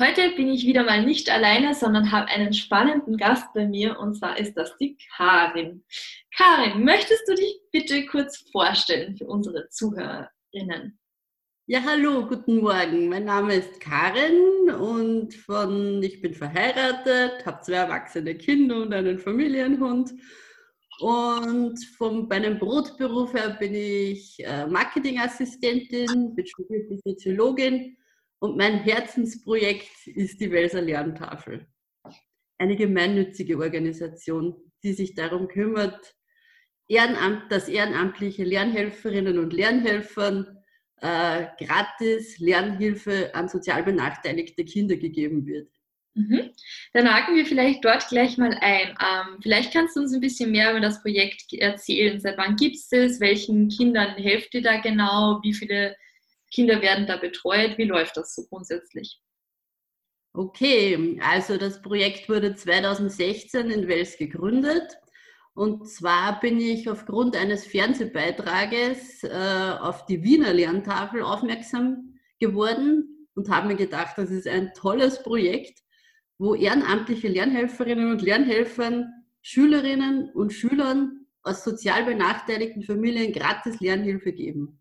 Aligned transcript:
Heute 0.00 0.32
bin 0.34 0.48
ich 0.48 0.66
wieder 0.66 0.82
mal 0.82 1.04
nicht 1.04 1.30
alleine, 1.30 1.72
sondern 1.72 2.10
habe 2.10 2.26
einen 2.26 2.52
spannenden 2.52 3.16
Gast 3.16 3.46
bei 3.54 3.64
mir 3.64 3.96
und 4.00 4.16
zwar 4.16 4.36
ist 4.40 4.54
das 4.54 4.76
die 4.78 4.98
Karin. 5.16 5.84
Karin, 6.36 6.82
möchtest 6.84 7.28
du 7.28 7.36
dich 7.36 7.60
bitte 7.70 8.04
kurz 8.06 8.38
vorstellen 8.50 9.16
für 9.16 9.28
unsere 9.28 9.68
Zuhörerinnen? 9.68 10.98
Ja, 11.66 11.80
hallo, 11.84 12.26
guten 12.26 12.56
Morgen. 12.56 13.08
Mein 13.08 13.26
Name 13.26 13.54
ist 13.54 13.78
Karin 13.78 14.68
und 14.68 15.32
von, 15.32 16.02
ich 16.02 16.20
bin 16.20 16.34
verheiratet, 16.34 17.46
habe 17.46 17.62
zwei 17.62 17.74
erwachsene 17.74 18.34
Kinder 18.34 18.82
und 18.82 18.92
einen 18.92 19.20
Familienhund. 19.20 20.10
Und 20.98 21.78
von 21.96 22.26
meinem 22.26 22.58
Brotberuf 22.58 23.32
her 23.32 23.56
bin 23.60 23.76
ich 23.76 24.44
äh, 24.44 24.66
Marketingassistentin, 24.66 26.34
bin 26.34 26.46
studierte 26.46 26.98
Soziologin 27.04 27.96
und 28.44 28.58
mein 28.58 28.80
Herzensprojekt 28.80 30.06
ist 30.06 30.38
die 30.38 30.52
Welser 30.52 30.82
Lerntafel. 30.82 31.66
Eine 32.58 32.76
gemeinnützige 32.76 33.56
Organisation, 33.58 34.54
die 34.82 34.92
sich 34.92 35.14
darum 35.14 35.48
kümmert, 35.48 36.14
Ehrenamt, 36.86 37.50
dass 37.50 37.68
ehrenamtliche 37.68 38.44
Lernhelferinnen 38.44 39.38
und 39.38 39.54
Lernhelfern 39.54 40.58
äh, 41.00 41.46
gratis 41.58 42.38
Lernhilfe 42.38 43.34
an 43.34 43.48
sozial 43.48 43.82
benachteiligte 43.82 44.66
Kinder 44.66 44.96
gegeben 44.96 45.46
wird. 45.46 45.70
Mhm. 46.12 46.50
Dann 46.92 47.10
haken 47.10 47.36
wir 47.36 47.46
vielleicht 47.46 47.82
dort 47.82 48.06
gleich 48.10 48.36
mal 48.36 48.54
ein. 48.60 48.88
Ähm, 48.88 49.38
vielleicht 49.40 49.72
kannst 49.72 49.96
du 49.96 50.00
uns 50.00 50.12
ein 50.12 50.20
bisschen 50.20 50.50
mehr 50.50 50.72
über 50.72 50.80
das 50.80 51.00
Projekt 51.00 51.54
erzählen. 51.54 52.20
Seit 52.20 52.36
wann 52.36 52.56
gibt 52.56 52.76
es 52.76 52.88
das? 52.88 53.20
Welchen 53.20 53.70
Kindern 53.70 54.16
helft 54.16 54.52
ihr 54.52 54.62
da 54.62 54.78
genau? 54.82 55.40
Wie 55.42 55.54
viele 55.54 55.96
Kinder 56.54 56.80
werden 56.80 57.06
da 57.06 57.16
betreut. 57.16 57.76
Wie 57.78 57.84
läuft 57.84 58.16
das 58.16 58.34
so 58.34 58.44
grundsätzlich? 58.46 59.20
Okay, 60.32 61.20
also 61.22 61.56
das 61.56 61.82
Projekt 61.82 62.28
wurde 62.28 62.54
2016 62.54 63.70
in 63.70 63.88
Wels 63.88 64.16
gegründet. 64.16 64.96
Und 65.54 65.88
zwar 65.88 66.40
bin 66.40 66.60
ich 66.60 66.88
aufgrund 66.88 67.36
eines 67.36 67.66
Fernsehbeitrages 67.66 69.24
äh, 69.24 69.72
auf 69.80 70.06
die 70.06 70.22
Wiener 70.22 70.52
Lerntafel 70.52 71.22
aufmerksam 71.22 72.18
geworden 72.40 73.28
und 73.34 73.48
habe 73.48 73.68
mir 73.68 73.76
gedacht, 73.76 74.16
das 74.16 74.30
ist 74.30 74.48
ein 74.48 74.72
tolles 74.74 75.22
Projekt, 75.22 75.80
wo 76.38 76.54
ehrenamtliche 76.54 77.28
Lernhelferinnen 77.28 78.10
und 78.10 78.22
Lernhelfern 78.22 79.08
Schülerinnen 79.42 80.30
und 80.30 80.52
Schülern 80.52 81.26
aus 81.42 81.62
sozial 81.62 82.04
benachteiligten 82.04 82.82
Familien 82.82 83.32
gratis 83.32 83.78
Lernhilfe 83.80 84.32
geben 84.32 84.80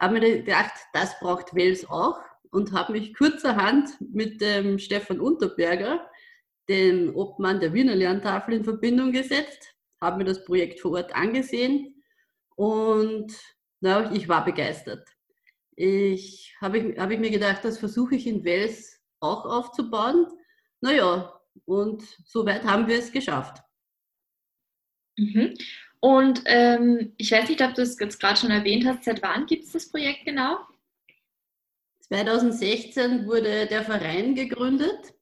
habe 0.00 0.14
mir 0.14 0.42
gedacht, 0.42 0.72
das 0.92 1.18
braucht 1.20 1.54
Wels 1.54 1.88
auch 1.88 2.20
und 2.50 2.72
habe 2.72 2.92
mich 2.92 3.14
kurzerhand 3.14 3.90
mit 4.00 4.40
dem 4.40 4.78
Stefan 4.78 5.20
Unterberger, 5.20 6.08
dem 6.68 7.14
Obmann 7.14 7.60
der 7.60 7.72
Wiener 7.72 7.94
Lerntafel, 7.94 8.54
in 8.54 8.64
Verbindung 8.64 9.12
gesetzt, 9.12 9.74
habe 10.00 10.18
mir 10.18 10.24
das 10.24 10.44
Projekt 10.44 10.80
vor 10.80 10.92
Ort 10.92 11.14
angesehen 11.14 12.02
und 12.56 13.32
na, 13.80 14.10
ich 14.12 14.28
war 14.28 14.44
begeistert. 14.44 15.06
Ich 15.76 16.56
habe 16.60 16.78
ich, 16.78 16.98
hab 16.98 17.10
ich 17.10 17.18
mir 17.18 17.30
gedacht, 17.30 17.64
das 17.64 17.78
versuche 17.78 18.16
ich 18.16 18.26
in 18.26 18.44
Wels 18.44 19.00
auch 19.20 19.44
aufzubauen. 19.44 20.26
Naja, 20.80 21.38
und 21.66 22.02
soweit 22.24 22.64
haben 22.64 22.86
wir 22.86 22.98
es 22.98 23.12
geschafft. 23.12 23.62
Mhm. 25.18 25.54
Und 26.00 26.42
ähm, 26.46 27.12
ich 27.16 27.32
weiß 27.32 27.48
nicht, 27.48 27.62
ob 27.62 27.74
du 27.74 27.82
es 27.82 27.98
jetzt 27.98 28.20
gerade 28.20 28.38
schon 28.38 28.50
erwähnt 28.50 28.86
hast, 28.86 29.04
seit 29.04 29.22
wann 29.22 29.46
gibt 29.46 29.64
es 29.64 29.72
das 29.72 29.88
Projekt 29.88 30.24
genau? 30.24 30.58
2016 32.00 33.26
wurde 33.26 33.66
der 33.66 33.82
Verein 33.82 34.34
gegründet 34.34 35.14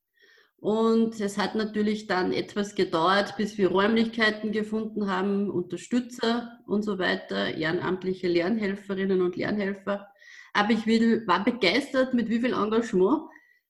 und 0.65 1.21
es 1.21 1.37
hat 1.37 1.55
natürlich 1.55 2.07
dann 2.07 2.33
etwas 2.33 2.75
gedauert, 2.75 3.37
bis 3.37 3.59
wir 3.59 3.69
Räumlichkeiten 3.69 4.51
gefunden 4.51 5.11
haben, 5.11 5.51
Unterstützer 5.51 6.59
und 6.67 6.83
so 6.83 6.99
weiter, 6.99 7.55
ehrenamtliche 7.55 8.29
Lernhelferinnen 8.29 9.21
und 9.21 9.37
Lernhelfer. 9.37 10.09
Aber 10.55 10.71
ich 10.73 10.87
war 11.27 11.45
begeistert, 11.45 12.15
mit 12.15 12.31
wie 12.31 12.41
viel 12.41 12.55
Engagement 12.55 13.29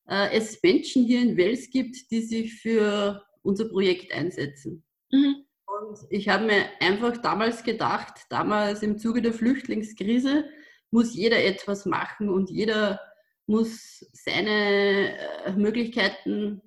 äh, 0.09 0.37
es 0.37 0.63
Menschen 0.63 1.05
hier 1.05 1.21
in 1.21 1.37
Wels 1.37 1.69
gibt, 1.71 2.13
die 2.13 2.21
sich 2.21 2.55
für 2.61 3.25
unser 3.43 3.69
Projekt 3.69 4.15
einsetzen. 4.15 4.85
Mhm. 5.11 5.44
Und 5.81 5.99
ich 6.11 6.29
habe 6.29 6.47
mir 6.47 6.67
einfach 6.81 7.17
damals 7.19 7.63
gedacht, 7.63 8.27
damals 8.29 8.83
im 8.83 8.99
Zuge 8.99 9.23
der 9.23 9.33
Flüchtlingskrise 9.33 10.45
muss 10.91 11.15
jeder 11.15 11.43
etwas 11.43 11.87
machen 11.87 12.29
und 12.29 12.51
jeder 12.51 13.01
muss 13.47 14.07
seine 14.13 15.19
äh, 15.45 15.53
Möglichkeiten 15.53 16.63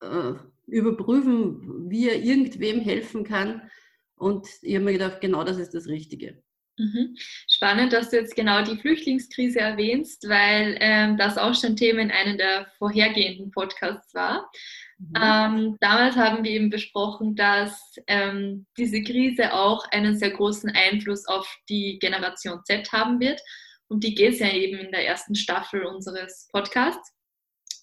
äh, 0.00 0.34
überprüfen, 0.66 1.90
wie 1.90 2.08
er 2.08 2.22
irgendwem 2.22 2.80
helfen 2.80 3.24
kann. 3.24 3.70
Und 4.16 4.46
ich 4.62 4.74
habe 4.74 4.84
mir 4.84 4.92
gedacht, 4.92 5.20
genau 5.20 5.44
das 5.44 5.58
ist 5.58 5.74
das 5.74 5.86
Richtige. 5.86 6.42
Mhm. 6.76 7.16
Spannend, 7.48 7.92
dass 7.92 8.10
du 8.10 8.16
jetzt 8.16 8.36
genau 8.36 8.62
die 8.62 8.76
Flüchtlingskrise 8.76 9.60
erwähnst, 9.60 10.28
weil 10.28 10.76
ähm, 10.80 11.16
das 11.16 11.38
auch 11.38 11.54
schon 11.54 11.76
Thema 11.76 12.00
in 12.00 12.10
einem 12.10 12.38
der 12.38 12.70
vorhergehenden 12.78 13.50
Podcasts 13.50 14.14
war. 14.14 14.50
Mhm. 14.98 15.12
Ähm, 15.16 15.76
damals 15.80 16.16
haben 16.16 16.44
wir 16.44 16.50
eben 16.50 16.70
besprochen, 16.70 17.36
dass 17.36 17.94
ähm, 18.08 18.66
diese 18.76 19.02
Krise 19.02 19.52
auch 19.52 19.84
einen 19.90 20.16
sehr 20.16 20.30
großen 20.30 20.70
Einfluss 20.70 21.26
auf 21.26 21.48
die 21.68 21.98
Generation 22.00 22.64
Z 22.64 22.90
haben 22.92 23.20
wird. 23.20 23.40
Um 23.88 24.00
die 24.00 24.14
geht 24.14 24.34
es 24.34 24.40
ja 24.40 24.52
eben 24.52 24.78
in 24.78 24.90
der 24.90 25.06
ersten 25.06 25.34
Staffel 25.34 25.84
unseres 25.84 26.48
Podcasts. 26.52 27.12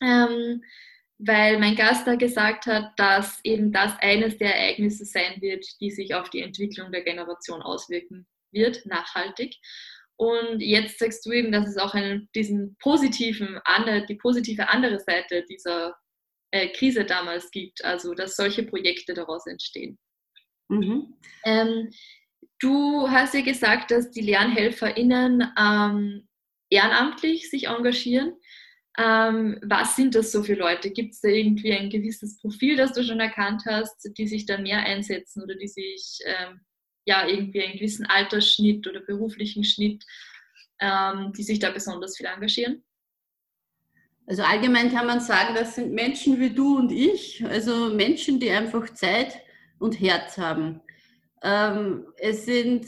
Ähm, 0.01 0.61
weil 1.17 1.57
mein 1.59 1.75
Gast 1.75 2.05
da 2.05 2.15
gesagt 2.15 2.65
hat, 2.65 2.91
dass 2.97 3.39
eben 3.43 3.71
das 3.71 3.97
eines 3.99 4.37
der 4.37 4.53
Ereignisse 4.53 5.05
sein 5.05 5.41
wird, 5.41 5.65
die 5.79 5.89
sich 5.89 6.13
auf 6.13 6.29
die 6.29 6.41
Entwicklung 6.41 6.91
der 6.91 7.03
Generation 7.03 7.61
auswirken 7.61 8.27
wird, 8.51 8.85
nachhaltig. 8.85 9.55
Und 10.17 10.59
jetzt 10.59 10.99
sagst 10.99 11.25
du 11.25 11.31
eben, 11.31 11.53
dass 11.53 11.69
es 11.69 11.77
auch 11.77 11.93
einen, 11.93 12.29
diesen 12.35 12.75
positiven, 12.79 13.59
die 14.09 14.15
positive 14.15 14.69
andere 14.69 14.99
Seite 14.99 15.45
dieser 15.49 15.95
äh, 16.55 16.69
Krise 16.69 17.03
damals 17.03 17.51
gibt, 17.51 17.83
also 17.83 18.13
dass 18.13 18.37
solche 18.37 18.63
Projekte 18.63 19.13
daraus 19.13 19.45
entstehen. 19.45 19.97
Mhm. 20.69 21.13
Ähm, 21.43 21.91
du 22.59 23.09
hast 23.09 23.33
ja 23.33 23.41
gesagt, 23.41 23.91
dass 23.91 24.09
die 24.09 24.21
LernhelferInnen 24.21 25.51
ähm, 25.59 26.27
ehrenamtlich 26.69 27.49
sich 27.49 27.67
engagieren. 27.67 28.35
Ähm, 28.97 29.59
was 29.63 29.97
sind 29.97 30.15
das 30.15 30.31
so 30.31 30.43
für 30.43 30.53
Leute? 30.53 30.91
Gibt 30.91 31.13
es 31.13 31.19
da 31.19 31.27
irgendwie 31.27 31.73
ein 31.73 31.89
gewisses 31.89 32.39
Profil, 32.39 32.77
das 32.77 32.93
du 32.93 33.03
schon 33.03 33.19
erkannt 33.19 33.63
hast, 33.65 34.09
die 34.17 34.27
sich 34.27 34.45
da 34.45 34.57
mehr 34.57 34.79
einsetzen 34.79 35.43
oder 35.43 35.55
die 35.55 35.67
sich 35.67 36.19
ähm, 36.25 36.61
ja 37.05 37.27
irgendwie 37.27 37.63
einen 37.63 37.73
gewissen 37.73 38.05
Altersschnitt 38.05 38.87
oder 38.87 39.01
beruflichen 39.01 39.65
Schnitt, 39.65 40.05
ähm, 40.79 41.33
die 41.35 41.43
sich 41.43 41.59
da 41.59 41.71
besonders 41.71 42.15
viel 42.15 42.27
engagieren? 42.27 42.85
Also 44.27 44.41
allgemein 44.41 44.91
kann 44.91 45.05
man 45.05 45.19
sagen, 45.19 45.53
das 45.55 45.75
sind 45.75 45.93
Menschen 45.93 46.39
wie 46.39 46.49
du 46.49 46.77
und 46.77 46.91
ich, 46.91 47.45
also 47.45 47.93
Menschen, 47.93 48.39
die 48.39 48.49
einfach 48.49 48.91
Zeit 48.93 49.39
und 49.77 49.99
Herz 49.99 50.37
haben. 50.37 50.81
Ähm, 51.43 52.05
es 52.17 52.45
sind 52.45 52.87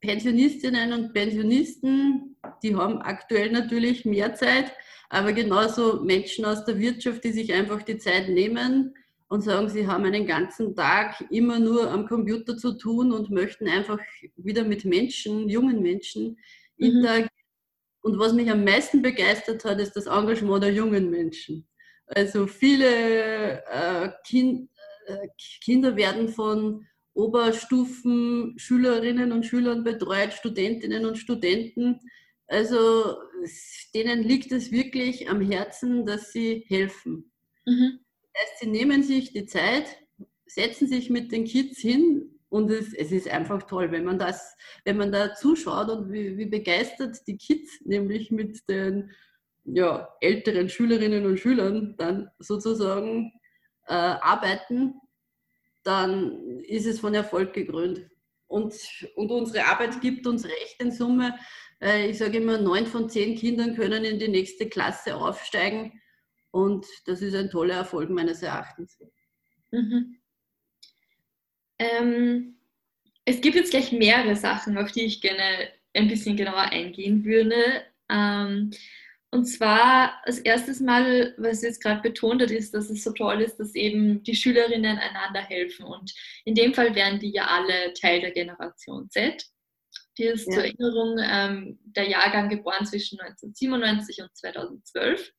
Pensionistinnen 0.00 0.92
und 0.94 1.12
Pensionisten, 1.12 2.36
die 2.62 2.74
haben 2.74 3.02
aktuell 3.02 3.50
natürlich 3.50 4.06
mehr 4.06 4.34
Zeit, 4.34 4.72
aber 5.10 5.32
genauso 5.32 6.02
Menschen 6.02 6.46
aus 6.46 6.64
der 6.64 6.78
Wirtschaft, 6.78 7.24
die 7.24 7.32
sich 7.32 7.52
einfach 7.52 7.82
die 7.82 7.98
Zeit 7.98 8.28
nehmen 8.28 8.94
und 9.28 9.42
sagen, 9.42 9.68
sie 9.68 9.86
haben 9.86 10.04
einen 10.04 10.26
ganzen 10.26 10.74
Tag 10.74 11.22
immer 11.30 11.58
nur 11.58 11.90
am 11.90 12.06
Computer 12.06 12.56
zu 12.56 12.78
tun 12.78 13.12
und 13.12 13.30
möchten 13.30 13.68
einfach 13.68 13.98
wieder 14.36 14.64
mit 14.64 14.84
Menschen, 14.84 15.48
jungen 15.48 15.82
Menschen 15.82 16.38
mhm. 16.78 16.86
interagieren 16.86 17.35
und 18.06 18.20
was 18.20 18.32
mich 18.32 18.48
am 18.48 18.62
meisten 18.62 19.02
begeistert 19.02 19.64
hat, 19.64 19.80
ist 19.80 19.96
das 19.96 20.06
Engagement 20.06 20.62
der 20.62 20.72
jungen 20.72 21.10
Menschen. 21.10 21.66
Also 22.06 22.46
viele 22.46 23.60
äh, 23.64 24.10
kind, 24.24 24.70
äh, 25.06 25.26
Kinder 25.60 25.96
werden 25.96 26.28
von 26.28 26.86
Oberstufen 27.14 28.54
Schülerinnen 28.58 29.32
und 29.32 29.44
Schülern 29.44 29.82
betreut, 29.82 30.32
Studentinnen 30.32 31.04
und 31.04 31.18
Studenten. 31.18 31.98
Also 32.46 33.16
denen 33.92 34.22
liegt 34.22 34.52
es 34.52 34.70
wirklich 34.70 35.28
am 35.28 35.40
Herzen, 35.40 36.06
dass 36.06 36.30
sie 36.30 36.64
helfen. 36.68 37.32
Mhm. 37.66 37.98
Das 38.22 38.42
heißt, 38.42 38.60
sie 38.60 38.68
nehmen 38.68 39.02
sich 39.02 39.32
die 39.32 39.46
Zeit 39.46 39.86
setzen 40.46 40.86
sich 40.86 41.10
mit 41.10 41.32
den 41.32 41.44
Kids 41.44 41.80
hin 41.80 42.35
und 42.56 42.70
es, 42.70 42.94
es 42.94 43.12
ist 43.12 43.28
einfach 43.28 43.64
toll, 43.64 43.92
wenn 43.92 44.04
man 44.04 44.18
das, 44.18 44.56
wenn 44.84 44.96
man 44.96 45.12
da 45.12 45.34
zuschaut 45.34 45.90
und 45.90 46.10
wie, 46.10 46.38
wie 46.38 46.46
begeistert 46.46 47.18
die 47.26 47.36
Kids 47.36 47.80
nämlich 47.84 48.30
mit 48.30 48.66
den 48.70 49.10
ja, 49.64 50.08
älteren 50.20 50.70
Schülerinnen 50.70 51.26
und 51.26 51.38
Schülern 51.38 51.96
dann 51.98 52.30
sozusagen 52.38 53.32
äh, 53.88 53.92
arbeiten, 53.92 54.94
dann 55.84 56.60
ist 56.60 56.86
es 56.86 57.00
von 57.00 57.12
Erfolg 57.12 57.52
gekrönt. 57.52 58.08
Und, 58.46 58.74
und 59.16 59.30
unsere 59.30 59.66
Arbeit 59.66 60.00
gibt 60.00 60.26
uns 60.26 60.46
recht 60.46 60.80
in 60.80 60.92
Summe. 60.92 61.36
Äh, 61.82 62.08
ich 62.08 62.16
sage 62.16 62.38
immer, 62.38 62.56
neun 62.56 62.86
von 62.86 63.10
zehn 63.10 63.36
Kindern 63.36 63.76
können 63.76 64.04
in 64.04 64.18
die 64.18 64.28
nächste 64.28 64.66
Klasse 64.68 65.14
aufsteigen. 65.14 66.00
Und 66.52 66.86
das 67.04 67.20
ist 67.20 67.34
ein 67.34 67.50
toller 67.50 67.74
Erfolg 67.74 68.08
meines 68.08 68.42
Erachtens. 68.42 68.98
Mhm. 69.72 70.16
Ähm, 71.78 72.56
es 73.24 73.40
gibt 73.40 73.56
jetzt 73.56 73.70
gleich 73.70 73.92
mehrere 73.92 74.36
Sachen, 74.36 74.78
auf 74.78 74.92
die 74.92 75.04
ich 75.04 75.20
gerne 75.20 75.68
ein 75.94 76.08
bisschen 76.08 76.36
genauer 76.36 76.70
eingehen 76.70 77.24
würde. 77.24 77.84
Ähm, 78.10 78.70
und 79.30 79.44
zwar 79.44 80.24
als 80.24 80.38
erstes 80.38 80.80
Mal, 80.80 81.34
was 81.36 81.62
jetzt 81.62 81.82
gerade 81.82 82.00
betont 82.00 82.40
hat, 82.40 82.50
ist, 82.50 82.72
dass 82.72 82.88
es 82.88 83.02
so 83.02 83.12
toll 83.12 83.42
ist, 83.42 83.56
dass 83.56 83.74
eben 83.74 84.22
die 84.22 84.36
Schülerinnen 84.36 84.98
einander 84.98 85.40
helfen. 85.40 85.84
Und 85.84 86.14
in 86.44 86.54
dem 86.54 86.72
Fall 86.72 86.94
wären 86.94 87.18
die 87.18 87.32
ja 87.32 87.46
alle 87.46 87.92
Teil 87.94 88.20
der 88.20 88.30
Generation 88.30 89.10
Z. 89.10 89.44
Die 90.18 90.24
ist 90.24 90.46
ja. 90.46 90.54
zur 90.54 90.64
Erinnerung 90.64 91.18
ähm, 91.20 91.78
der 91.82 92.08
Jahrgang 92.08 92.48
geboren 92.48 92.86
zwischen 92.86 93.20
1997 93.20 94.22
und 94.22 94.34
2012. 94.34 95.32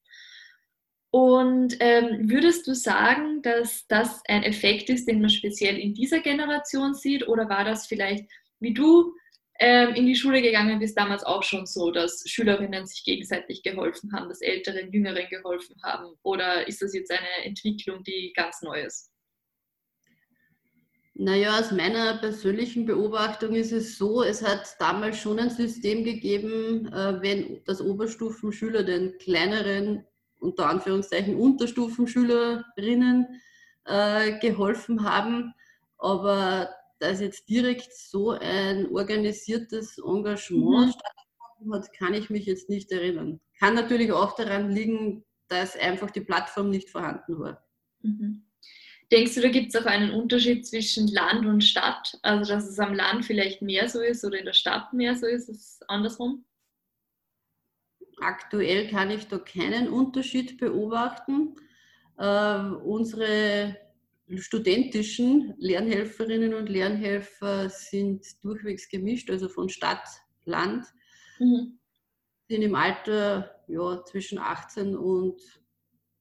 Und 1.09 1.77
ähm, 1.79 2.29
würdest 2.29 2.67
du 2.67 2.75
sagen, 2.75 3.41
dass 3.41 3.87
das 3.87 4.21
ein 4.27 4.43
Effekt 4.43 4.89
ist, 4.89 5.07
den 5.07 5.21
man 5.21 5.29
speziell 5.29 5.77
in 5.77 5.93
dieser 5.93 6.19
Generation 6.19 6.93
sieht? 6.93 7.27
Oder 7.27 7.49
war 7.49 7.63
das 7.63 7.87
vielleicht, 7.87 8.25
wie 8.59 8.73
du 8.73 9.13
ähm, 9.59 9.95
in 9.95 10.05
die 10.05 10.15
Schule 10.15 10.41
gegangen 10.41 10.79
bist, 10.79 10.97
damals 10.97 11.23
auch 11.23 11.43
schon 11.43 11.65
so, 11.65 11.91
dass 11.91 12.23
Schülerinnen 12.27 12.85
sich 12.85 13.03
gegenseitig 13.03 13.63
geholfen 13.63 14.11
haben, 14.13 14.27
dass 14.27 14.41
Älteren 14.41 14.91
Jüngeren 14.91 15.27
geholfen 15.29 15.75
haben? 15.83 16.13
Oder 16.23 16.67
ist 16.67 16.81
das 16.81 16.93
jetzt 16.93 17.11
eine 17.11 17.45
Entwicklung, 17.45 18.03
die 18.03 18.33
ganz 18.35 18.61
neu 18.61 18.81
ist? 18.81 19.11
Naja, 21.19 21.57
aus 21.57 21.71
meiner 21.71 22.19
persönlichen 22.19 22.85
Beobachtung 22.85 23.55
ist 23.55 23.71
es 23.71 23.97
so, 23.97 24.21
es 24.21 24.43
hat 24.43 24.75
damals 24.77 25.19
schon 25.19 25.39
ein 25.39 25.49
System 25.49 26.03
gegeben, 26.03 26.85
äh, 26.93 27.19
wenn 27.23 27.63
das 27.65 27.81
Oberstufenschüler 27.81 28.83
den 28.83 29.17
kleineren 29.17 30.05
unter 30.39 30.67
Anführungszeichen 30.67 31.35
Unterstufenschülerinnen 31.35 33.41
äh, 33.85 34.39
geholfen 34.39 35.03
haben. 35.03 35.53
Aber 35.97 36.69
dass 36.99 37.21
jetzt 37.21 37.47
direkt 37.49 37.93
so 37.93 38.31
ein 38.31 38.87
organisiertes 38.91 39.97
Engagement 39.99 40.87
mhm. 40.87 40.91
stattgefunden 40.91 41.73
hat, 41.73 41.93
kann 41.93 42.13
ich 42.13 42.29
mich 42.29 42.45
jetzt 42.45 42.69
nicht 42.69 42.91
erinnern. 42.91 43.39
Kann 43.59 43.75
natürlich 43.75 44.11
auch 44.11 44.35
daran 44.35 44.71
liegen, 44.71 45.23
dass 45.47 45.77
einfach 45.77 46.11
die 46.11 46.21
Plattform 46.21 46.69
nicht 46.69 46.89
vorhanden 46.89 47.39
war. 47.39 47.65
Mhm. 48.01 48.43
Denkst 49.11 49.35
du, 49.35 49.41
da 49.41 49.47
gibt 49.47 49.73
es 49.73 49.81
auch 49.81 49.85
einen 49.85 50.11
Unterschied 50.11 50.67
zwischen 50.67 51.07
Land 51.07 51.45
und 51.45 51.63
Stadt? 51.63 52.19
Also, 52.23 52.53
dass 52.53 52.67
es 52.67 52.77
am 52.77 52.93
Land 52.93 53.23
vielleicht 53.23 53.61
mehr 53.61 53.87
so 53.87 54.01
ist 54.01 54.25
oder 54.25 54.37
in 54.37 54.45
der 54.45 54.53
Stadt 54.53 54.91
mehr 54.91 55.15
so 55.15 55.25
ist, 55.25 55.47
ist 55.47 55.81
es 55.81 55.87
andersrum? 55.87 56.43
Aktuell 58.19 58.89
kann 58.89 59.11
ich 59.11 59.27
da 59.27 59.37
keinen 59.37 59.89
Unterschied 59.89 60.57
beobachten. 60.57 61.55
Äh, 62.17 62.59
unsere 62.83 63.77
studentischen 64.35 65.53
Lernhelferinnen 65.57 66.53
und 66.53 66.67
Lernhelfer 66.67 67.69
sind 67.69 68.25
durchwegs 68.43 68.89
gemischt, 68.89 69.29
also 69.29 69.47
von 69.47 69.69
Stadt, 69.69 70.07
Land. 70.45 70.85
Mhm. 71.39 71.79
Sind 72.49 72.61
im 72.61 72.75
Alter 72.75 73.63
ja, 73.67 74.03
zwischen 74.05 74.39
18 74.39 74.95
und 74.97 75.39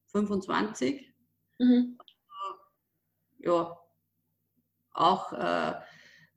25. 0.07 1.13
Mhm. 1.59 1.97
Ja, 3.39 3.77
auch 4.91 5.33
äh, 5.33 5.73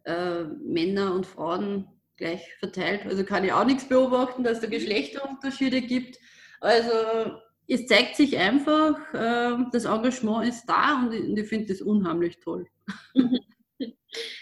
äh, 0.04 0.44
Männer 0.44 1.14
und 1.14 1.26
Frauen 1.26 1.99
gleich 2.20 2.42
verteilt. 2.60 3.04
Also 3.06 3.24
kann 3.24 3.44
ich 3.44 3.52
auch 3.52 3.64
nichts 3.64 3.88
beobachten, 3.88 4.44
dass 4.44 4.54
es 4.54 4.60
da 4.60 4.66
mhm. 4.68 4.72
Geschlechterunterschiede 4.72 5.82
gibt. 5.82 6.18
Also 6.60 7.32
es 7.66 7.86
zeigt 7.86 8.16
sich 8.16 8.36
einfach, 8.38 8.96
ähm, 9.14 9.68
das 9.72 9.84
Engagement 9.84 10.46
ist 10.46 10.66
da 10.66 11.02
und 11.02 11.36
ich 11.38 11.48
finde 11.48 11.66
das 11.66 11.80
unheimlich 11.80 12.38
toll. 12.38 12.66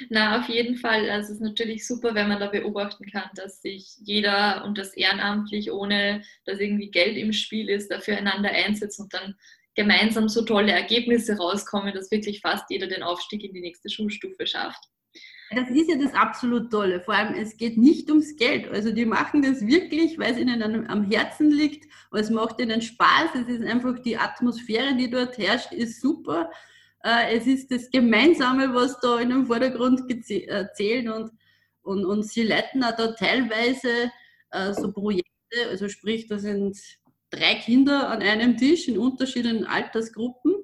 Na, 0.08 0.40
auf 0.40 0.48
jeden 0.48 0.76
Fall. 0.76 1.08
Also 1.10 1.32
es 1.32 1.34
ist 1.36 1.42
natürlich 1.42 1.86
super, 1.86 2.14
wenn 2.14 2.28
man 2.28 2.40
da 2.40 2.48
beobachten 2.48 3.04
kann, 3.06 3.28
dass 3.34 3.60
sich 3.60 3.96
jeder 3.98 4.64
und 4.64 4.78
das 4.78 4.94
ehrenamtlich, 4.94 5.70
ohne 5.70 6.22
dass 6.46 6.58
irgendwie 6.58 6.90
Geld 6.90 7.16
im 7.16 7.32
Spiel 7.32 7.68
ist, 7.68 7.90
dafür 7.90 8.16
einander 8.16 8.50
einsetzt 8.50 8.98
und 8.98 9.12
dann 9.12 9.34
gemeinsam 9.74 10.28
so 10.28 10.42
tolle 10.42 10.72
Ergebnisse 10.72 11.36
rauskommen, 11.36 11.94
dass 11.94 12.10
wirklich 12.10 12.40
fast 12.40 12.64
jeder 12.70 12.86
den 12.86 13.02
Aufstieg 13.02 13.44
in 13.44 13.52
die 13.52 13.60
nächste 13.60 13.90
Schulstufe 13.90 14.46
schafft. 14.46 14.82
Das 15.50 15.70
ist 15.70 15.88
ja 15.88 15.96
das 15.96 16.12
absolut 16.14 16.70
Tolle. 16.70 17.00
Vor 17.00 17.14
allem, 17.14 17.34
es 17.34 17.56
geht 17.56 17.78
nicht 17.78 18.10
ums 18.10 18.36
Geld. 18.36 18.68
Also 18.68 18.92
die 18.92 19.06
machen 19.06 19.42
das 19.42 19.66
wirklich, 19.66 20.18
weil 20.18 20.32
es 20.32 20.38
ihnen 20.38 20.86
am 20.88 21.04
Herzen 21.10 21.50
liegt. 21.50 21.90
Es 22.12 22.28
macht 22.28 22.60
ihnen 22.60 22.82
Spaß. 22.82 23.30
Es 23.34 23.48
ist 23.48 23.64
einfach 23.64 23.98
die 24.00 24.18
Atmosphäre, 24.18 24.94
die 24.94 25.08
dort 25.08 25.38
herrscht, 25.38 25.72
ist 25.72 26.02
super. 26.02 26.50
Äh, 27.02 27.36
es 27.36 27.46
ist 27.46 27.70
das 27.70 27.90
Gemeinsame, 27.90 28.74
was 28.74 29.00
da 29.00 29.20
in 29.20 29.30
den 29.30 29.46
Vordergrund 29.46 30.02
zählt 30.22 31.08
und, 31.08 31.30
und, 31.82 32.04
und 32.04 32.24
sie 32.24 32.42
leiten 32.42 32.84
auch 32.84 32.96
da 32.96 33.12
teilweise 33.12 34.10
äh, 34.50 34.72
so 34.74 34.92
Projekte. 34.92 35.28
Also 35.70 35.88
sprich, 35.88 36.26
da 36.26 36.38
sind 36.38 36.78
drei 37.30 37.54
Kinder 37.54 38.10
an 38.10 38.20
einem 38.20 38.56
Tisch 38.56 38.88
in 38.88 38.98
unterschiedlichen 38.98 39.64
Altersgruppen 39.64 40.56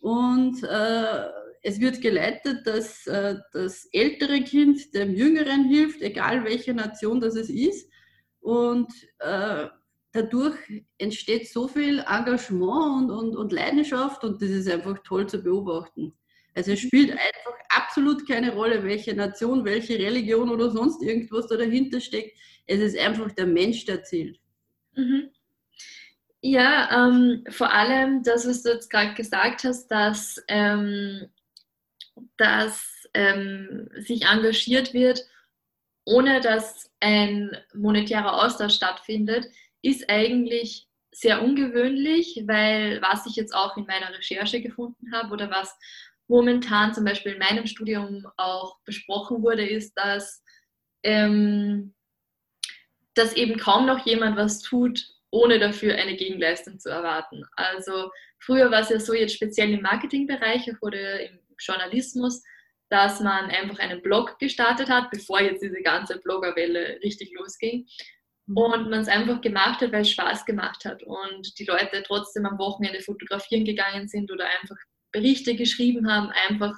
und 0.00 0.62
äh, 0.64 1.26
es 1.66 1.80
wird 1.80 2.00
geleitet, 2.00 2.64
dass 2.64 3.08
äh, 3.08 3.34
das 3.52 3.88
ältere 3.90 4.40
Kind 4.42 4.94
dem 4.94 5.12
Jüngeren 5.12 5.64
hilft, 5.64 6.00
egal 6.00 6.44
welche 6.44 6.72
Nation 6.72 7.20
das 7.20 7.34
es 7.34 7.50
ist. 7.50 7.90
Und 8.38 8.88
äh, 9.18 9.66
dadurch 10.12 10.56
entsteht 10.98 11.50
so 11.50 11.66
viel 11.66 11.98
Engagement 11.98 13.10
und, 13.10 13.10
und, 13.10 13.36
und 13.36 13.52
Leidenschaft 13.52 14.22
und 14.22 14.40
das 14.40 14.50
ist 14.50 14.70
einfach 14.70 14.96
toll 15.02 15.26
zu 15.26 15.42
beobachten. 15.42 16.12
Also 16.54 16.70
es 16.70 16.78
spielt 16.78 17.10
einfach 17.10 17.58
absolut 17.70 18.28
keine 18.28 18.54
Rolle, 18.54 18.84
welche 18.84 19.16
Nation, 19.16 19.64
welche 19.64 19.98
Religion 19.98 20.48
oder 20.50 20.70
sonst 20.70 21.02
irgendwas 21.02 21.48
da 21.48 21.56
dahinter 21.56 22.00
steckt. 22.00 22.38
Es 22.66 22.78
ist 22.78 22.96
einfach 22.96 23.32
der 23.32 23.46
Mensch, 23.46 23.84
der 23.86 24.04
zählt. 24.04 24.38
Mhm. 24.94 25.30
Ja, 26.42 27.08
ähm, 27.08 27.42
vor 27.50 27.72
allem 27.72 28.22
das, 28.22 28.46
was 28.46 28.62
du 28.62 28.70
jetzt 28.70 28.88
gerade 28.88 29.14
gesagt 29.14 29.64
hast, 29.64 29.88
dass 29.88 30.40
ähm, 30.46 31.26
dass 32.36 33.08
ähm, 33.14 33.88
sich 33.96 34.26
engagiert 34.26 34.94
wird, 34.94 35.24
ohne 36.04 36.40
dass 36.40 36.90
ein 37.00 37.56
monetärer 37.74 38.42
Austausch 38.44 38.74
stattfindet, 38.74 39.46
ist 39.82 40.08
eigentlich 40.08 40.86
sehr 41.12 41.42
ungewöhnlich, 41.42 42.42
weil 42.46 43.00
was 43.00 43.26
ich 43.26 43.36
jetzt 43.36 43.54
auch 43.54 43.76
in 43.76 43.86
meiner 43.86 44.12
Recherche 44.12 44.60
gefunden 44.60 45.12
habe 45.12 45.32
oder 45.32 45.50
was 45.50 45.76
momentan 46.28 46.92
zum 46.92 47.04
Beispiel 47.04 47.32
in 47.32 47.38
meinem 47.38 47.66
Studium 47.66 48.26
auch 48.36 48.78
besprochen 48.84 49.42
wurde, 49.42 49.66
ist, 49.66 49.94
dass, 49.96 50.42
ähm, 51.02 51.94
dass 53.14 53.34
eben 53.34 53.56
kaum 53.58 53.86
noch 53.86 54.04
jemand 54.04 54.36
was 54.36 54.60
tut, 54.60 55.06
ohne 55.30 55.58
dafür 55.58 55.94
eine 55.94 56.16
Gegenleistung 56.16 56.78
zu 56.78 56.90
erwarten. 56.90 57.44
Also 57.52 58.10
früher 58.38 58.70
war 58.70 58.80
es 58.80 58.90
ja 58.90 59.00
so, 59.00 59.14
jetzt 59.14 59.34
speziell 59.34 59.72
im 59.72 59.82
Marketingbereich 59.82 60.70
oder 60.82 61.20
im 61.20 61.38
Journalismus, 61.58 62.42
dass 62.88 63.20
man 63.20 63.50
einfach 63.50 63.78
einen 63.78 64.02
Blog 64.02 64.38
gestartet 64.38 64.88
hat, 64.88 65.10
bevor 65.10 65.40
jetzt 65.40 65.62
diese 65.62 65.82
ganze 65.82 66.18
Bloggerwelle 66.20 67.00
richtig 67.02 67.32
losging. 67.32 67.86
Mhm. 68.46 68.56
Und 68.56 68.90
man 68.90 69.00
es 69.00 69.08
einfach 69.08 69.40
gemacht 69.40 69.80
hat, 69.80 69.92
weil 69.92 70.02
es 70.02 70.10
Spaß 70.10 70.44
gemacht 70.44 70.84
hat 70.84 71.02
und 71.02 71.58
die 71.58 71.64
Leute 71.64 72.02
trotzdem 72.06 72.46
am 72.46 72.58
Wochenende 72.58 73.00
fotografieren 73.00 73.64
gegangen 73.64 74.08
sind 74.08 74.30
oder 74.30 74.46
einfach 74.60 74.76
Berichte 75.12 75.56
geschrieben 75.56 76.10
haben, 76.10 76.30
einfach 76.48 76.74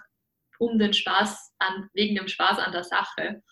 um 0.58 0.78
den 0.78 0.92
Spaß 0.92 1.54
an, 1.58 1.88
wegen 1.94 2.16
dem 2.16 2.28
Spaß 2.28 2.58
an 2.58 2.72
der 2.72 2.84
Sache. 2.84 3.42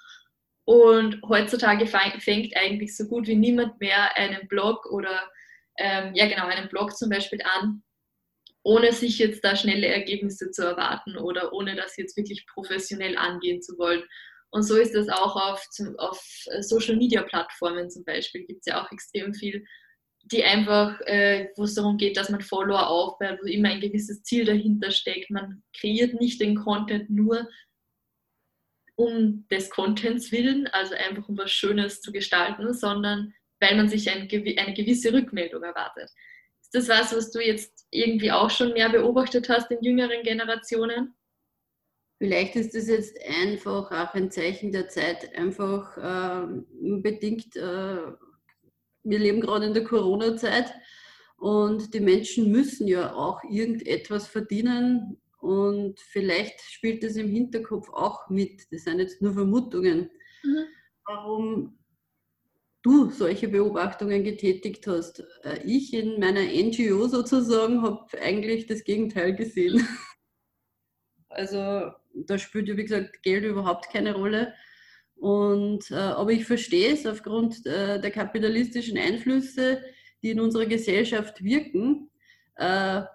Und 0.65 1.21
heutzutage 1.29 1.87
fängt 1.87 2.57
eigentlich 2.57 2.97
so 2.97 3.07
gut 3.07 3.29
wie 3.29 3.37
niemand 3.37 3.79
mehr 3.81 4.17
einen 4.17 4.49
Blog 4.49 4.87
oder 4.87 5.31
ähm, 5.79 6.13
ja 6.15 6.27
genau 6.27 6.47
einen 6.47 6.69
Blog 6.69 6.97
zum 6.97 7.09
Beispiel 7.11 7.41
an, 7.43 7.83
ohne 8.67 8.93
sich 8.93 9.21
jetzt 9.21 9.45
da 9.45 9.55
schnelle 9.55 9.87
Ergebnisse 9.87 10.51
zu 10.51 10.65
erwarten 10.65 11.17
oder 11.17 11.53
ohne 11.53 11.77
das 11.77 11.97
jetzt 11.97 12.17
wirklich 12.17 12.45
professionell 12.49 13.17
angehen 13.17 13.63
zu 13.63 13.79
wollen. 13.79 14.03
Und 14.51 14.65
so 14.65 14.75
ist 14.75 14.93
das 14.93 15.09
auch 15.09 15.37
auf, 15.37 15.65
auf 15.99 16.21
Social 16.61 16.97
Media 16.97 17.23
Plattformen 17.23 17.89
zum 17.91 18.05
Beispiel. 18.05 18.45
Gibt 18.45 18.61
es 18.61 18.67
ja 18.67 18.85
auch 18.85 18.91
extrem 18.91 19.33
viel 19.35 19.65
die 20.33 20.43
einfach, 20.43 21.01
äh, 21.03 21.51
wo 21.55 21.63
es 21.63 21.75
darum 21.75 21.99
geht, 21.99 22.17
dass 22.17 22.31
man 22.31 22.41
Follower 22.41 22.89
aufbaut, 22.89 23.39
wo 23.41 23.47
immer 23.47 23.69
ein 23.69 23.81
gewisses 23.81 24.25
Ziel 24.25 24.45
dahinter 24.45 24.91
steckt. 24.91 25.31
Man 25.31 25.63
kreiert 25.79 26.21
nicht 26.21 26.41
den 26.41 26.57
Content 26.57 27.09
nur 27.11 27.49
um 28.97 29.47
des 29.53 29.71
Contents 29.71 30.33
willen, 30.33 30.67
also 30.67 30.97
einfach 30.97 31.29
um 31.29 31.39
was 31.39 31.53
Schönes 31.53 32.01
zu 32.01 32.11
gestalten, 32.11 32.75
sondern 32.75 33.35
weil 33.61 33.77
man 33.77 33.89
sich 33.89 34.11
ein, 34.11 34.23
eine 34.23 34.75
gewisse 34.75 35.13
Rückmeldung 35.13 35.63
erwartet. 35.63 36.11
Ist 36.67 36.75
das 36.75 36.89
was, 36.89 37.17
was 37.17 37.31
du 37.31 37.39
jetzt 37.39 37.87
irgendwie 37.91 38.33
auch 38.33 38.51
schon 38.51 38.73
mehr 38.73 38.89
beobachtet 38.89 39.49
hast 39.49 39.71
in 39.71 39.83
jüngeren 39.83 40.23
Generationen? 40.25 41.15
Vielleicht 42.19 42.57
ist 42.57 42.75
das 42.75 42.89
jetzt 42.89 43.17
einfach 43.45 43.93
auch 43.93 44.15
ein 44.15 44.33
Zeichen 44.33 44.73
der 44.73 44.89
Zeit, 44.89 45.33
einfach 45.37 45.97
äh, 45.97 46.63
bedingt, 47.01 47.55
äh, 47.57 47.99
wir 49.05 49.19
leben 49.19 49.41
gerade 49.41 49.67
in 49.67 49.75
der 49.75 49.85
Corona-Zeit 49.85 50.73
und 51.37 51.95
die 51.95 52.01
Menschen 52.01 52.51
müssen 52.51 52.89
ja 52.89 53.15
auch 53.15 53.45
irgendetwas 53.45 54.27
verdienen 54.27 55.21
und 55.39 56.01
vielleicht 56.01 56.61
spielt 56.63 57.05
das 57.05 57.15
im 57.15 57.29
Hinterkopf 57.29 57.91
auch 57.91 58.29
mit. 58.29 58.63
Das 58.73 58.85
sind 58.85 58.99
jetzt 58.99 59.23
nur 59.23 59.35
Vermutungen. 59.35 60.11
Mhm. 60.43 60.65
Warum 61.05 61.79
du 62.87 63.11
solche 63.11 63.49
Beobachtungen 63.49 64.23
getätigt 64.23 64.87
hast. 64.87 65.25
Äh, 65.43 65.59
ich 65.65 65.93
in 65.93 66.21
meiner 66.21 66.43
NGO 66.43 67.09
sozusagen 67.09 67.83
habe 67.83 68.07
eigentlich 68.23 68.67
das 68.67 68.85
Gegenteil 68.85 69.35
gesehen. 69.35 69.87
Also 71.29 71.91
da 72.15 72.39
spielt 72.39 72.67
ja, 72.67 72.79
wie 72.79 72.85
gesagt, 72.85 73.23
Geld 73.23 73.45
überhaupt 73.45 73.93
keine 73.93 74.15
Rolle. 74.15 74.55
Und, 75.17 75.91
äh, 75.91 75.97
aber 75.97 76.31
ich 76.31 76.47
verstehe 76.47 76.95
es 76.95 77.05
aufgrund 77.05 77.67
äh, 77.67 78.01
der 78.01 78.11
kapitalistischen 78.11 78.97
Einflüsse, 78.97 79.83
die 80.23 80.31
in 80.31 80.41
unserer 80.41 80.65
Gesellschaft 80.65 81.43
wirken, 81.45 82.09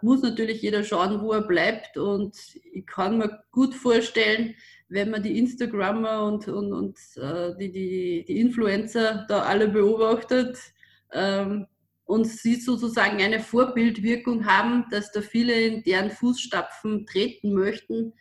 muss 0.04 0.22
natürlich 0.22 0.62
jeder 0.62 0.84
schauen, 0.84 1.20
wo 1.22 1.32
er 1.32 1.42
bleibt. 1.42 1.98
Und 1.98 2.38
ich 2.74 2.86
kann 2.86 3.18
mir 3.18 3.42
gut 3.52 3.74
vorstellen, 3.74 4.54
wenn 4.92 5.10
man 5.10 5.24
die 5.24 5.40
Instagrammer 5.40 6.26
und, 6.26 6.50
und, 6.50 6.74
und 6.74 6.98
äh, 7.16 7.56
die, 7.58 7.72
die, 7.72 8.26
die 8.28 8.40
Influencer 8.42 9.26
da 9.30 9.44
alle 9.44 9.70
beobachtet 9.70 10.58
ähm, 11.14 11.66
und 12.04 12.28
sie 12.28 12.56
sozusagen 12.56 13.22
eine 13.22 13.40
Vorbildwirkung 13.40 14.46
haben, 14.46 14.86
dass 14.92 15.14
da 15.14 15.22
viele 15.22 15.54
in 15.54 15.82
deren 15.84 16.12
Fußstapfen 16.12 17.06
treten 17.06 17.54
möchten 17.54 18.12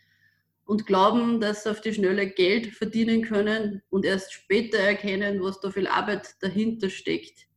und 0.63 0.85
glauben, 0.85 1.41
dass 1.41 1.63
sie 1.63 1.71
auf 1.71 1.81
die 1.81 1.93
Schnelle 1.93 2.29
Geld 2.29 2.67
verdienen 2.67 3.23
können 3.23 3.81
und 3.89 4.05
erst 4.05 4.31
später 4.31 4.77
erkennen, 4.77 5.43
was 5.43 5.59
da 5.59 5.71
viel 5.71 5.87
Arbeit 5.87 6.35
dahinter 6.39 6.89
steckt. 6.89 7.47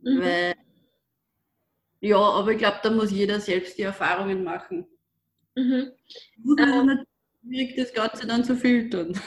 Mhm. 0.00 0.22
Weil, 0.22 0.54
ja, 2.00 2.16
aber 2.16 2.52
ich 2.52 2.58
glaube, 2.58 2.80
da 2.82 2.88
muss 2.90 3.10
jeder 3.10 3.40
selbst 3.40 3.76
die 3.76 3.82
Erfahrungen 3.82 4.42
machen. 4.42 4.86
Mhm. 5.54 5.92
Ähm, 6.58 7.04
wirkt 7.48 7.78
das 7.78 7.92
Ganze 7.92 8.26
dann 8.26 8.44
zu 8.44 8.56
filtern. 8.56 9.18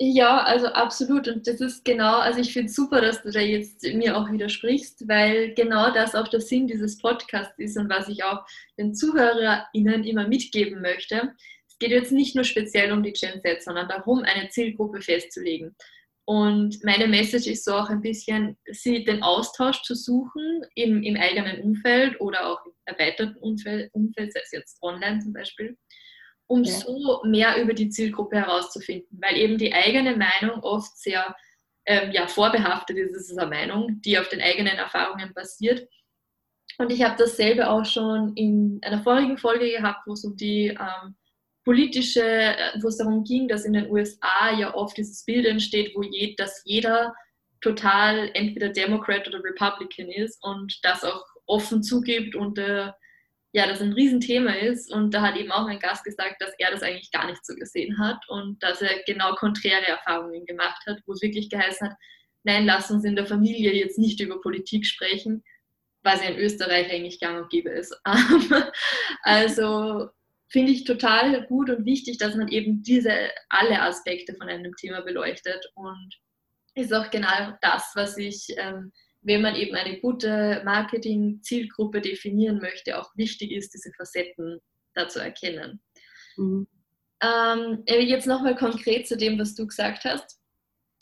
Ja, 0.00 0.44
also 0.44 0.68
absolut. 0.68 1.26
Und 1.26 1.48
das 1.48 1.60
ist 1.60 1.84
genau, 1.84 2.18
also 2.18 2.38
ich 2.40 2.52
finde 2.52 2.68
es 2.68 2.76
super, 2.76 3.00
dass 3.00 3.22
du 3.22 3.32
da 3.32 3.40
jetzt 3.40 3.82
mir 3.82 4.16
auch 4.16 4.30
widersprichst, 4.30 5.08
weil 5.08 5.54
genau 5.54 5.92
das 5.92 6.14
auch 6.14 6.28
der 6.28 6.40
Sinn 6.40 6.68
dieses 6.68 6.98
Podcasts 6.98 7.58
ist 7.58 7.76
und 7.76 7.90
was 7.90 8.08
ich 8.08 8.22
auch 8.22 8.44
den 8.78 8.94
ZuhörerInnen 8.94 10.04
immer 10.04 10.28
mitgeben 10.28 10.82
möchte. 10.82 11.34
Es 11.68 11.78
geht 11.80 11.90
jetzt 11.90 12.12
nicht 12.12 12.36
nur 12.36 12.44
speziell 12.44 12.92
um 12.92 13.02
die 13.02 13.12
Gen 13.12 13.40
Z, 13.40 13.64
sondern 13.64 13.88
darum, 13.88 14.20
eine 14.20 14.48
Zielgruppe 14.50 15.00
festzulegen. 15.00 15.74
Und 16.24 16.84
meine 16.84 17.08
Message 17.08 17.48
ist 17.48 17.64
so 17.64 17.72
auch 17.72 17.88
ein 17.88 18.02
bisschen, 18.02 18.56
sie 18.70 19.02
den 19.02 19.22
Austausch 19.24 19.82
zu 19.82 19.96
suchen 19.96 20.62
im, 20.76 21.02
im 21.02 21.16
eigenen 21.16 21.60
Umfeld 21.62 22.20
oder 22.20 22.46
auch 22.46 22.64
im 22.66 22.72
erweiterten 22.84 23.36
Umfeld, 23.38 23.90
Umfeld, 23.94 24.32
sei 24.32 24.40
es 24.44 24.52
jetzt 24.52 24.78
online 24.80 25.18
zum 25.20 25.32
Beispiel 25.32 25.76
um 26.48 26.64
ja. 26.64 26.72
so 26.72 27.22
mehr 27.24 27.62
über 27.62 27.74
die 27.74 27.90
Zielgruppe 27.90 28.36
herauszufinden, 28.36 29.20
weil 29.22 29.36
eben 29.36 29.58
die 29.58 29.72
eigene 29.72 30.16
Meinung 30.16 30.60
oft 30.62 30.98
sehr 30.98 31.36
ähm, 31.86 32.10
ja, 32.10 32.26
vorbehaftet 32.26 32.96
ist. 32.98 33.14
Es 33.14 33.30
ist 33.30 33.38
eine 33.38 33.48
Meinung, 33.48 34.00
die 34.02 34.18
auf 34.18 34.28
den 34.28 34.40
eigenen 34.40 34.76
Erfahrungen 34.76 35.32
basiert. 35.34 35.88
Und 36.78 36.90
ich 36.90 37.02
habe 37.02 37.16
dasselbe 37.18 37.68
auch 37.68 37.84
schon 37.84 38.34
in 38.34 38.78
einer 38.82 39.02
vorigen 39.02 39.36
Folge 39.36 39.70
gehabt, 39.70 40.06
wo 40.06 40.12
es 40.12 40.24
um 40.24 40.36
die 40.36 40.68
ähm, 40.68 41.16
politische, 41.64 42.22
äh, 42.22 42.80
wo 42.80 42.88
es 42.88 42.96
darum 42.96 43.24
ging, 43.24 43.46
dass 43.46 43.64
in 43.64 43.74
den 43.74 43.90
USA 43.90 44.54
ja 44.56 44.74
oft 44.74 44.96
dieses 44.96 45.24
Bild 45.24 45.44
entsteht, 45.44 45.94
wo 45.94 46.02
je, 46.02 46.34
dass 46.36 46.62
jeder 46.64 47.14
total 47.60 48.30
entweder 48.34 48.70
Democrat 48.70 49.28
oder 49.28 49.42
Republican 49.42 50.08
ist 50.08 50.42
und 50.42 50.78
das 50.82 51.04
auch 51.04 51.24
offen 51.46 51.82
zugibt 51.82 52.34
und 52.36 52.58
äh, 52.58 52.90
ja, 53.52 53.66
das 53.66 53.80
ein 53.80 53.92
Riesenthema 53.92 54.52
ist. 54.52 54.92
Und 54.92 55.12
da 55.12 55.22
hat 55.22 55.36
eben 55.36 55.50
auch 55.50 55.66
ein 55.66 55.78
Gast 55.78 56.04
gesagt, 56.04 56.40
dass 56.40 56.52
er 56.58 56.70
das 56.70 56.82
eigentlich 56.82 57.10
gar 57.10 57.26
nicht 57.26 57.44
so 57.44 57.54
gesehen 57.54 57.98
hat 57.98 58.18
und 58.28 58.62
dass 58.62 58.82
er 58.82 59.02
genau 59.06 59.34
konträre 59.34 59.86
Erfahrungen 59.86 60.44
gemacht 60.46 60.82
hat, 60.86 61.00
wo 61.06 61.12
es 61.12 61.22
wirklich 61.22 61.48
geheißen 61.50 61.88
hat, 61.88 61.96
nein, 62.44 62.66
lass 62.66 62.90
uns 62.90 63.04
in 63.04 63.16
der 63.16 63.26
Familie 63.26 63.72
jetzt 63.72 63.98
nicht 63.98 64.20
über 64.20 64.40
Politik 64.40 64.86
sprechen, 64.86 65.42
was 66.02 66.22
ja 66.22 66.30
in 66.30 66.38
Österreich 66.38 66.90
eigentlich 66.92 67.20
gang 67.20 67.42
und 67.42 67.50
gäbe 67.50 67.70
ist. 67.70 67.98
also 69.22 70.08
finde 70.48 70.72
ich 70.72 70.84
total 70.84 71.46
gut 71.46 71.70
und 71.70 71.84
wichtig, 71.84 72.18
dass 72.18 72.34
man 72.34 72.48
eben 72.48 72.82
diese 72.82 73.30
alle 73.48 73.82
Aspekte 73.82 74.34
von 74.34 74.48
einem 74.48 74.74
Thema 74.76 75.02
beleuchtet 75.02 75.70
und 75.74 76.14
ist 76.74 76.94
auch 76.94 77.10
genau 77.10 77.56
das, 77.60 77.92
was 77.94 78.16
ich 78.16 78.46
ähm, 78.56 78.92
wenn 79.28 79.42
man 79.42 79.54
eben 79.54 79.76
eine 79.76 80.00
gute 80.00 80.62
Marketing-Zielgruppe 80.64 82.00
definieren 82.00 82.58
möchte, 82.58 82.98
auch 82.98 83.10
wichtig 83.14 83.52
ist, 83.52 83.74
diese 83.74 83.92
Facetten 83.96 84.60
da 84.94 85.08
zu 85.08 85.20
erkennen. 85.20 85.80
Mhm. 86.36 86.66
Ähm, 87.22 87.84
jetzt 87.86 88.26
nochmal 88.26 88.56
konkret 88.56 89.06
zu 89.06 89.16
dem, 89.16 89.38
was 89.38 89.54
du 89.54 89.66
gesagt 89.66 90.04
hast. 90.04 90.40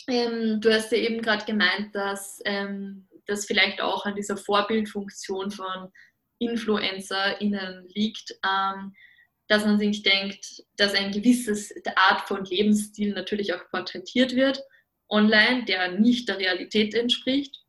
Ähm, 0.08 0.60
du 0.60 0.72
hast 0.72 0.92
ja 0.92 0.98
eben 0.98 1.22
gerade 1.22 1.44
gemeint, 1.44 1.94
dass 1.94 2.40
ähm, 2.44 3.08
das 3.26 3.46
vielleicht 3.46 3.80
auch 3.80 4.04
an 4.04 4.16
dieser 4.16 4.36
Vorbildfunktion 4.36 5.50
von 5.50 5.92
InfluencerInnen 6.38 7.86
liegt, 7.94 8.38
ähm, 8.44 8.94
dass 9.48 9.64
man 9.64 9.78
sich 9.78 10.02
denkt, 10.02 10.64
dass 10.76 10.94
ein 10.94 11.12
gewisses 11.12 11.72
Art 11.94 12.22
von 12.22 12.44
Lebensstil 12.44 13.12
natürlich 13.12 13.54
auch 13.54 13.68
porträtiert 13.70 14.34
wird 14.34 14.60
online, 15.08 15.64
der 15.64 15.92
nicht 15.92 16.28
der 16.28 16.38
Realität 16.38 16.94
entspricht 16.94 17.65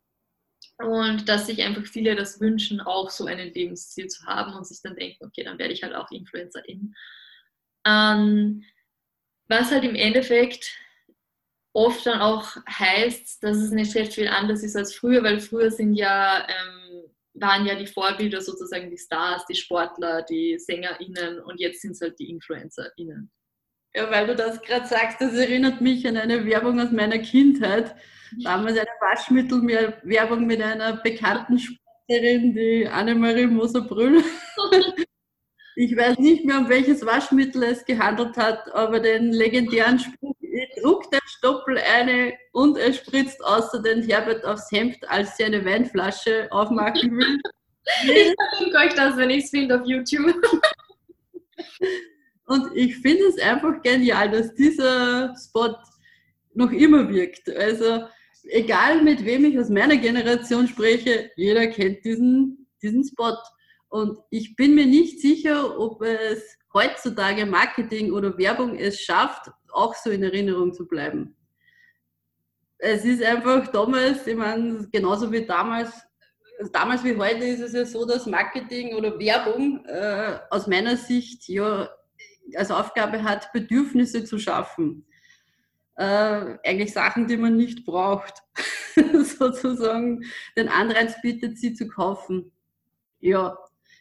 und 0.79 1.27
dass 1.27 1.47
sich 1.47 1.63
einfach 1.63 1.85
viele 1.85 2.15
das 2.15 2.39
wünschen, 2.39 2.81
auch 2.81 3.09
so 3.09 3.25
ein 3.25 3.39
Lebensziel 3.39 4.07
zu 4.07 4.25
haben 4.25 4.53
und 4.53 4.65
sich 4.65 4.81
dann 4.81 4.95
denken, 4.95 5.25
okay, 5.25 5.43
dann 5.43 5.57
werde 5.57 5.73
ich 5.73 5.83
halt 5.83 5.95
auch 5.95 6.11
Influencerin. 6.11 6.93
Ähm, 7.85 8.63
was 9.47 9.71
halt 9.71 9.83
im 9.83 9.95
Endeffekt 9.95 10.77
oft 11.73 12.05
dann 12.05 12.21
auch 12.21 12.57
heißt, 12.69 13.43
dass 13.43 13.57
es 13.57 13.71
nicht 13.71 13.95
recht 13.95 14.13
viel 14.13 14.27
anders 14.27 14.63
ist 14.63 14.75
als 14.75 14.93
früher, 14.93 15.23
weil 15.23 15.39
früher 15.39 15.71
sind 15.71 15.95
ja, 15.95 16.47
ähm, 16.47 17.03
waren 17.33 17.65
ja 17.65 17.75
die 17.75 17.87
Vorbilder 17.87 18.41
sozusagen 18.41 18.89
die 18.89 18.97
Stars, 18.97 19.45
die 19.45 19.55
Sportler, 19.55 20.21
die 20.23 20.59
SängerInnen 20.59 21.39
und 21.39 21.59
jetzt 21.59 21.81
sind 21.81 21.91
es 21.91 22.01
halt 22.01 22.19
die 22.19 22.29
InfluencerInnen. 22.29 23.31
Ja, 23.95 24.11
weil 24.11 24.27
du 24.27 24.35
das 24.35 24.61
gerade 24.61 24.87
sagst, 24.87 25.21
das 25.21 25.33
erinnert 25.33 25.81
mich 25.81 26.07
an 26.07 26.17
eine 26.17 26.45
Werbung 26.45 26.79
aus 26.79 26.91
meiner 26.91 27.19
Kindheit 27.19 27.95
damals 28.43 28.77
eine 28.77 28.87
Waschmittelwerbung 28.99 30.45
mit 30.45 30.61
einer 30.61 30.97
bekannten 30.97 31.59
Sportlerin, 31.59 32.53
die 32.53 32.87
Annemarie 32.87 33.47
Moser-Brüll. 33.47 34.23
Ich 35.79 35.95
weiß 35.95 36.17
nicht 36.17 36.43
mehr, 36.43 36.57
um 36.57 36.69
welches 36.69 37.05
Waschmittel 37.05 37.61
es 37.61 37.85
gehandelt 37.85 38.35
hat, 38.35 38.73
aber 38.73 38.99
den 38.99 39.31
legendären 39.31 39.99
Spruch, 39.99 40.35
ich 40.41 40.81
druck 40.81 41.11
den 41.11 41.19
Stoppel 41.27 41.77
eine 41.77 42.33
und 42.51 42.79
er 42.79 42.93
spritzt 42.93 43.45
außerdem 43.45 44.01
Herbert 44.01 44.43
aufs 44.43 44.71
Hemd, 44.71 44.97
als 45.07 45.37
sie 45.37 45.43
eine 45.43 45.63
Weinflasche 45.63 46.47
aufmachen 46.49 47.15
will. 47.15 47.39
ich 48.05 48.33
verlinke 48.55 48.77
euch 48.79 48.93
das, 48.95 49.17
wenn 49.17 49.29
ich 49.29 49.43
es 49.43 49.49
finde, 49.51 49.79
auf 49.79 49.85
YouTube. 49.85 50.33
Und 52.47 52.75
ich 52.75 52.95
finde 52.97 53.25
es 53.25 53.39
einfach 53.39 53.81
genial, 53.83 54.31
dass 54.31 54.55
dieser 54.55 55.35
Spot 55.35 55.75
noch 56.53 56.71
immer 56.71 57.09
wirkt. 57.09 57.49
Also 57.49 58.07
egal 58.49 59.01
mit 59.01 59.25
wem 59.25 59.45
ich 59.45 59.59
aus 59.59 59.69
meiner 59.69 59.97
Generation 59.97 60.67
spreche, 60.67 61.31
jeder 61.35 61.67
kennt 61.67 62.03
diesen, 62.05 62.67
diesen 62.81 63.03
Spot. 63.03 63.37
Und 63.89 64.19
ich 64.29 64.55
bin 64.55 64.75
mir 64.75 64.85
nicht 64.85 65.21
sicher, 65.21 65.79
ob 65.79 66.01
es 66.01 66.57
heutzutage 66.73 67.45
Marketing 67.45 68.11
oder 68.11 68.37
Werbung 68.37 68.75
es 68.75 69.01
schafft, 69.01 69.49
auch 69.71 69.95
so 69.95 70.09
in 70.09 70.23
Erinnerung 70.23 70.73
zu 70.73 70.87
bleiben. 70.87 71.35
Es 72.79 73.05
ist 73.05 73.23
einfach 73.23 73.67
damals, 73.69 74.27
ich 74.27 74.35
meine, 74.35 74.87
genauso 74.91 75.31
wie 75.31 75.45
damals, 75.45 75.91
damals 76.71 77.03
wie 77.03 77.15
heute 77.15 77.45
ist 77.45 77.61
es 77.61 77.73
ja 77.73 77.85
so, 77.85 78.05
dass 78.05 78.27
Marketing 78.27 78.95
oder 78.95 79.17
Werbung 79.17 79.83
äh, 79.85 80.39
aus 80.51 80.67
meiner 80.67 80.95
Sicht 80.97 81.47
ja 81.47 81.89
als 82.55 82.71
Aufgabe 82.71 83.23
hat, 83.23 83.51
Bedürfnisse 83.51 84.23
zu 84.23 84.37
schaffen. 84.37 85.06
Äh, 85.97 86.57
eigentlich 86.63 86.93
Sachen, 86.93 87.27
die 87.27 87.37
man 87.37 87.57
nicht 87.57 87.85
braucht, 87.85 88.43
sozusagen 89.39 90.23
den 90.55 90.69
Anreiz 90.69 91.19
bietet, 91.21 91.57
sie 91.57 91.73
zu 91.73 91.87
kaufen. 91.87 92.51
Ja, 93.19 93.57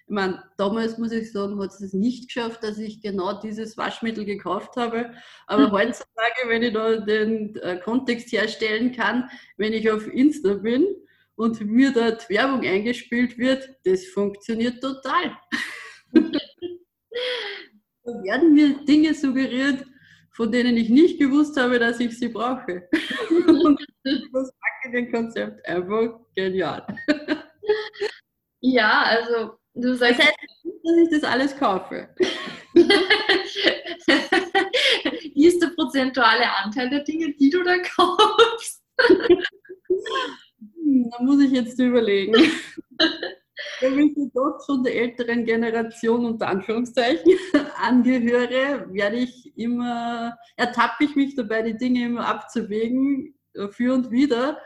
ich 0.09 0.13
meine, 0.13 0.41
damals 0.57 0.99
muss 0.99 1.11
ich 1.11 1.33
sagen, 1.33 1.61
hat 1.61 1.73
es 1.73 1.93
nicht 1.93 2.29
geschafft, 2.29 2.63
dass 2.63 2.79
ich 2.79 3.01
genau 3.01 3.41
dieses 3.41 3.77
Waschmittel 3.77 4.25
gekauft 4.25 4.77
habe. 4.77 5.13
Aber 5.49 5.73
heutzutage, 5.73 6.47
wenn 6.47 6.63
ich 6.63 6.75
da 6.75 6.99
den 6.99 7.57
äh, 7.57 7.81
Kontext 7.83 8.31
herstellen 8.31 8.93
kann, 8.93 9.29
wenn 9.57 9.73
ich 9.73 9.91
auf 9.91 10.07
Insta 10.07 10.55
bin 10.55 10.87
und 11.35 11.61
mir 11.63 11.93
dort 11.93 12.31
Werbung 12.31 12.61
eingespielt 12.61 13.37
wird, 13.37 13.69
das 13.85 14.05
funktioniert 14.07 14.81
total. 14.81 15.37
da 16.13 16.23
werden 18.23 18.55
mir 18.55 18.85
Dinge 18.85 19.13
suggeriert, 19.13 19.85
von 20.37 20.53
denen 20.53 20.77
ich 20.77 20.91
nicht 20.91 21.19
gewusst 21.19 21.59
habe, 21.59 21.79
dass 21.79 21.99
ich 21.99 22.19
sie 22.19 22.29
brauche. 22.29 22.87
Und 23.31 23.81
das 24.05 24.53
Marketingkonzept 24.85 25.67
einfach 25.67 26.21
genial. 26.35 26.87
Ja, 28.61 29.03
also 29.05 29.57
du 29.75 29.95
sagst. 29.95 30.19
Das 30.19 30.27
heißt 30.27 30.39
nicht, 30.65 30.85
dass 30.85 30.97
ich 30.99 31.09
das 31.11 31.25
alles 31.25 31.57
kaufe. 31.57 32.11
Wie 35.35 35.47
ist 35.47 35.63
der 35.63 35.69
prozentuale 35.69 36.55
Anteil 36.57 36.91
der 36.91 37.01
Dinge, 37.05 37.33
die 37.35 37.49
du 37.49 37.63
da 37.63 37.79
kaufst? 37.79 38.83
Hm, 40.59 41.11
da 41.11 41.23
muss 41.23 41.41
ich 41.41 41.53
jetzt 41.53 41.79
überlegen. 41.79 42.35
Wenn 43.81 43.99
ich 43.99 44.15
dort 44.35 44.65
von 44.65 44.83
der 44.83 44.95
älteren 44.95 45.45
Generation 45.45 46.27
unter 46.27 46.49
Anführungszeichen 46.49 47.33
angehöre, 47.77 48.87
werde 48.93 49.17
ich 49.17 49.57
immer, 49.57 50.37
ertappe 50.57 51.05
ich 51.05 51.17
mich 51.17 51.35
dabei, 51.35 51.63
die 51.63 51.77
Dinge 51.77 52.05
immer 52.05 52.27
abzuwägen, 52.27 53.35
äh, 53.55 53.69
für 53.69 53.95
und 53.95 54.11
wieder. 54.11 54.61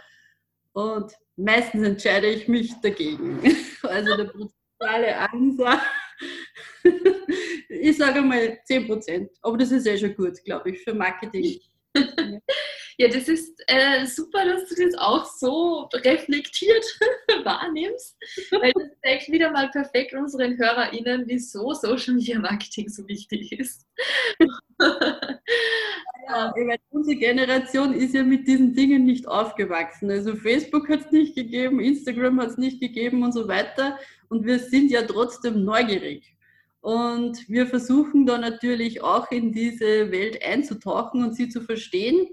Und 0.72 1.12
meistens 1.36 1.86
entscheide 1.86 2.28
ich 2.28 2.48
mich 2.48 2.74
dagegen. 2.80 3.40
Also 3.82 4.14
der 4.14 4.24
prozentuale 4.24 5.16
Ansatz, 5.16 5.80
ich 7.70 7.96
sage 7.96 8.20
mal 8.20 8.58
10 8.66 8.86
Prozent. 8.86 9.30
Aber 9.40 9.56
das 9.56 9.72
ist 9.72 9.86
eh 9.86 9.96
schon 9.96 10.14
gut, 10.14 10.44
glaube 10.44 10.70
ich, 10.70 10.84
für 10.84 10.92
Marketing. 10.92 11.58
Ja, 13.00 13.08
das 13.08 13.28
ist 13.28 13.58
äh, 13.66 14.04
super, 14.04 14.44
dass 14.44 14.68
du 14.68 14.74
das 14.74 14.94
auch 14.98 15.24
so 15.24 15.88
reflektiert 16.04 16.84
wahrnimmst, 17.44 18.14
weil 18.50 18.72
das 18.74 18.90
zeigt 19.02 19.32
wieder 19.32 19.50
mal 19.50 19.70
perfekt 19.70 20.12
unseren 20.12 20.58
HörerInnen, 20.58 21.22
wieso 21.26 21.72
Social 21.72 22.12
Media 22.16 22.38
Marketing 22.38 22.90
so 22.90 23.08
wichtig 23.08 23.52
ist. 23.52 23.86
ja, 26.28 26.52
unsere 26.90 27.16
Generation 27.16 27.94
ist 27.94 28.14
ja 28.14 28.22
mit 28.22 28.46
diesen 28.46 28.74
Dingen 28.74 29.06
nicht 29.06 29.26
aufgewachsen. 29.26 30.10
Also 30.10 30.36
Facebook 30.36 30.86
hat 30.90 31.06
es 31.06 31.10
nicht 31.10 31.34
gegeben, 31.34 31.80
Instagram 31.80 32.38
hat 32.42 32.50
es 32.50 32.58
nicht 32.58 32.80
gegeben 32.80 33.22
und 33.22 33.32
so 33.32 33.48
weiter. 33.48 33.98
Und 34.28 34.44
wir 34.44 34.58
sind 34.58 34.90
ja 34.90 35.00
trotzdem 35.00 35.64
neugierig. 35.64 36.36
Und 36.82 37.48
wir 37.48 37.66
versuchen 37.66 38.26
da 38.26 38.36
natürlich 38.36 39.02
auch 39.02 39.30
in 39.30 39.52
diese 39.52 40.12
Welt 40.12 40.44
einzutauchen 40.44 41.24
und 41.24 41.34
sie 41.34 41.48
zu 41.48 41.62
verstehen 41.62 42.28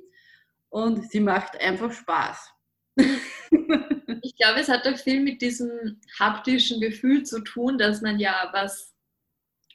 und 0.70 1.10
sie 1.12 1.20
macht 1.20 1.60
einfach 1.60 1.92
Spaß. 1.92 2.52
ich 2.98 4.36
glaube, 4.36 4.60
es 4.60 4.70
hat 4.70 4.88
auch 4.88 4.98
viel 4.98 5.22
mit 5.22 5.42
diesem 5.42 6.00
haptischen 6.20 6.82
Gefühl 6.82 7.24
zu 7.24 7.42
tun, 7.42 7.78
dass 7.78 8.02
man 8.02 8.20
ja 8.20 8.50
was, 8.52 8.94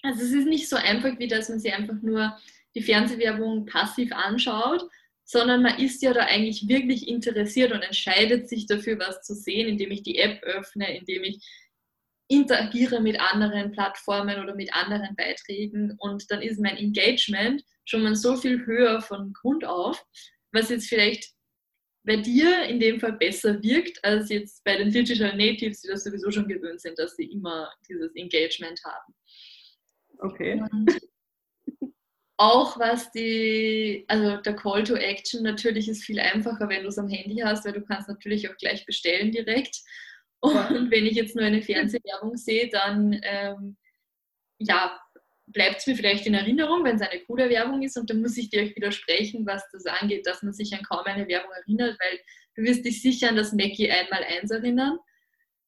also 0.02 0.22
es 0.22 0.32
ist 0.32 0.46
nicht 0.46 0.68
so 0.68 0.76
einfach, 0.76 1.18
wie 1.18 1.28
dass 1.28 1.48
man 1.48 1.60
sich 1.60 1.72
einfach 1.72 2.00
nur 2.02 2.36
die 2.74 2.82
Fernsehwerbung 2.82 3.66
passiv 3.66 4.12
anschaut, 4.12 4.88
sondern 5.24 5.62
man 5.62 5.78
ist 5.78 6.02
ja 6.02 6.12
da 6.12 6.24
eigentlich 6.24 6.68
wirklich 6.68 7.08
interessiert 7.08 7.72
und 7.72 7.82
entscheidet 7.82 8.48
sich 8.48 8.66
dafür, 8.66 8.98
was 8.98 9.22
zu 9.22 9.34
sehen, 9.34 9.68
indem 9.68 9.90
ich 9.90 10.02
die 10.02 10.18
App 10.18 10.42
öffne, 10.42 10.96
indem 10.96 11.24
ich 11.24 11.44
interagiere 12.28 13.00
mit 13.00 13.20
anderen 13.20 13.72
Plattformen 13.72 14.42
oder 14.42 14.54
mit 14.54 14.74
anderen 14.74 15.14
Beiträgen 15.16 15.96
und 15.98 16.30
dann 16.30 16.40
ist 16.40 16.60
mein 16.60 16.76
Engagement 16.76 17.62
schon 17.84 18.02
mal 18.02 18.14
so 18.14 18.36
viel 18.36 18.64
höher 18.64 19.02
von 19.02 19.32
Grund 19.32 19.64
auf, 19.64 20.04
was 20.52 20.70
jetzt 20.70 20.88
vielleicht 20.88 21.32
bei 22.04 22.16
dir 22.16 22.64
in 22.64 22.80
dem 22.80 22.98
Fall 22.98 23.12
besser 23.12 23.62
wirkt, 23.62 24.04
als 24.04 24.28
jetzt 24.28 24.64
bei 24.64 24.76
den 24.76 24.90
Digital 24.90 25.36
Natives, 25.36 25.82
die 25.82 25.88
das 25.88 26.04
sowieso 26.04 26.30
schon 26.30 26.48
gewöhnt 26.48 26.80
sind, 26.80 26.98
dass 26.98 27.16
sie 27.16 27.30
immer 27.30 27.72
dieses 27.88 28.14
Engagement 28.16 28.80
haben. 28.84 29.14
Okay. 30.18 30.60
Und 30.60 30.98
auch 32.38 32.78
was 32.78 33.10
die, 33.12 34.04
also 34.08 34.36
der 34.38 34.56
Call 34.56 34.82
to 34.82 34.94
Action 34.94 35.44
natürlich 35.44 35.88
ist 35.88 36.04
viel 36.04 36.18
einfacher, 36.18 36.68
wenn 36.68 36.82
du 36.82 36.88
es 36.88 36.98
am 36.98 37.08
Handy 37.08 37.36
hast, 37.36 37.64
weil 37.64 37.72
du 37.72 37.82
kannst 37.82 38.08
natürlich 38.08 38.50
auch 38.50 38.56
gleich 38.56 38.84
bestellen 38.84 39.30
direkt. 39.30 39.78
Und 40.40 40.90
wenn 40.90 41.06
ich 41.06 41.14
jetzt 41.14 41.36
nur 41.36 41.44
eine 41.44 41.62
Fernsehwerbung 41.62 42.36
sehe, 42.36 42.68
dann 42.68 43.20
ähm, 43.22 43.76
ja, 44.58 45.00
bleibt 45.52 45.78
es 45.78 45.86
mir 45.86 45.96
vielleicht 45.96 46.26
in 46.26 46.34
Erinnerung, 46.34 46.84
wenn 46.84 46.96
es 46.96 47.02
eine 47.02 47.20
coole 47.24 47.48
Werbung 47.48 47.82
ist 47.82 47.96
und 47.96 48.08
dann 48.10 48.20
muss 48.20 48.36
ich 48.36 48.50
dir 48.50 48.62
auch 48.64 48.76
widersprechen, 48.76 49.46
was 49.46 49.62
das 49.72 49.86
angeht, 49.86 50.26
dass 50.26 50.42
man 50.42 50.52
sich 50.52 50.72
an 50.74 50.82
kaum 50.82 51.04
eine 51.04 51.28
Werbung 51.28 51.50
erinnert, 51.52 51.98
weil 52.00 52.18
du 52.56 52.62
wirst 52.62 52.84
dich 52.84 53.02
sicher 53.02 53.28
an 53.28 53.36
das 53.36 53.52
Mackie 53.52 53.90
einmal 53.90 54.24
eins 54.24 54.50
erinnern. 54.50 54.98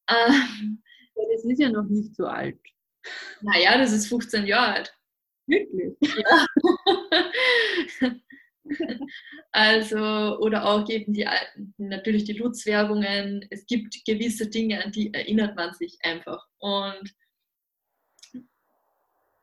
Ähm, 0.09 0.83
das 1.15 1.45
ist 1.45 1.61
ja 1.61 1.71
noch 1.71 1.89
nicht 1.89 2.15
so 2.17 2.27
alt. 2.27 2.59
Naja, 3.41 3.79
das 3.79 3.93
ist 3.93 4.09
15 4.09 4.47
Jahre 4.47 4.75
alt. 4.75 4.95
Wirklich? 5.47 5.95
Ja. 6.01 6.47
also, 9.53 10.39
oder 10.39 10.65
auch 10.65 10.89
eben 10.89 11.13
die 11.13 11.27
alten, 11.27 11.75
natürlich 11.77 12.25
die 12.25 12.33
Lutz-Werbungen. 12.33 13.47
Es 13.51 13.67
gibt 13.67 14.05
gewisse 14.07 14.49
Dinge, 14.49 14.83
an 14.83 14.93
die 14.93 15.13
erinnert 15.13 15.57
man 15.57 15.75
sich 15.75 15.99
einfach. 16.03 16.47
Und 16.59 17.15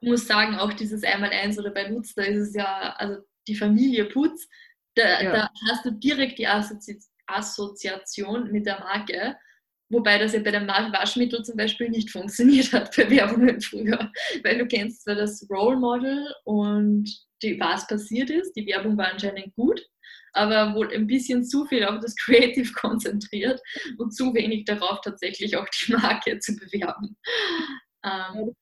muss 0.02 0.28
sagen, 0.28 0.56
auch 0.56 0.74
dieses 0.74 1.04
Einmal-Eins 1.04 1.58
oder 1.60 1.72
bei 1.72 1.88
Lutz, 1.88 2.14
da 2.14 2.24
ist 2.24 2.50
es 2.50 2.56
ja, 2.56 2.96
also 2.98 3.22
die 3.48 3.56
Familie 3.56 4.06
Putz, 4.06 4.48
da, 4.96 5.22
ja. 5.22 5.32
da 5.32 5.50
hast 5.70 5.86
du 5.86 5.92
direkt 5.92 6.40
die 6.40 6.48
Assozi 6.48 7.00
Assoziation 7.28 8.52
mit 8.52 8.66
der 8.66 8.80
Marke. 8.80 9.38
Wobei 9.90 10.18
das 10.18 10.34
ja 10.34 10.40
bei 10.40 10.52
dem 10.52 10.68
Waschmittel 10.68 11.44
zum 11.44 11.56
Beispiel 11.56 11.90
nicht 11.90 12.10
funktioniert 12.10 12.74
hat 12.74 12.96
bei 12.96 13.10
Werbungen 13.10 13.62
früher. 13.62 14.12
Weil 14.44 14.58
du 14.58 14.68
kennst 14.68 15.04
zwar 15.04 15.16
das 15.16 15.46
Role 15.50 15.78
Model 15.78 16.34
und 16.44 17.10
die, 17.42 17.60
was 17.60 17.88
passiert 17.88 18.30
ist. 18.30 18.54
Die 18.54 18.66
Werbung 18.68 18.98
war 18.98 19.12
anscheinend 19.12 19.54
gut, 19.56 19.82
aber 20.34 20.76
wohl 20.76 20.94
ein 20.94 21.08
bisschen 21.08 21.44
zu 21.44 21.66
viel 21.66 21.86
auf 21.86 22.00
das 22.02 22.16
Creative 22.16 22.72
konzentriert 22.80 23.62
und 23.98 24.16
zu 24.16 24.34
wenig 24.34 24.66
darauf, 24.66 25.02
tatsächlich 25.02 25.58
auch 25.58 25.68
die 25.70 25.94
Marke 25.94 26.40
zu 26.40 26.56
bewerben. 26.56 27.18
Ähm, 28.04 28.56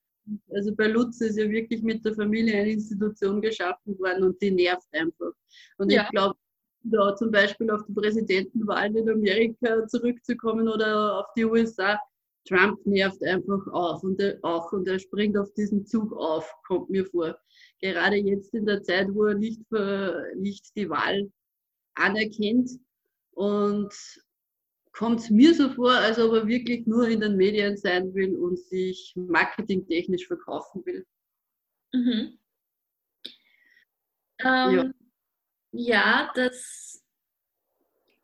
also 0.51 0.75
bei 0.75 0.87
Lutz 0.87 1.21
ist 1.21 1.37
ja 1.37 1.49
wirklich 1.49 1.81
mit 1.81 2.03
der 2.05 2.13
Familie 2.13 2.59
eine 2.59 2.71
Institution 2.71 3.41
geschaffen 3.41 3.97
worden 3.99 4.23
und 4.23 4.41
die 4.41 4.51
nervt 4.51 4.87
einfach. 4.91 5.31
Und 5.77 5.91
ja. 5.91 6.03
ich 6.03 6.09
glaube, 6.09 6.35
da 6.83 7.15
zum 7.15 7.31
Beispiel 7.31 7.69
auf 7.71 7.85
die 7.87 7.93
Präsidentenwahlen 7.93 8.95
in 8.95 9.09
Amerika 9.09 9.85
zurückzukommen 9.87 10.67
oder 10.67 11.19
auf 11.19 11.27
die 11.35 11.45
USA, 11.45 11.99
Trump 12.47 12.83
nervt 12.85 13.21
einfach 13.23 13.67
auf 13.67 14.03
und 14.03 14.19
er, 14.19 14.39
auch 14.43 14.71
und 14.71 14.87
er 14.87 14.99
springt 14.99 15.37
auf 15.37 15.51
diesen 15.53 15.85
Zug 15.85 16.13
auf, 16.13 16.51
kommt 16.65 16.89
mir 16.89 17.05
vor. 17.05 17.37
Gerade 17.81 18.15
jetzt 18.15 18.53
in 18.53 18.65
der 18.65 18.81
Zeit, 18.81 19.07
wo 19.13 19.25
er 19.25 19.35
nicht, 19.35 19.61
nicht 20.35 20.75
die 20.75 20.89
Wahl 20.89 21.29
anerkennt 21.95 22.71
und 23.31 23.93
kommt 24.99 25.21
es 25.21 25.29
mir 25.29 25.53
so 25.53 25.69
vor, 25.69 25.93
als 25.93 26.19
ob 26.19 26.33
er 26.33 26.45
wirklich 26.45 26.85
nur 26.85 27.07
in 27.07 27.21
den 27.21 27.37
Medien 27.37 27.77
sein 27.77 28.13
will 28.13 28.35
und 28.35 28.59
sich 28.59 29.13
marketingtechnisch 29.15 30.27
verkaufen 30.27 30.85
will. 30.85 31.05
Mhm. 31.93 32.37
Ähm, 34.39 34.75
ja. 34.75 34.91
ja. 35.71 36.31
das. 36.35 37.01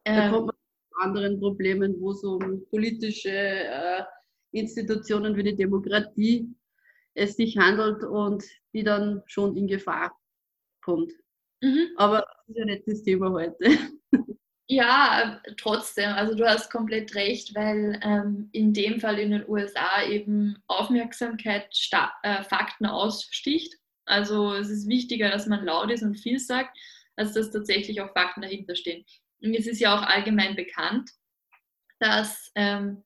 Ähm, 0.03 0.15
da 0.17 0.29
kommt 0.31 0.47
man 0.47 0.55
zu 0.55 0.99
anderen 0.99 1.39
Problemen, 1.39 1.95
wo 2.01 2.11
es 2.11 2.21
um 2.25 2.67
politische 2.69 3.29
äh, 3.29 4.03
Institutionen 4.51 5.37
wie 5.37 5.43
die 5.43 5.55
Demokratie 5.55 6.53
es 7.13 7.37
sich 7.37 7.57
handelt 7.57 8.03
und 8.03 8.43
die 8.73 8.83
dann 8.83 9.23
schon 9.27 9.55
in 9.55 9.67
Gefahr 9.67 10.13
kommt. 10.81 11.13
Mhm. 11.61 11.87
Aber 11.95 12.19
das 12.19 12.49
ist 12.49 12.57
ja 12.57 12.65
nicht 12.65 12.83
das 12.85 13.01
Thema 13.01 13.31
heute. 13.31 13.65
Ja, 14.67 15.41
trotzdem, 15.57 16.09
also 16.13 16.33
du 16.33 16.43
hast 16.43 16.71
komplett 16.71 17.13
recht, 17.13 17.53
weil 17.53 17.99
ähm, 18.03 18.49
in 18.51 18.73
dem 18.73 18.99
Fall 18.99 19.19
in 19.19 19.29
den 19.29 19.47
USA 19.47 20.03
eben 20.03 20.57
Aufmerksamkeit 20.65 21.67
äh, 22.23 22.43
Fakten 22.43 22.87
aussticht. 22.87 23.75
Also 24.05 24.53
es 24.53 24.69
ist 24.69 24.87
wichtiger, 24.87 25.29
dass 25.29 25.45
man 25.45 25.65
laut 25.65 25.91
ist 25.91 26.01
und 26.01 26.15
viel 26.15 26.39
sagt, 26.39 26.75
als 27.15 27.33
dass 27.33 27.51
tatsächlich 27.51 28.01
auch 28.01 28.11
Fakten 28.13 28.41
dahinter 28.41 28.75
stehen. 28.75 29.05
Und 29.41 29.53
es 29.53 29.67
ist 29.67 29.79
ja 29.79 29.95
auch 29.95 30.01
allgemein 30.01 30.55
bekannt, 30.55 31.11
dass 31.99 32.51
ähm, 32.55 33.03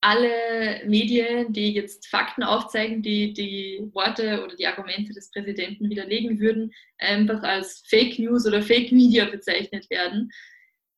alle 0.00 0.82
Medien, 0.86 1.52
die 1.52 1.74
jetzt 1.74 2.08
Fakten 2.08 2.42
aufzeigen, 2.42 3.02
die 3.02 3.34
die 3.34 3.88
Worte 3.92 4.42
oder 4.44 4.56
die 4.56 4.66
Argumente 4.66 5.12
des 5.12 5.30
Präsidenten 5.30 5.90
widerlegen 5.90 6.40
würden, 6.40 6.72
einfach 6.98 7.42
als 7.42 7.84
Fake 7.86 8.18
News 8.18 8.46
oder 8.46 8.62
Fake 8.62 8.90
Media 8.92 9.26
bezeichnet 9.26 9.88
werden, 9.90 10.30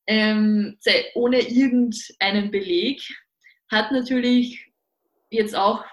ähm, 0.07 0.77
ohne 1.15 1.41
irgendeinen 1.41 2.51
Beleg, 2.51 3.01
hat 3.69 3.91
natürlich 3.91 4.71
jetzt 5.29 5.55
auch 5.55 5.83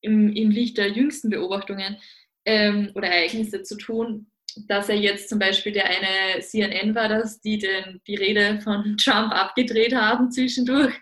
im, 0.00 0.32
im 0.32 0.50
Licht 0.50 0.78
der 0.78 0.90
jüngsten 0.90 1.30
Beobachtungen 1.30 1.96
ähm, 2.44 2.90
oder 2.94 3.08
Ereignisse 3.08 3.62
zu 3.62 3.76
tun, 3.76 4.26
dass 4.68 4.88
er 4.88 4.96
jetzt 4.96 5.28
zum 5.28 5.38
Beispiel 5.38 5.72
der 5.72 5.86
eine 5.86 6.40
CNN 6.40 6.94
war, 6.94 7.08
dass 7.08 7.40
die 7.40 7.58
den, 7.58 8.00
die 8.06 8.16
Rede 8.16 8.60
von 8.60 8.96
Trump 9.02 9.32
abgedreht 9.32 9.94
haben 9.94 10.30
zwischendurch, 10.30 10.94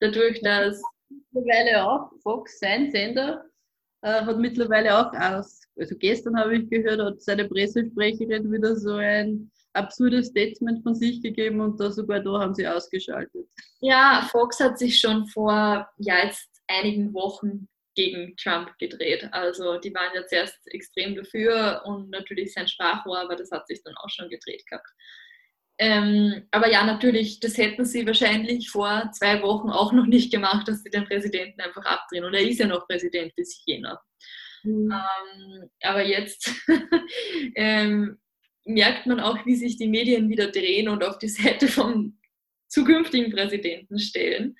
dadurch, 0.00 0.40
dass 0.42 0.80
mittlerweile 1.32 1.86
auch 1.86 2.10
Fox, 2.22 2.58
sein 2.58 2.90
Sender, 2.90 3.44
äh, 4.02 4.22
hat 4.22 4.38
mittlerweile 4.38 4.98
auch 4.98 5.12
also 5.14 5.96
gestern 5.98 6.38
habe 6.38 6.56
ich 6.56 6.68
gehört, 6.68 7.00
hat 7.00 7.22
seine 7.22 7.48
Pressesprecherin 7.48 8.52
wieder 8.52 8.76
so 8.76 8.96
ein 8.96 9.50
absurdes 9.74 10.28
Statement 10.28 10.82
von 10.82 10.94
sich 10.94 11.22
gegeben 11.22 11.60
und 11.60 11.80
da 11.80 11.90
sogar 11.90 12.20
da 12.20 12.40
haben 12.40 12.54
sie 12.54 12.66
ausgeschaltet. 12.66 13.46
Ja, 13.80 14.28
Fox 14.30 14.60
hat 14.60 14.78
sich 14.78 14.98
schon 15.00 15.26
vor 15.26 15.88
ja, 15.98 16.24
jetzt 16.24 16.48
einigen 16.68 17.12
Wochen 17.14 17.68
gegen 17.94 18.36
Trump 18.36 18.70
gedreht. 18.78 19.28
Also 19.32 19.78
die 19.78 19.94
waren 19.94 20.14
ja 20.14 20.26
zuerst 20.26 20.58
extrem 20.66 21.14
dafür 21.14 21.82
und 21.84 22.10
natürlich 22.10 22.52
sein 22.52 22.68
Sprachrohr, 22.68 23.18
aber 23.18 23.36
das 23.36 23.50
hat 23.50 23.66
sich 23.66 23.82
dann 23.82 23.94
auch 23.96 24.08
schon 24.08 24.28
gedreht 24.28 24.64
gehabt. 24.66 24.88
Ähm, 25.78 26.46
aber 26.50 26.70
ja, 26.70 26.84
natürlich, 26.84 27.40
das 27.40 27.58
hätten 27.58 27.84
sie 27.84 28.06
wahrscheinlich 28.06 28.70
vor 28.70 29.10
zwei 29.12 29.42
Wochen 29.42 29.70
auch 29.70 29.92
noch 29.92 30.06
nicht 30.06 30.30
gemacht, 30.30 30.68
dass 30.68 30.82
sie 30.82 30.90
den 30.90 31.06
Präsidenten 31.06 31.60
einfach 31.60 31.84
abdrehen. 31.84 32.24
Und 32.24 32.34
er 32.34 32.46
ist 32.46 32.60
ja 32.60 32.66
noch 32.66 32.86
Präsident 32.86 33.34
bis 33.34 33.62
Jänner. 33.66 34.00
Mhm. 34.62 34.92
Ähm, 34.92 35.70
aber 35.82 36.04
jetzt 36.04 36.50
ähm, 37.56 38.18
merkt 38.64 39.06
man 39.06 39.20
auch, 39.20 39.44
wie 39.46 39.56
sich 39.56 39.76
die 39.76 39.88
Medien 39.88 40.28
wieder 40.28 40.50
drehen 40.50 40.88
und 40.88 41.04
auf 41.04 41.18
die 41.18 41.28
Seite 41.28 41.68
vom 41.68 42.18
zukünftigen 42.68 43.32
Präsidenten 43.32 43.98
stellen. 43.98 44.56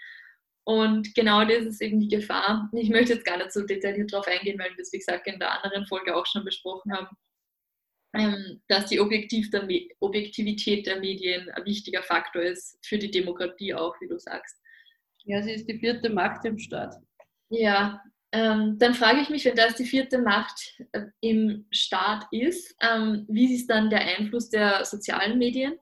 Und 0.64 1.14
genau 1.14 1.44
das 1.44 1.64
ist 1.64 1.82
eben 1.82 1.98
die 1.98 2.08
Gefahr. 2.08 2.70
Ich 2.72 2.88
möchte 2.88 3.14
jetzt 3.14 3.24
gar 3.24 3.36
nicht 3.36 3.52
so 3.52 3.66
detailliert 3.66 4.12
darauf 4.12 4.28
eingehen, 4.28 4.58
weil 4.58 4.70
wir 4.70 4.76
das, 4.76 4.92
wie 4.92 4.98
gesagt, 4.98 5.26
in 5.26 5.38
der 5.38 5.64
anderen 5.64 5.86
Folge 5.86 6.14
auch 6.14 6.26
schon 6.26 6.44
besprochen 6.44 6.92
haben, 6.92 7.16
ähm, 8.14 8.62
dass 8.68 8.86
die 8.86 9.00
Objektiv 9.00 9.50
der 9.50 9.66
Objektivität 10.00 10.86
der 10.86 11.00
Medien 11.00 11.50
ein 11.50 11.64
wichtiger 11.64 12.02
Faktor 12.02 12.42
ist 12.42 12.78
für 12.84 12.98
die 12.98 13.10
Demokratie 13.10 13.74
auch, 13.74 13.94
wie 14.00 14.08
du 14.08 14.18
sagst. 14.18 14.56
Ja, 15.24 15.42
sie 15.42 15.52
ist 15.52 15.68
die 15.68 15.78
vierte 15.78 16.10
Macht 16.10 16.44
im 16.44 16.58
Staat. 16.58 16.94
Ja, 17.48 18.02
ähm, 18.32 18.78
dann 18.78 18.94
frage 18.94 19.20
ich 19.20 19.28
mich, 19.28 19.44
wenn 19.44 19.56
das 19.56 19.76
die 19.76 19.84
vierte 19.84 20.18
Macht 20.18 20.74
äh, 20.92 21.04
im 21.20 21.66
Staat 21.70 22.26
ist, 22.30 22.74
ähm, 22.80 23.26
wie 23.28 23.54
ist 23.54 23.68
dann 23.68 23.90
der 23.90 24.00
Einfluss 24.00 24.48
der 24.48 24.84
sozialen 24.86 25.38
Medien? 25.38 25.74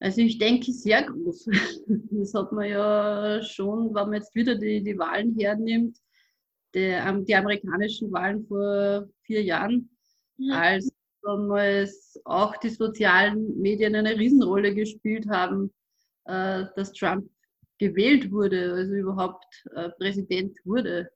Also 0.00 0.20
ich 0.20 0.38
denke 0.38 0.70
sehr 0.72 1.02
groß. 1.02 1.48
Das 2.10 2.34
hat 2.34 2.52
man 2.52 2.68
ja 2.68 3.42
schon, 3.42 3.94
wenn 3.94 4.04
man 4.04 4.14
jetzt 4.14 4.34
wieder 4.34 4.54
die, 4.54 4.82
die 4.82 4.98
Wahlen 4.98 5.34
hernimmt, 5.38 5.96
der, 6.74 7.10
die 7.20 7.34
amerikanischen 7.34 8.12
Wahlen 8.12 8.46
vor 8.46 9.08
vier 9.22 9.42
Jahren, 9.42 9.88
mhm. 10.36 10.50
als 10.52 10.92
damals 11.22 12.20
auch 12.24 12.56
die 12.58 12.68
sozialen 12.68 13.58
Medien 13.58 13.94
eine 13.94 14.16
Riesenrolle 14.16 14.74
gespielt 14.74 15.26
haben, 15.28 15.72
äh, 16.26 16.66
dass 16.76 16.92
Trump 16.92 17.28
gewählt 17.78 18.30
wurde, 18.30 18.72
also 18.72 18.94
überhaupt 18.94 19.44
äh, 19.74 19.90
Präsident 19.90 20.56
wurde. 20.64 21.10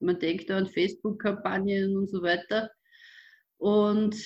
Man 0.00 0.18
denkt 0.18 0.50
an 0.50 0.66
Facebook-Kampagnen 0.66 1.96
und 1.96 2.08
so 2.08 2.22
weiter. 2.22 2.70
Und 3.58 4.16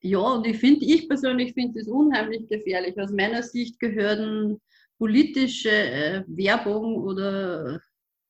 ja, 0.00 0.18
und 0.18 0.46
ich 0.46 0.58
finde, 0.58 0.86
ich 0.86 1.08
persönlich 1.08 1.52
finde 1.54 1.80
es 1.80 1.88
unheimlich 1.88 2.48
gefährlich. 2.48 2.98
Aus 2.98 3.10
meiner 3.10 3.42
Sicht 3.42 3.78
gehören 3.80 4.60
politische 4.98 5.70
äh, 5.70 6.24
Werbung 6.26 6.96
oder 6.96 7.80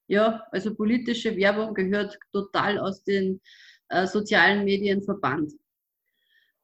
ja, 0.06 0.42
also 0.50 0.74
politische 0.74 1.36
Werbung 1.36 1.74
gehört 1.74 2.18
total 2.32 2.78
aus 2.78 3.04
den 3.04 3.40
äh, 3.88 4.06
sozialen 4.06 4.64
Medien 4.64 5.02
verbannt. 5.02 5.52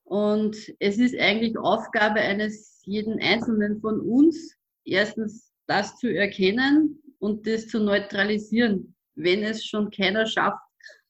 Und 0.05 0.57
es 0.79 0.99
ist 0.99 1.17
eigentlich 1.19 1.57
Aufgabe 1.59 2.21
eines 2.21 2.83
jeden 2.85 3.21
Einzelnen 3.21 3.81
von 3.81 4.01
uns, 4.01 4.57
erstens 4.85 5.53
das 5.67 5.97
zu 5.99 6.09
erkennen 6.15 7.03
und 7.19 7.47
das 7.47 7.69
zu 7.69 7.81
neutralisieren, 7.81 8.95
wenn 9.15 9.43
es 9.43 9.65
schon 9.65 9.91
keiner 9.91 10.27
schafft, 10.27 10.63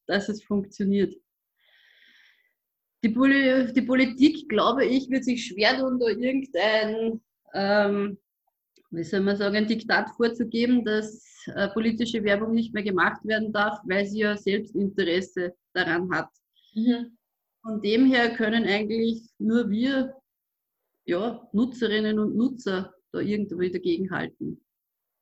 dass 0.06 0.28
es 0.28 0.42
funktioniert. 0.42 1.14
Die, 3.02 3.10
Poli 3.10 3.72
die 3.72 3.82
Politik, 3.82 4.48
glaube 4.48 4.87
ich, 4.87 5.10
wird 5.10 5.24
sich 5.24 5.46
schwer 5.46 5.78
tun, 5.78 5.98
da 5.98 6.06
irgendein, 6.06 7.20
ähm, 7.52 8.18
wie 8.90 9.04
soll 9.04 9.20
man 9.20 9.37
sagen, 9.37 9.66
Diktat 9.66 10.10
vorzugeben, 10.16 10.84
dass 10.84 11.22
äh, 11.54 11.68
politische 11.68 12.22
Werbung 12.24 12.54
nicht 12.54 12.72
mehr 12.72 12.82
gemacht 12.82 13.22
werden 13.24 13.52
darf, 13.52 13.80
weil 13.84 14.06
sie 14.06 14.20
ja 14.20 14.37
Selbstinteresse 14.37 15.54
daran 15.74 16.10
hat. 16.14 16.30
Mhm. 16.74 17.18
Von 17.60 17.82
dem 17.82 18.06
her 18.06 18.30
können 18.30 18.64
eigentlich 18.64 19.22
nur 19.38 19.68
wir, 19.68 20.14
ja, 21.04 21.46
Nutzerinnen 21.52 22.18
und 22.18 22.37
Nutzer, 22.37 22.93
da 23.14 23.20
irgendwie 23.20 23.70
dagegenhalten. 23.70 24.61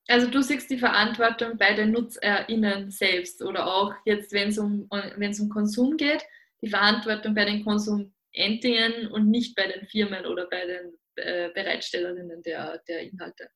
Also 0.09 0.29
du 0.29 0.43
siehst 0.43 0.71
die 0.71 0.79
Verantwortung 0.79 1.57
bei 1.59 1.75
den 1.75 1.93
NutzerInnen 1.93 2.91
selbst 2.91 3.43
oder 3.43 3.67
auch 3.67 3.95
jetzt, 4.05 4.33
wenn 4.33 4.49
es 4.49 4.59
um, 4.59 4.89
um 4.91 5.49
Konsum 5.49 5.97
geht, 5.97 6.23
die 6.61 6.71
Verantwortung 6.71 7.35
bei 7.35 7.45
den 7.45 7.65
Konsumentinnen 7.65 9.09
und 9.13 9.31
nicht 9.31 9.55
bei 9.55 9.69
den 9.69 9.87
Firmen 9.87 10.27
oder 10.27 10.49
bei 10.49 10.67
den 10.67 10.99
äh, 11.17 11.51
Bereitstellerinnen 11.55 12.43
der, 12.43 12.83
der 12.89 13.03
Inhalte. 13.03 13.49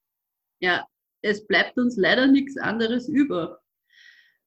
Ja, 0.60 0.86
es 1.22 1.46
bleibt 1.46 1.78
uns 1.78 1.96
leider 1.96 2.26
nichts 2.26 2.56
anderes 2.56 3.08
über. 3.08 3.60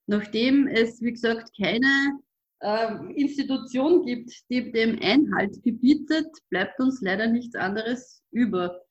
Nachdem 0.08 0.68
es, 0.68 1.02
wie 1.02 1.12
gesagt, 1.12 1.52
keine 1.62 2.20
äh, 2.62 3.14
Institution 3.14 4.06
gibt, 4.06 4.32
die 4.50 4.72
dem 4.72 5.00
Einhalt 5.02 5.62
gebietet, 5.64 6.28
bleibt 6.50 6.80
uns 6.80 7.02
leider 7.02 7.28
nichts 7.28 7.56
anderes 7.56 8.24
über. 8.32 8.82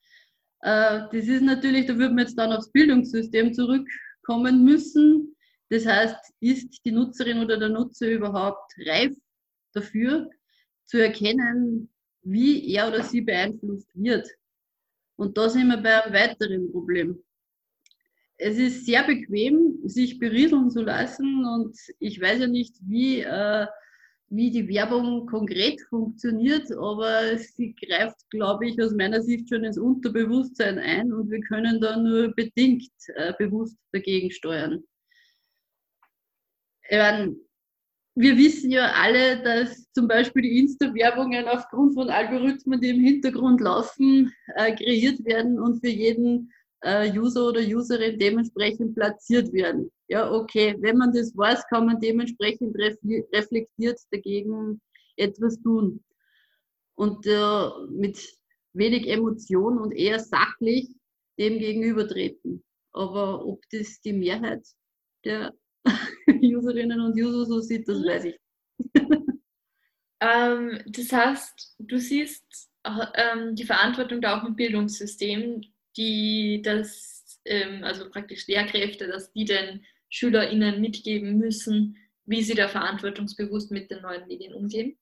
Äh, 0.60 1.02
das 1.12 1.26
ist 1.26 1.42
natürlich, 1.42 1.86
da 1.86 1.96
würden 1.96 2.16
wir 2.16 2.24
jetzt 2.24 2.38
dann 2.38 2.52
aufs 2.52 2.70
Bildungssystem 2.70 3.52
zurückkommen 3.54 4.64
müssen. 4.64 5.36
Das 5.70 5.86
heißt, 5.86 6.32
ist 6.40 6.84
die 6.84 6.92
Nutzerin 6.92 7.40
oder 7.40 7.58
der 7.58 7.68
Nutzer 7.68 8.10
überhaupt 8.10 8.72
reif 8.86 9.14
dafür, 9.72 10.30
zu 10.84 10.98
erkennen, 10.98 11.90
wie 12.22 12.72
er 12.72 12.88
oder 12.88 13.02
sie 13.02 13.20
beeinflusst 13.20 13.90
wird. 13.94 14.28
Und 15.16 15.36
da 15.36 15.48
sind 15.48 15.68
wir 15.68 15.76
bei 15.76 16.02
einem 16.02 16.14
weiteren 16.14 16.72
Problem. 16.72 17.22
Es 18.36 18.56
ist 18.56 18.86
sehr 18.86 19.02
bequem, 19.02 19.80
sich 19.84 20.18
berieseln 20.18 20.70
zu 20.70 20.82
lassen 20.82 21.44
und 21.44 21.76
ich 21.98 22.20
weiß 22.20 22.40
ja 22.40 22.46
nicht, 22.46 22.76
wie, 22.82 23.20
äh, 23.20 23.66
wie 24.30 24.50
die 24.50 24.68
Werbung 24.68 25.26
konkret 25.26 25.80
funktioniert, 25.88 26.70
aber 26.72 27.36
sie 27.38 27.74
greift, 27.74 28.28
glaube 28.30 28.68
ich, 28.68 28.82
aus 28.82 28.92
meiner 28.92 29.22
Sicht 29.22 29.48
schon 29.48 29.64
ins 29.64 29.78
Unterbewusstsein 29.78 30.78
ein 30.78 31.12
und 31.12 31.30
wir 31.30 31.40
können 31.40 31.80
da 31.80 31.96
nur 31.96 32.34
bedingt 32.34 32.90
äh, 33.14 33.32
bewusst 33.38 33.78
dagegen 33.92 34.30
steuern. 34.30 34.84
Meine, 36.90 37.36
wir 38.14 38.36
wissen 38.36 38.70
ja 38.70 38.92
alle, 38.94 39.42
dass 39.42 39.90
zum 39.92 40.08
Beispiel 40.08 40.42
die 40.42 40.58
Insta-Werbungen 40.58 41.46
aufgrund 41.46 41.94
von 41.94 42.10
Algorithmen, 42.10 42.80
die 42.80 42.90
im 42.90 43.00
Hintergrund 43.00 43.60
laufen, 43.60 44.34
äh, 44.56 44.74
kreiert 44.74 45.24
werden 45.24 45.60
und 45.60 45.80
für 45.80 45.90
jeden 45.90 46.52
äh, 46.82 47.10
User 47.10 47.48
oder 47.48 47.60
Userin 47.60 48.18
dementsprechend 48.18 48.94
platziert 48.94 49.52
werden. 49.52 49.90
Ja, 50.08 50.30
okay, 50.30 50.76
wenn 50.80 50.96
man 50.96 51.12
das 51.12 51.36
weiß, 51.36 51.66
kann 51.68 51.86
man 51.86 52.00
dementsprechend 52.00 52.76
reflektiert 52.76 53.98
dagegen 54.10 54.80
etwas 55.16 55.60
tun. 55.60 56.02
Und 56.94 57.26
äh, 57.26 57.68
mit 57.90 58.18
wenig 58.72 59.08
Emotion 59.08 59.78
und 59.78 59.92
eher 59.92 60.18
sachlich 60.18 60.88
dem 61.38 61.58
gegenübertreten. 61.58 62.64
Aber 62.92 63.44
ob 63.46 63.62
das 63.70 64.00
die 64.00 64.12
Mehrheit 64.12 64.66
der 65.24 65.54
Userinnen 66.26 67.00
und 67.00 67.14
User 67.14 67.44
so 67.44 67.60
sieht, 67.60 67.88
das 67.88 67.98
weiß 67.98 68.24
ich. 68.24 68.40
ähm, 70.20 70.80
das 70.86 71.12
heißt, 71.12 71.76
du 71.78 71.98
siehst 71.98 72.70
ähm, 73.14 73.54
die 73.54 73.64
Verantwortung 73.64 74.20
da 74.20 74.38
auch 74.38 74.44
im 74.44 74.56
Bildungssystem, 74.56 75.62
die 75.98 76.62
das, 76.62 77.40
ähm, 77.44 77.84
also 77.84 78.08
praktisch 78.08 78.46
Lehrkräfte, 78.46 79.08
dass 79.08 79.32
die 79.32 79.44
den 79.44 79.84
SchülerInnen 80.08 80.80
mitgeben 80.80 81.36
müssen, 81.36 81.98
wie 82.24 82.42
sie 82.42 82.54
da 82.54 82.68
verantwortungsbewusst 82.68 83.70
mit 83.70 83.90
den 83.90 84.02
neuen 84.02 84.26
Medien 84.26 84.54
umgehen? 84.54 84.96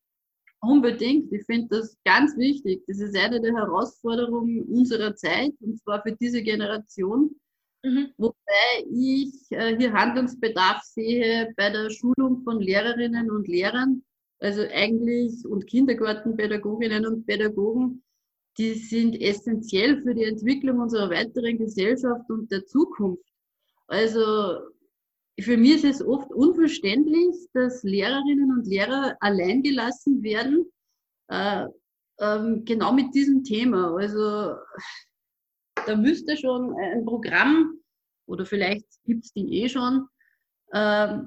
Unbedingt. 0.61 1.33
Ich 1.33 1.45
finde 1.45 1.69
das 1.69 1.97
ganz 2.05 2.37
wichtig. 2.37 2.83
Das 2.89 2.99
ist 2.99 3.17
eine 3.17 3.41
der 3.41 3.55
Herausforderungen 3.55 4.65
unserer 4.65 5.15
Zeit, 5.15 5.53
und 5.61 5.79
zwar 5.79 6.03
für 6.03 6.17
diese 6.19 6.43
Generation, 6.43 7.37
Mhm. 7.87 8.13
Wobei 8.17 8.85
ich 8.91 9.33
äh, 9.51 9.77
hier 9.77 9.93
Handlungsbedarf 9.93 10.83
sehe 10.83 11.53
bei 11.57 11.71
der 11.71 11.89
Schulung 11.91 12.43
von 12.43 12.61
Lehrerinnen 12.61 13.31
und 13.31 13.47
Lehrern, 13.47 14.03
also 14.41 14.63
eigentlich 14.63 15.45
und 15.47 15.69
Kindergartenpädagoginnen 15.69 17.07
und 17.07 17.27
Pädagogen, 17.27 18.03
die 18.59 18.75
sind 18.75 19.21
essentiell 19.21 20.03
für 20.03 20.15
die 20.15 20.25
Entwicklung 20.25 20.81
unserer 20.81 21.11
weiteren 21.11 21.59
Gesellschaft 21.59 22.31
und 22.31 22.51
der 22.51 22.65
Zukunft. 22.65 23.25
Also 23.87 24.61
für 25.39 25.57
mich 25.57 25.85
ist 25.85 26.01
es 26.01 26.07
oft 26.07 26.33
unverständlich, 26.33 27.37
dass 27.53 27.83
Lehrerinnen 27.83 28.51
und 28.53 28.67
Lehrer 28.67 29.17
allein 29.21 29.63
gelassen 29.63 30.23
werden, 30.23 30.67
äh, 31.29 31.67
ähm, 32.19 32.65
genau 32.65 32.93
mit 32.93 33.15
diesem 33.15 33.45
Thema. 33.45 33.95
Also 33.95 34.55
da 35.87 35.97
müsste 35.97 36.37
schon 36.37 36.75
ein 36.77 37.05
Programm, 37.05 37.79
oder 38.27 38.47
vielleicht 38.47 38.87
gibt 39.05 39.25
es 39.25 39.33
die 39.33 39.63
eh 39.63 39.69
schon, 39.69 40.09
äh, 40.73 41.19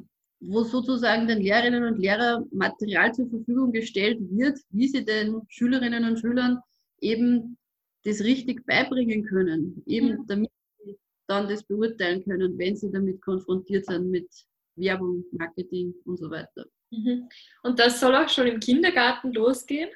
wo 0.42 0.64
sozusagen 0.64 1.28
den 1.28 1.42
Lehrerinnen 1.42 1.84
und 1.84 2.00
Lehrern 2.00 2.48
Material 2.52 3.14
zur 3.14 3.30
Verfügung 3.30 3.72
gestellt 3.72 4.20
wird, 4.22 4.60
wie 4.70 4.88
sie 4.88 5.06
den 5.06 5.42
Schülerinnen 5.50 6.06
und 6.06 6.20
Schülern 6.20 6.60
eben 7.02 7.58
das 8.04 8.22
richtig 8.22 8.66
beibringen 8.66 9.26
können, 9.26 9.84
eben 9.86 10.26
damit 10.28 10.52
sie 10.84 10.98
dann 11.28 11.48
das 11.50 11.64
beurteilen 11.64 12.24
können, 12.24 12.58
wenn 12.58 12.76
sie 12.76 12.92
damit 12.92 13.22
konfrontiert 13.22 13.86
sind 13.86 14.10
mit 14.10 14.30
Werbung, 14.76 15.26
Marketing 15.32 15.94
und 16.06 16.18
so 16.18 16.30
weiter. 16.30 16.66
Mhm. 16.92 17.30
Und 17.64 17.80
das 17.80 18.00
soll 18.00 18.16
auch 18.16 18.30
schon 18.30 18.48
im 18.48 18.60
Kindergarten 18.60 19.34
losgehen? 19.34 19.90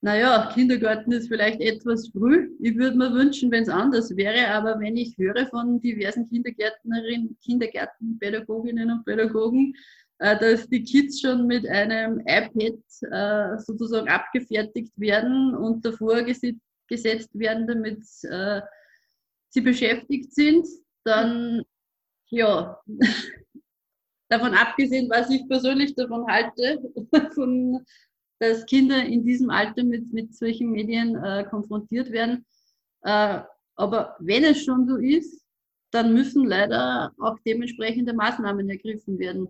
Naja, 0.00 0.50
Kindergarten 0.52 1.12
ist 1.12 1.28
vielleicht 1.28 1.60
etwas 1.60 2.08
früh. 2.08 2.54
Ich 2.60 2.76
würde 2.76 2.96
mir 2.96 3.12
wünschen, 3.12 3.50
wenn 3.50 3.62
es 3.62 3.68
anders 3.68 4.14
wäre, 4.16 4.48
aber 4.48 4.78
wenn 4.78 4.96
ich 4.96 5.16
höre 5.16 5.46
von 5.46 5.80
diversen 5.80 6.28
Kindergärtnerinnen, 6.28 7.38
Kindergartenpädagoginnen 7.42 8.90
und 8.90 9.04
Pädagogen, 9.04 9.74
dass 10.18 10.68
die 10.68 10.84
Kids 10.84 11.20
schon 11.20 11.46
mit 11.46 11.66
einem 11.68 12.20
iPad 12.20 12.78
äh, 13.10 13.58
sozusagen 13.58 14.08
abgefertigt 14.08 14.92
werden 14.96 15.54
und 15.54 15.84
davor 15.84 16.22
gesetzt 16.22 17.30
werden, 17.38 17.66
damit 17.66 18.00
äh, 18.22 18.60
sie 19.48 19.60
beschäftigt 19.60 20.34
sind, 20.34 20.66
dann 21.04 21.64
ja, 22.30 22.80
davon 24.28 24.54
abgesehen, 24.54 25.08
was 25.10 25.30
ich 25.30 25.46
persönlich 25.48 25.94
davon 25.94 26.26
halte, 26.26 26.80
von, 27.34 27.84
dass 28.40 28.66
Kinder 28.66 29.04
in 29.04 29.24
diesem 29.24 29.50
Alter 29.50 29.84
mit, 29.84 30.12
mit 30.12 30.34
solchen 30.34 30.70
Medien 30.70 31.16
äh, 31.16 31.44
konfrontiert 31.48 32.10
werden. 32.10 32.44
Äh, 33.02 33.40
aber 33.76 34.16
wenn 34.18 34.44
es 34.44 34.64
schon 34.64 34.86
so 34.86 34.96
ist, 34.96 35.44
dann 35.92 36.12
müssen 36.12 36.46
leider 36.46 37.12
auch 37.18 37.38
dementsprechende 37.46 38.12
Maßnahmen 38.12 38.68
ergriffen 38.68 39.18
werden. 39.18 39.48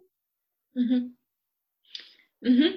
Mhm. 0.75 1.17
Mhm. 2.41 2.75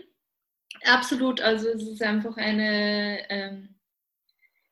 Absolut, 0.83 1.41
also 1.41 1.69
es 1.69 1.83
ist 1.87 2.01
einfach 2.01 2.37
eine, 2.37 3.29
ähm, 3.29 3.75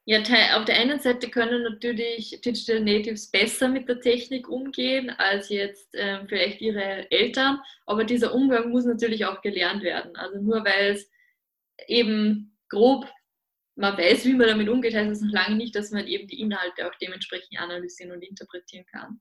ja, 0.06 0.20
auf 0.56 0.66
der 0.66 0.78
einen 0.78 1.00
Seite 1.00 1.30
können 1.30 1.64
natürlich 1.64 2.40
Digital 2.42 2.80
Natives 2.80 3.32
besser 3.32 3.68
mit 3.68 3.90
der 3.90 4.00
Technik 4.00 4.48
umgehen 4.48 5.10
als 5.10 5.50
jetzt 5.50 5.90
ähm, 5.94 6.28
vielleicht 6.28 6.62
ihre 6.62 7.10
Eltern, 7.12 7.60
aber 7.88 8.04
dieser 8.04 8.34
Umgang 8.34 8.70
muss 8.70 8.86
natürlich 8.86 9.26
auch 9.26 9.42
gelernt 9.42 9.82
werden. 9.82 10.16
Also 10.16 10.40
nur 10.40 10.64
weil 10.64 10.94
es 10.94 11.10
eben 11.88 12.56
grob 12.70 13.08
man 13.78 13.98
weiß, 13.98 14.26
wie 14.26 14.34
man 14.34 14.48
damit 14.48 14.70
umgeht, 14.70 14.96
heißt 14.96 15.12
das 15.12 15.22
noch 15.22 15.34
lange 15.34 15.56
nicht, 15.58 15.76
dass 15.76 15.92
man 15.92 16.08
eben 16.08 16.28
die 16.28 16.40
Inhalte 16.40 16.88
auch 16.88 16.96
dementsprechend 17.02 17.60
analysieren 17.60 18.14
und 18.14 18.22
interpretieren 18.22 18.86
kann. 18.86 19.20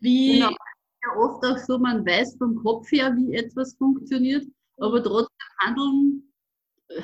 Wie, 0.00 0.40
genau 0.40 0.56
ja 1.06 1.16
oft 1.20 1.44
auch 1.44 1.58
so, 1.58 1.78
man 1.78 2.04
weiß 2.04 2.36
vom 2.38 2.56
Kopf 2.62 2.90
her, 2.90 3.14
wie 3.16 3.34
etwas 3.34 3.74
funktioniert, 3.74 4.46
aber 4.78 5.02
trotzdem 5.02 5.36
handeln, 5.58 6.32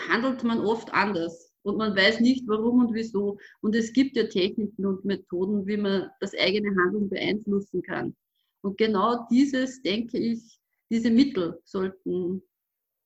handelt 0.08 0.42
man 0.44 0.60
oft 0.60 0.92
anders. 0.92 1.50
Und 1.64 1.76
man 1.76 1.94
weiß 1.94 2.20
nicht, 2.20 2.46
warum 2.48 2.80
und 2.80 2.94
wieso. 2.94 3.38
Und 3.60 3.76
es 3.76 3.92
gibt 3.92 4.16
ja 4.16 4.24
Techniken 4.24 4.84
und 4.84 5.04
Methoden, 5.04 5.64
wie 5.66 5.76
man 5.76 6.10
das 6.20 6.34
eigene 6.34 6.74
Handeln 6.76 7.08
beeinflussen 7.08 7.82
kann. 7.82 8.16
Und 8.62 8.78
genau 8.78 9.26
dieses, 9.30 9.80
denke 9.82 10.18
ich, 10.18 10.58
diese 10.90 11.10
Mittel 11.10 11.60
sollten 11.64 12.42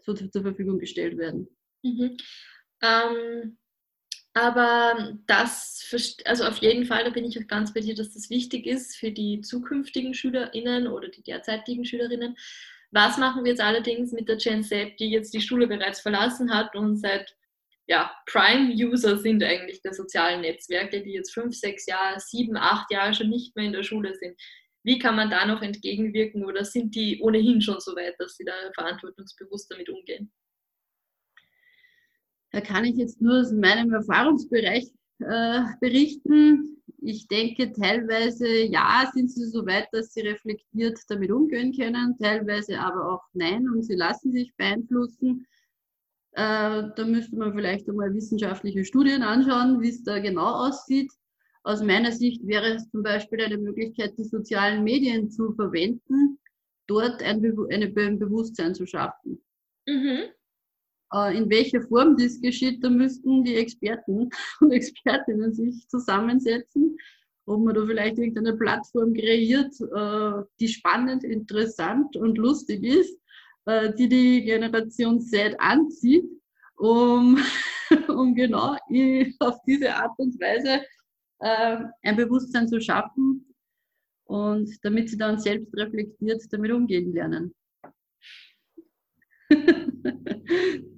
so 0.03 0.15
zur 0.15 0.43
Verfügung 0.43 0.79
gestellt 0.79 1.19
werden. 1.19 1.49
Mhm. 1.83 2.17
Ähm, 2.83 3.59
aber 4.37 5.17
das, 5.27 5.83
also 6.27 6.45
auf 6.45 6.59
jeden 6.59 6.85
Fall, 6.85 7.05
da 7.05 7.11
bin 7.11 7.25
ich 7.25 7.39
auch 7.39 7.47
ganz 7.47 7.73
bei 7.73 7.81
dir, 7.81 7.95
dass 7.95 8.13
das 8.13 8.29
wichtig 8.29 8.67
ist 8.67 8.95
für 8.95 9.11
die 9.11 9.41
zukünftigen 9.41 10.13
SchülerInnen 10.13 10.89
oder 10.89 11.09
die 11.09 11.23
derzeitigen 11.23 11.87
SchülerInnen. 11.87 12.37
Was 12.91 13.17
machen 13.17 13.45
wir 13.45 13.53
jetzt 13.53 13.63
allerdings 13.63 14.13
mit 14.13 14.29
der 14.29 14.37
Gen 14.37 14.63
Z, 14.63 15.01
die 15.01 15.09
jetzt 15.09 15.33
die 15.33 15.41
Schule 15.41 15.67
bereits 15.67 16.01
verlassen 16.01 16.53
hat 16.55 16.77
und 16.77 16.99
seit 16.99 17.35
ja, 17.87 18.15
Prime-User 18.27 19.17
sind 19.17 19.43
eigentlich 19.43 19.81
der 19.81 19.95
sozialen 19.95 20.43
Netzwerke, 20.43 21.03
die 21.03 21.13
jetzt 21.13 21.33
fünf, 21.33 21.57
sechs 21.57 21.87
Jahre, 21.87 22.21
sieben, 22.21 22.59
acht 22.59 22.91
Jahre 22.91 23.15
schon 23.15 23.31
nicht 23.31 23.57
mehr 23.57 23.65
in 23.65 23.73
der 23.73 23.85
Schule 23.85 24.15
sind. 24.17 24.39
Wie 24.83 24.99
kann 24.99 25.17
man 25.17 25.31
da 25.31 25.47
noch 25.47 25.63
entgegenwirken 25.63 26.45
oder 26.45 26.63
sind 26.63 26.95
die 26.95 27.23
ohnehin 27.23 27.63
schon 27.63 27.81
so 27.81 27.97
weit, 27.97 28.17
dass 28.19 28.37
sie 28.37 28.45
da 28.45 28.53
verantwortungsbewusst 28.75 29.71
damit 29.71 29.89
umgehen? 29.89 30.31
Da 32.57 32.63
kann 32.63 32.87
ich 32.87 32.97
jetzt 32.97 33.21
nur 33.21 33.41
aus 33.41 33.53
meinem 33.53 33.93
Erfahrungsbereich 33.93 34.91
äh, 35.19 35.61
berichten. 35.79 36.79
Ich 37.03 37.29
denke, 37.29 37.71
teilweise 37.71 38.49
ja, 38.49 39.11
sind 39.13 39.31
sie 39.31 39.45
so 39.45 39.67
weit, 39.67 39.89
dass 39.93 40.15
sie 40.15 40.23
reflektiert 40.23 40.99
damit 41.11 41.31
umgehen 41.31 41.77
können, 41.77 42.17
teilweise 42.17 42.81
aber 42.81 43.13
auch 43.13 43.23
nein 43.35 43.69
und 43.69 43.83
sie 43.83 43.95
lassen 43.95 44.33
sich 44.33 44.57
beeinflussen. 44.57 45.47
Äh, 46.33 46.85
da 46.97 47.05
müsste 47.05 47.37
man 47.37 47.53
vielleicht 47.53 47.91
einmal 47.91 48.15
wissenschaftliche 48.15 48.87
Studien 48.87 49.23
anschauen, 49.23 49.83
wie 49.83 49.91
es 49.91 50.03
da 50.03 50.19
genau 50.19 50.67
aussieht. 50.67 51.13
Aus 51.63 51.83
meiner 51.83 52.11
Sicht 52.11 52.47
wäre 52.47 52.77
es 52.77 52.91
zum 52.91 53.03
Beispiel 53.03 53.45
eine 53.45 53.59
Möglichkeit, 53.59 54.17
die 54.17 54.25
sozialen 54.25 54.83
Medien 54.83 55.29
zu 55.31 55.53
verwenden, 55.53 56.39
dort 56.87 57.23
ein, 57.23 57.43
Be 57.43 57.69
ein 57.71 58.19
Bewusstsein 58.19 58.75
zu 58.75 58.87
schaffen. 58.87 59.45
Mhm. 59.87 60.31
Äh, 61.13 61.37
in 61.37 61.49
welcher 61.51 61.83
Form 61.83 62.17
das 62.17 62.41
geschieht, 62.41 62.83
da 62.83 62.91
müssten 62.91 63.45
die 63.45 63.57
Experten 63.57 64.29
und 64.61 64.73
Expertinnen 64.73 65.55
sich 65.55 65.89
zusammensetzen, 65.89 66.97
ob 67.47 67.65
man 67.65 67.75
da 67.75 67.87
vielleicht 67.87 68.19
irgendeine 68.19 68.57
Plattform 68.57 69.15
kreiert, 69.15 69.73
äh, 69.81 70.45
die 70.59 70.69
spannend, 70.69 71.23
interessant 71.25 72.17
und 72.17 72.39
lustig 72.39 72.83
ist, 72.83 73.19
äh, 73.67 73.93
die 73.95 74.09
die 74.09 74.43
Generation 74.43 75.21
Z 75.21 75.55
anzieht, 75.59 76.29
um, 76.77 77.39
um 78.09 78.35
genau 78.35 78.77
auf 79.39 79.59
diese 79.67 79.95
Art 79.95 80.19
und 80.19 80.41
Weise 80.41 80.83
ein 81.39 82.17
Bewusstsein 82.17 82.67
zu 82.67 82.81
schaffen 82.81 83.55
und 84.25 84.71
damit 84.83 85.11
sie 85.11 85.19
dann 85.19 85.39
selbst 85.39 85.77
reflektiert 85.77 86.43
damit 86.51 86.73
umgehen 86.73 87.13
lernen. 87.13 87.55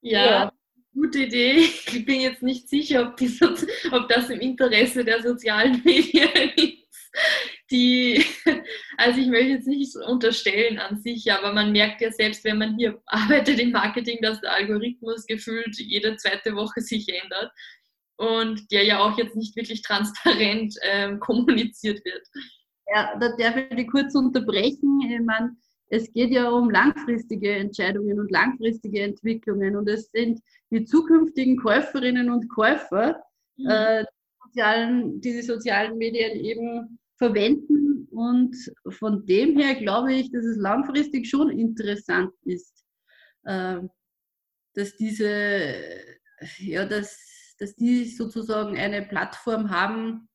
Ja, 0.00 0.24
ja, 0.24 0.52
gute 0.92 1.24
Idee. 1.24 1.68
Ich 1.86 2.04
bin 2.04 2.20
jetzt 2.20 2.42
nicht 2.42 2.68
sicher, 2.68 3.08
ob, 3.08 3.16
die, 3.16 3.30
ob 3.92 4.08
das 4.08 4.30
im 4.30 4.40
Interesse 4.40 5.04
der 5.04 5.22
sozialen 5.22 5.82
Medien 5.84 6.28
ist. 6.56 6.86
Die, 7.70 8.24
also 8.98 9.20
ich 9.20 9.26
möchte 9.28 9.48
jetzt 9.48 9.66
nicht 9.66 9.96
unterstellen 9.96 10.78
an 10.78 11.00
sich, 11.00 11.32
aber 11.32 11.52
man 11.52 11.72
merkt 11.72 12.00
ja 12.00 12.12
selbst, 12.12 12.44
wenn 12.44 12.58
man 12.58 12.76
hier 12.76 13.00
arbeitet 13.06 13.58
im 13.58 13.72
Marketing, 13.72 14.18
dass 14.20 14.40
der 14.40 14.52
Algorithmus 14.52 15.26
gefühlt 15.26 15.76
jede 15.78 16.16
zweite 16.16 16.54
Woche 16.54 16.80
sich 16.80 17.08
ändert 17.08 17.50
und 18.18 18.70
der 18.70 18.84
ja 18.84 19.00
auch 19.00 19.18
jetzt 19.18 19.36
nicht 19.36 19.56
wirklich 19.56 19.82
transparent 19.82 20.74
ähm, 20.82 21.18
kommuniziert 21.20 22.04
wird. 22.04 22.26
Ja, 22.94 23.18
da 23.18 23.34
darf 23.36 23.56
ich 23.56 23.76
die 23.76 23.86
kurz 23.86 24.14
unterbrechen. 24.14 25.00
Ich 25.00 25.20
meine, 25.20 25.56
es 25.88 26.12
geht 26.12 26.30
ja 26.30 26.50
um 26.50 26.70
langfristige 26.70 27.52
Entscheidungen 27.52 28.18
und 28.18 28.30
langfristige 28.30 29.02
Entwicklungen 29.02 29.76
und 29.76 29.88
es 29.88 30.10
sind 30.10 30.40
die 30.70 30.84
zukünftigen 30.84 31.56
Käuferinnen 31.56 32.30
und 32.30 32.48
Käufer, 32.48 33.22
mhm. 33.56 33.68
äh, 33.68 34.04
die, 34.04 34.48
sozialen, 34.48 35.20
die 35.20 35.32
die 35.32 35.42
sozialen 35.42 35.96
Medien 35.98 36.38
eben 36.40 36.98
verwenden 37.16 38.08
und 38.10 38.56
von 38.88 39.24
dem 39.26 39.58
her 39.58 39.74
glaube 39.76 40.12
ich, 40.14 40.30
dass 40.32 40.44
es 40.44 40.56
langfristig 40.56 41.28
schon 41.28 41.50
interessant 41.50 42.32
ist, 42.44 42.84
äh, 43.44 43.78
dass 44.74 44.96
diese, 44.96 45.74
ja, 46.58 46.84
dass, 46.84 47.54
dass 47.58 47.74
die 47.76 48.06
sozusagen 48.06 48.76
eine 48.76 49.02
Plattform 49.02 49.70
haben, 49.70 50.28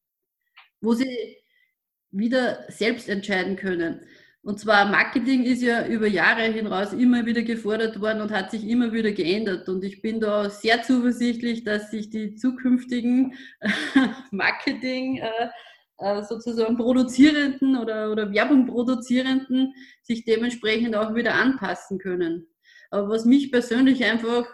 wo 0.79 0.93
sie 0.93 1.37
wieder 2.11 2.65
selbst 2.69 3.09
entscheiden 3.09 3.55
können. 3.55 4.01
Und 4.43 4.59
zwar 4.59 4.89
Marketing 4.89 5.43
ist 5.43 5.61
ja 5.61 5.85
über 5.85 6.07
Jahre 6.07 6.41
hinaus 6.41 6.93
immer 6.93 7.25
wieder 7.27 7.43
gefordert 7.43 8.01
worden 8.01 8.21
und 8.21 8.31
hat 8.31 8.49
sich 8.49 8.67
immer 8.67 8.91
wieder 8.91 9.11
geändert. 9.11 9.69
Und 9.69 9.83
ich 9.83 10.01
bin 10.01 10.19
da 10.19 10.49
sehr 10.49 10.81
zuversichtlich, 10.81 11.63
dass 11.63 11.91
sich 11.91 12.09
die 12.09 12.35
zukünftigen 12.35 13.35
Marketing 14.31 15.17
äh, 15.17 15.49
äh, 15.99 16.23
sozusagen 16.23 16.75
Produzierenden 16.75 17.77
oder, 17.77 18.11
oder 18.11 18.33
Werbung 18.33 18.65
Produzierenden 18.65 19.75
sich 20.01 20.25
dementsprechend 20.25 20.95
auch 20.95 21.13
wieder 21.13 21.35
anpassen 21.35 21.99
können. 21.99 22.47
Aber 22.89 23.09
was 23.09 23.25
mich 23.25 23.51
persönlich 23.51 24.03
einfach 24.03 24.47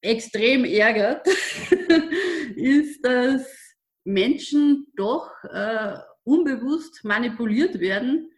extrem 0.00 0.64
ärgert, 0.64 1.24
ist, 2.56 3.04
dass 3.04 3.46
Menschen 4.02 4.88
doch 4.96 5.30
äh, 5.44 5.94
unbewusst 6.24 7.04
manipuliert 7.04 7.78
werden 7.78 8.32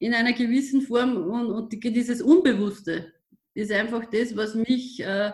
in 0.00 0.14
einer 0.14 0.32
gewissen 0.32 0.82
Form 0.82 1.16
und, 1.16 1.50
und 1.50 1.84
dieses 1.84 2.20
Unbewusste 2.20 3.12
ist 3.54 3.70
einfach 3.70 4.06
das, 4.10 4.34
was 4.34 4.54
mich 4.54 5.00
äh, 5.00 5.32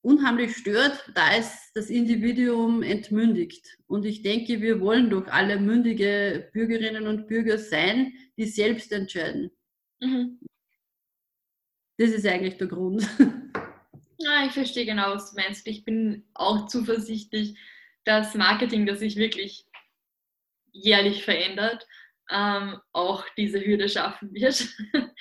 unheimlich 0.00 0.56
stört, 0.56 1.10
da 1.14 1.34
es 1.36 1.72
das 1.74 1.90
Individuum 1.90 2.82
entmündigt. 2.82 3.66
Und 3.86 4.04
ich 4.04 4.22
denke, 4.22 4.62
wir 4.62 4.80
wollen 4.80 5.10
doch 5.10 5.26
alle 5.26 5.58
mündige 5.58 6.48
Bürgerinnen 6.52 7.08
und 7.08 7.26
Bürger 7.26 7.58
sein, 7.58 8.12
die 8.36 8.46
selbst 8.46 8.92
entscheiden. 8.92 9.50
Mhm. 10.00 10.38
Das 11.98 12.10
ist 12.10 12.26
eigentlich 12.26 12.56
der 12.56 12.68
Grund. 12.68 13.06
Ja, 14.18 14.46
ich 14.46 14.52
verstehe 14.52 14.86
genau, 14.86 15.14
was 15.14 15.32
du 15.32 15.40
meinst. 15.40 15.66
Ich 15.66 15.84
bin 15.84 16.24
auch 16.34 16.66
zuversichtlich, 16.66 17.58
dass 18.04 18.34
Marketing, 18.34 18.86
das 18.86 19.00
sich 19.00 19.16
wirklich 19.16 19.66
jährlich 20.72 21.24
verändert, 21.24 21.86
ähm, 22.30 22.80
auch 22.92 23.24
diese 23.36 23.64
Hürde 23.64 23.88
schaffen 23.88 24.32
wird. 24.32 24.68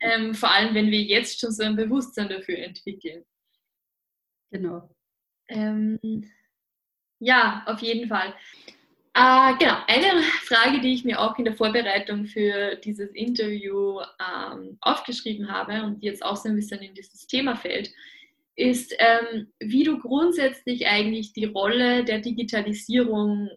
ähm, 0.00 0.34
vor 0.34 0.50
allem, 0.50 0.74
wenn 0.74 0.90
wir 0.90 1.02
jetzt 1.02 1.40
schon 1.40 1.52
so 1.52 1.62
ein 1.62 1.76
Bewusstsein 1.76 2.28
dafür 2.28 2.58
entwickeln. 2.58 3.24
Genau. 4.50 4.88
Ähm, 5.48 6.30
ja, 7.20 7.64
auf 7.66 7.80
jeden 7.80 8.08
Fall. 8.08 8.34
Äh, 9.14 9.56
genau, 9.58 9.78
eine 9.88 10.22
Frage, 10.22 10.80
die 10.80 10.94
ich 10.94 11.04
mir 11.04 11.20
auch 11.20 11.36
in 11.38 11.44
der 11.44 11.56
Vorbereitung 11.56 12.26
für 12.26 12.76
dieses 12.76 13.10
Interview 13.10 14.00
ähm, 14.20 14.78
aufgeschrieben 14.80 15.50
habe 15.50 15.82
und 15.82 16.02
die 16.02 16.06
jetzt 16.06 16.24
auch 16.24 16.36
so 16.36 16.48
ein 16.48 16.54
bisschen 16.54 16.80
in 16.80 16.94
dieses 16.94 17.26
Thema 17.26 17.56
fällt, 17.56 17.90
ist, 18.54 18.94
ähm, 18.98 19.52
wie 19.58 19.84
du 19.84 19.98
grundsätzlich 19.98 20.86
eigentlich 20.86 21.32
die 21.32 21.46
Rolle 21.46 22.04
der 22.04 22.20
Digitalisierung 22.20 23.50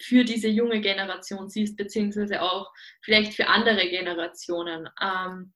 für 0.00 0.24
diese 0.24 0.48
junge 0.48 0.80
Generation 0.80 1.48
siehst, 1.48 1.76
beziehungsweise 1.76 2.42
auch 2.42 2.72
vielleicht 3.02 3.34
für 3.34 3.48
andere 3.48 3.88
Generationen. 3.88 4.88
Ähm, 5.00 5.52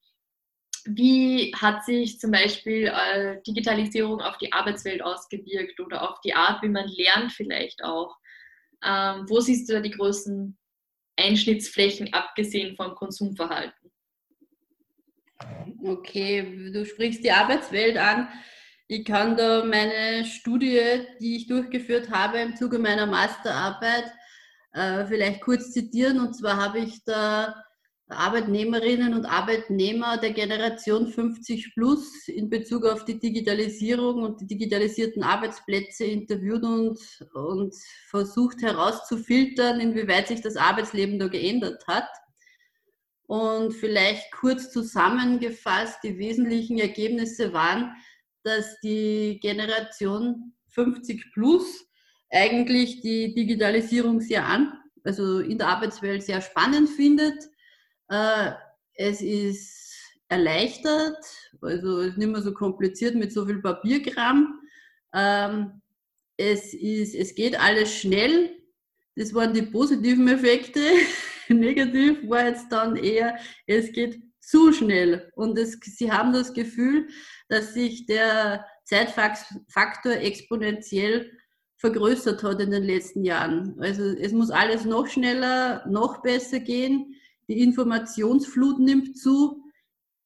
wie 0.85 1.53
hat 1.55 1.85
sich 1.85 2.19
zum 2.19 2.31
Beispiel 2.31 2.87
äh, 2.87 3.41
Digitalisierung 3.45 4.21
auf 4.21 4.37
die 4.37 4.53
Arbeitswelt 4.53 5.03
ausgewirkt 5.03 5.79
oder 5.79 6.09
auf 6.09 6.21
die 6.21 6.33
Art, 6.33 6.63
wie 6.63 6.69
man 6.69 6.87
lernt 6.87 7.33
vielleicht 7.33 7.83
auch? 7.83 8.17
Ähm, 8.83 9.25
wo 9.27 9.39
siehst 9.39 9.69
du 9.69 9.73
da 9.73 9.81
die 9.81 9.91
größten 9.91 10.57
Einschnittsflächen, 11.17 12.13
abgesehen 12.13 12.75
vom 12.75 12.95
Konsumverhalten? 12.95 13.91
Okay, 15.83 16.71
du 16.71 16.85
sprichst 16.85 17.23
die 17.23 17.31
Arbeitswelt 17.31 17.97
an. 17.97 18.29
Ich 18.87 19.05
kann 19.05 19.37
da 19.37 19.63
meine 19.63 20.25
Studie, 20.25 21.05
die 21.21 21.35
ich 21.35 21.47
durchgeführt 21.47 22.09
habe 22.09 22.39
im 22.39 22.55
Zuge 22.55 22.79
meiner 22.79 23.05
Masterarbeit, 23.05 24.11
äh, 24.73 25.05
vielleicht 25.05 25.41
kurz 25.41 25.71
zitieren. 25.71 26.19
Und 26.19 26.33
zwar 26.35 26.57
habe 26.57 26.79
ich 26.79 27.03
da 27.03 27.55
Arbeitnehmerinnen 28.09 29.13
und 29.13 29.25
Arbeitnehmer 29.25 30.17
der 30.17 30.31
Generation 30.31 31.07
50 31.07 31.75
plus 31.75 32.27
in 32.27 32.49
Bezug 32.49 32.85
auf 32.85 33.05
die 33.05 33.19
Digitalisierung 33.19 34.23
und 34.23 34.41
die 34.41 34.47
digitalisierten 34.47 35.21
Arbeitsplätze 35.21 36.05
interviewt 36.05 36.63
und, 36.63 36.99
und 37.33 37.75
versucht 38.09 38.63
herauszufiltern, 38.63 39.79
inwieweit 39.79 40.27
sich 40.27 40.41
das 40.41 40.57
Arbeitsleben 40.57 41.19
da 41.19 41.27
geändert 41.27 41.85
hat. 41.87 42.09
Und 43.27 43.73
vielleicht 43.73 44.31
kurz 44.31 44.71
zusammengefasst, 44.71 45.99
die 46.03 46.17
wesentlichen 46.17 46.79
Ergebnisse 46.79 47.53
waren, 47.53 47.93
dass 48.41 48.79
die 48.81 49.39
Generation 49.39 50.53
50 50.69 51.31
plus 51.31 51.88
eigentlich 52.31 53.01
die 53.01 53.33
Digitalisierung 53.33 54.21
sehr 54.21 54.45
an, 54.45 54.73
also 55.03 55.39
in 55.39 55.57
der 55.57 55.67
Arbeitswelt 55.67 56.23
sehr 56.23 56.41
spannend 56.41 56.89
findet. 56.89 57.49
Äh, 58.09 58.51
es 58.93 59.21
ist 59.21 59.95
erleichtert, 60.27 61.17
also 61.61 62.01
es 62.01 62.11
ist 62.11 62.17
nicht 62.17 62.31
mehr 62.31 62.41
so 62.41 62.53
kompliziert 62.53 63.15
mit 63.15 63.33
so 63.33 63.45
viel 63.45 63.61
Papierkram. 63.61 64.59
Ähm, 65.13 65.81
es, 66.37 66.73
ist, 66.73 67.15
es 67.15 67.33
geht 67.33 67.59
alles 67.59 67.93
schnell. 67.93 68.51
Das 69.15 69.33
waren 69.33 69.53
die 69.53 69.63
positiven 69.63 70.27
Effekte. 70.27 70.81
Negativ 71.49 72.29
war 72.29 72.45
jetzt 72.45 72.71
dann 72.71 72.95
eher, 72.95 73.37
es 73.65 73.91
geht 73.91 74.21
zu 74.39 74.71
schnell. 74.71 75.31
Und 75.35 75.57
es, 75.57 75.79
sie 75.81 76.11
haben 76.11 76.31
das 76.31 76.53
Gefühl, 76.53 77.07
dass 77.49 77.73
sich 77.73 78.05
der 78.05 78.65
Zeitfaktor 78.83 80.13
exponentiell 80.13 81.31
vergrößert 81.79 82.43
hat 82.43 82.59
in 82.59 82.71
den 82.71 82.83
letzten 82.83 83.23
Jahren. 83.23 83.75
Also 83.79 84.03
es 84.03 84.33
muss 84.33 84.51
alles 84.51 84.83
noch 84.83 85.07
schneller, 85.07 85.87
noch 85.87 86.21
besser 86.21 86.59
gehen. 86.59 87.15
Die 87.47 87.61
Informationsflut 87.61 88.79
nimmt 88.79 89.17
zu. 89.17 89.63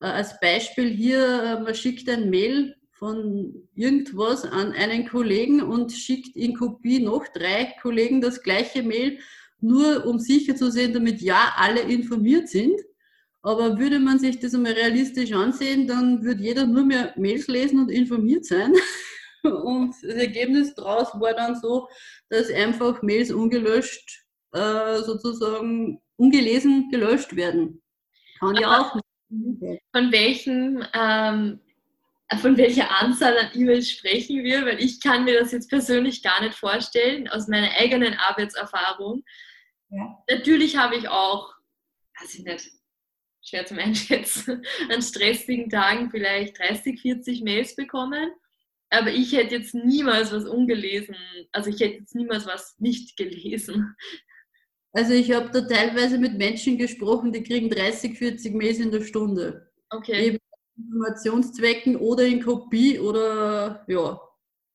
Äh, 0.02 0.08
als 0.08 0.39
Beispiel 0.39 0.89
hier, 0.89 1.44
äh, 1.44 1.62
man 1.62 1.76
schickt 1.76 2.10
ein 2.10 2.32
Mail 2.32 2.76
von 2.92 3.54
irgendwas 3.76 4.46
an 4.46 4.72
einen 4.72 5.08
Kollegen 5.08 5.62
und 5.62 5.92
schickt 5.92 6.36
in 6.36 6.56
Kopie 6.56 7.00
noch 7.00 7.28
drei 7.28 7.74
Kollegen 7.82 8.20
das 8.20 8.42
gleiche 8.42 8.82
Mail, 8.82 9.20
nur 9.62 10.06
um 10.08 10.18
sicher 10.20 10.56
zu 10.56 10.72
sehen, 10.72 10.94
damit 10.94 11.22
ja 11.22 11.54
alle 11.58 11.82
informiert 11.82 12.50
sind. 12.50 12.82
Aber 13.44 13.78
würde 13.78 14.00
man 14.00 14.18
sich 14.18 14.39
das 14.39 14.56
einmal 14.56 14.72
realistisch 14.72 15.34
ansehen, 15.34 15.86
dann 15.86 16.24
würde 16.24 16.42
jeder 16.42 16.66
nur 16.66 16.86
mehr 16.86 17.13
Mails 17.16 17.48
lesen 17.48 17.80
und 17.80 17.92
informiert 17.92 18.46
sein. 18.46 18.74
Und 19.43 19.95
das 20.01 20.15
Ergebnis 20.15 20.73
daraus 20.75 21.10
war 21.19 21.34
dann 21.34 21.60
so, 21.60 21.88
dass 22.29 22.49
einfach 22.49 23.01
Mails 23.01 23.32
ungelöscht, 23.32 24.25
äh, 24.53 24.97
sozusagen 24.99 26.01
ungelesen 26.15 26.89
gelöscht 26.89 27.36
werden. 27.36 27.82
Kann 28.39 28.56
ja 28.56 28.82
auch 28.82 28.95
nicht. 28.95 29.03
Von 29.91 30.12
welchen 30.12 30.86
ähm, 30.93 31.60
von 32.41 32.58
welcher 32.58 32.89
Anzahl 32.89 33.38
an 33.38 33.51
E-Mails 33.53 33.89
sprechen 33.89 34.43
wir? 34.43 34.65
Weil 34.65 34.82
ich 34.82 34.99
kann 34.99 35.25
mir 35.25 35.39
das 35.39 35.51
jetzt 35.51 35.69
persönlich 35.69 36.23
gar 36.23 36.41
nicht 36.41 36.56
vorstellen, 36.56 37.27
aus 37.27 37.47
meiner 37.47 37.71
eigenen 37.71 38.13
Arbeitserfahrung. 38.15 39.23
Ja. 39.89 40.23
Natürlich 40.29 40.77
habe 40.77 40.95
ich 40.95 41.08
auch, 41.08 41.53
weiß 42.19 42.36
ich 42.36 42.43
nicht, 42.43 42.71
schwer 43.41 43.65
zum 43.65 43.79
Einschätzen, 43.79 44.65
an 44.89 45.01
stressigen 45.01 45.69
Tagen 45.69 46.10
vielleicht 46.10 46.58
30, 46.60 47.01
40 47.01 47.41
Mails 47.41 47.75
bekommen. 47.75 48.32
Aber 48.93 49.12
ich 49.12 49.34
hätte 49.34 49.56
jetzt 49.56 49.73
niemals 49.73 50.32
was 50.32 50.45
ungelesen, 50.45 51.15
also 51.51 51.71
ich 51.71 51.79
hätte 51.79 51.99
jetzt 51.99 52.13
niemals 52.13 52.45
was 52.45 52.75
nicht 52.79 53.17
gelesen. 53.17 53.95
Also 54.91 55.13
ich 55.13 55.32
habe 55.32 55.49
da 55.49 55.62
teilweise 55.62 56.19
mit 56.19 56.38
Menschen 56.38 56.77
gesprochen, 56.77 57.32
die 57.32 57.41
kriegen 57.41 57.71
30, 57.71 58.15
40 58.15 58.53
Mails 58.53 58.77
in 58.77 58.91
der 58.91 59.01
Stunde. 59.01 59.71
Okay. 59.89 60.27
Eben 60.27 60.38
Informationszwecken 60.77 61.95
oder 61.95 62.23
in 62.23 62.43
Kopie 62.43 62.99
oder 62.99 63.84
ja. 63.88 64.21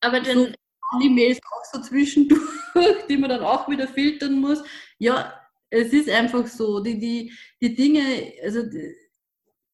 Aber 0.00 0.20
dann. 0.20 0.36
So, 0.36 0.52
die 1.00 1.10
Mails 1.10 1.38
auch 1.38 1.64
so 1.72 1.80
zwischendurch, 1.82 2.40
die 3.08 3.16
man 3.16 3.30
dann 3.30 3.42
auch 3.42 3.68
wieder 3.68 3.86
filtern 3.86 4.40
muss. 4.40 4.64
Ja, 4.98 5.32
es 5.70 5.92
ist 5.92 6.08
einfach 6.08 6.46
so. 6.48 6.80
Die, 6.80 6.98
die, 6.98 7.32
die 7.60 7.74
Dinge, 7.74 8.32
also 8.42 8.62
die, 8.62 8.96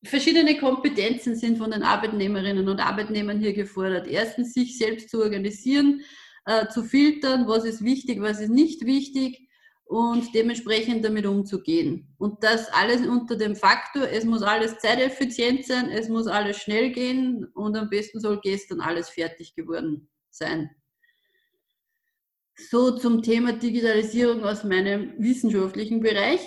verschiedene 0.05 0.59
Kompetenzen 0.59 1.37
sind 1.37 1.59
von 1.59 1.71
den 1.71 1.83
Arbeitnehmerinnen 1.83 2.69
und 2.69 2.81
Arbeitnehmern 2.81 3.41
hier 3.41 3.53
gefordert. 3.53 4.07
Erstens, 4.07 4.55
sich 4.55 4.79
selbst 4.79 5.11
zu 5.11 5.21
organisieren, 5.21 6.03
äh, 6.47 6.69
zu 6.69 6.85
filtern, 6.85 7.49
was 7.49 7.65
ist 7.65 7.83
wichtig, 7.83 8.21
was 8.21 8.41
ist 8.41 8.51
nicht 8.51 8.85
wichtig 8.85 9.49
und 9.85 10.35
dementsprechend 10.35 11.05
damit 11.05 11.27
umzugehen. 11.27 12.15
Und 12.19 12.43
das 12.43 12.69
alles 12.73 13.07
unter 13.07 13.37
dem 13.37 13.57
Faktor, 13.57 14.09
es 14.09 14.25
muss 14.25 14.43
alles 14.43 14.79
zeiteffizient 14.79 15.67
sein, 15.67 15.91
es 15.91 16.09
muss 16.09 16.27
alles 16.27 16.59
schnell 16.59 16.91
gehen 16.91 17.47
und 17.55 17.77
am 17.77 17.89
besten 17.91 18.21
soll 18.21 18.41
gestern 18.43 18.81
alles 18.81 19.09
fertig 19.09 19.55
geworden 19.55 20.09
sein. 20.31 20.71
So 22.57 22.97
zum 22.97 23.23
Thema 23.23 23.53
Digitalisierung 23.53 24.45
aus 24.45 24.65
meinem 24.65 25.15
wissenschaftlichen 25.19 26.01
Bereich. 26.01 26.41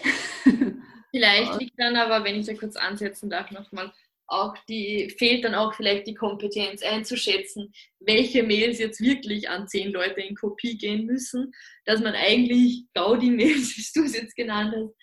Vielleicht 1.18 1.60
liegt 1.60 1.80
dann 1.80 1.96
aber, 1.96 2.24
wenn 2.24 2.40
ich 2.40 2.46
da 2.46 2.54
kurz 2.54 2.76
ansetzen 2.76 3.30
darf, 3.30 3.50
nochmal, 3.50 3.92
auch 4.28 4.56
die, 4.70 5.10
fehlt 5.18 5.46
dann 5.46 5.56
auch 5.56 5.74
vielleicht 5.74 6.06
die 6.06 6.14
Kompetenz 6.14 6.84
einzuschätzen, 6.84 7.74
welche 8.00 8.44
Mails 8.44 8.78
jetzt 8.78 9.02
wirklich 9.02 9.50
an 9.50 9.68
zehn 9.68 9.92
Leute 9.92 10.22
in 10.22 10.36
Kopie 10.36 10.78
gehen 10.78 11.06
müssen, 11.06 11.54
dass 11.86 12.02
man 12.02 12.14
eigentlich 12.14 12.84
Gaudi-Mails, 12.94 13.78
wie 13.78 14.00
du 14.00 14.06
es 14.06 14.16
jetzt 14.16 14.36
genannt 14.36 14.76
hast, 14.76 14.94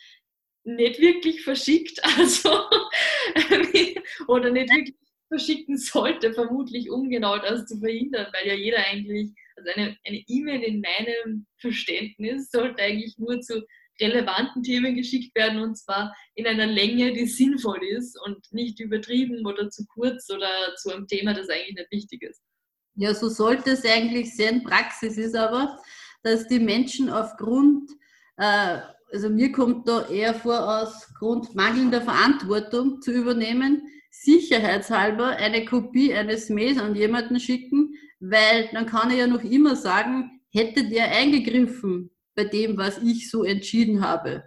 nicht 0.65 1.01
wirklich 1.01 1.43
verschickt, 1.43 2.01
also 2.19 2.51
oder 4.29 4.51
nicht 4.51 4.71
wirklich 4.71 4.97
verschicken 5.29 5.79
sollte, 5.79 6.33
vermutlich 6.33 6.91
um 6.91 7.11
genau 7.11 7.39
das 7.39 7.67
zu 7.67 7.79
verhindern, 7.79 8.29
weil 8.33 8.47
ja 8.47 8.55
jeder 8.55 8.87
eigentlich, 8.87 9.31
also 9.57 9.71
eine 9.73 9.97
E-Mail 10.29 10.63
e 10.63 10.67
in 10.67 10.81
meinem 10.81 11.47
Verständnis 11.57 12.51
sollte 12.51 12.83
eigentlich 12.83 13.19
nur 13.19 13.41
zu 13.41 13.67
relevanten 14.01 14.63
Themen 14.63 14.95
geschickt 14.95 15.35
werden 15.35 15.61
und 15.61 15.77
zwar 15.77 16.15
in 16.35 16.47
einer 16.47 16.67
Länge, 16.67 17.13
die 17.13 17.27
sinnvoll 17.27 17.83
ist 17.85 18.19
und 18.25 18.53
nicht 18.53 18.81
übertrieben 18.81 19.47
oder 19.47 19.71
zu 19.71 19.85
kurz 19.87 20.31
oder 20.31 20.49
zu 20.77 20.93
einem 20.93 21.07
Thema, 21.07 21.35
das 21.35 21.49
eigentlich 21.49 21.77
nicht 21.77 21.93
wichtig 21.93 22.23
ist. 22.23 22.43
Ja, 22.97 23.15
so 23.15 23.29
sollte 23.29 23.71
es 23.71 23.85
eigentlich 23.85 24.37
sein. 24.37 24.63
Praxis 24.63 25.17
ist 25.19 25.35
aber, 25.35 25.79
dass 26.23 26.47
die 26.47 26.61
Menschen 26.61 27.11
aufgrund, 27.11 27.91
äh, 28.37 28.79
also 29.13 29.29
mir 29.31 29.53
kommt 29.53 29.89
da 29.89 30.07
eher 30.09 30.35
vor, 30.35 30.81
aus 30.81 31.13
Grund 31.15 31.55
mangelnder 31.55 32.03
Verantwortung 32.03 33.01
zu 33.01 33.13
übernehmen, 33.13 33.83
sicherheitshalber 34.11 35.29
eine 35.29 35.65
Kopie 35.65 36.15
eines 36.15 36.49
Mails 36.49 36.79
an 36.79 36.95
jemanden 36.95 37.41
schicken, 37.41 37.95
weil 38.21 38.69
dann 38.73 38.87
kann 38.87 39.11
er 39.11 39.17
ja 39.17 39.27
noch 39.27 39.43
immer 39.43 39.75
sagen, 39.75 40.41
hätte 40.51 40.89
der 40.89 41.11
eingegriffen 41.11 42.14
bei 42.35 42.45
dem, 42.45 42.77
was 42.77 42.99
ich 42.99 43.31
so 43.31 43.45
entschieden 43.45 44.01
habe. 44.01 44.45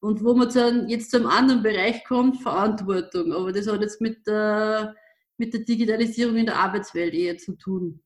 Und 0.00 0.24
wo 0.24 0.34
man 0.34 0.52
dann 0.52 0.88
jetzt 0.88 1.10
zum 1.10 1.26
anderen 1.26 1.62
Bereich 1.62 2.04
kommt, 2.04 2.42
Verantwortung. 2.42 3.32
Aber 3.32 3.52
das 3.52 3.66
hat 3.66 3.82
jetzt 3.82 4.00
mit 4.00 4.26
der, 4.26 4.96
mit 5.36 5.52
der 5.52 5.60
Digitalisierung 5.60 6.36
in 6.36 6.46
der 6.46 6.56
Arbeitswelt 6.56 7.12
eher 7.12 7.36
zu 7.36 7.54
tun. 7.56 8.02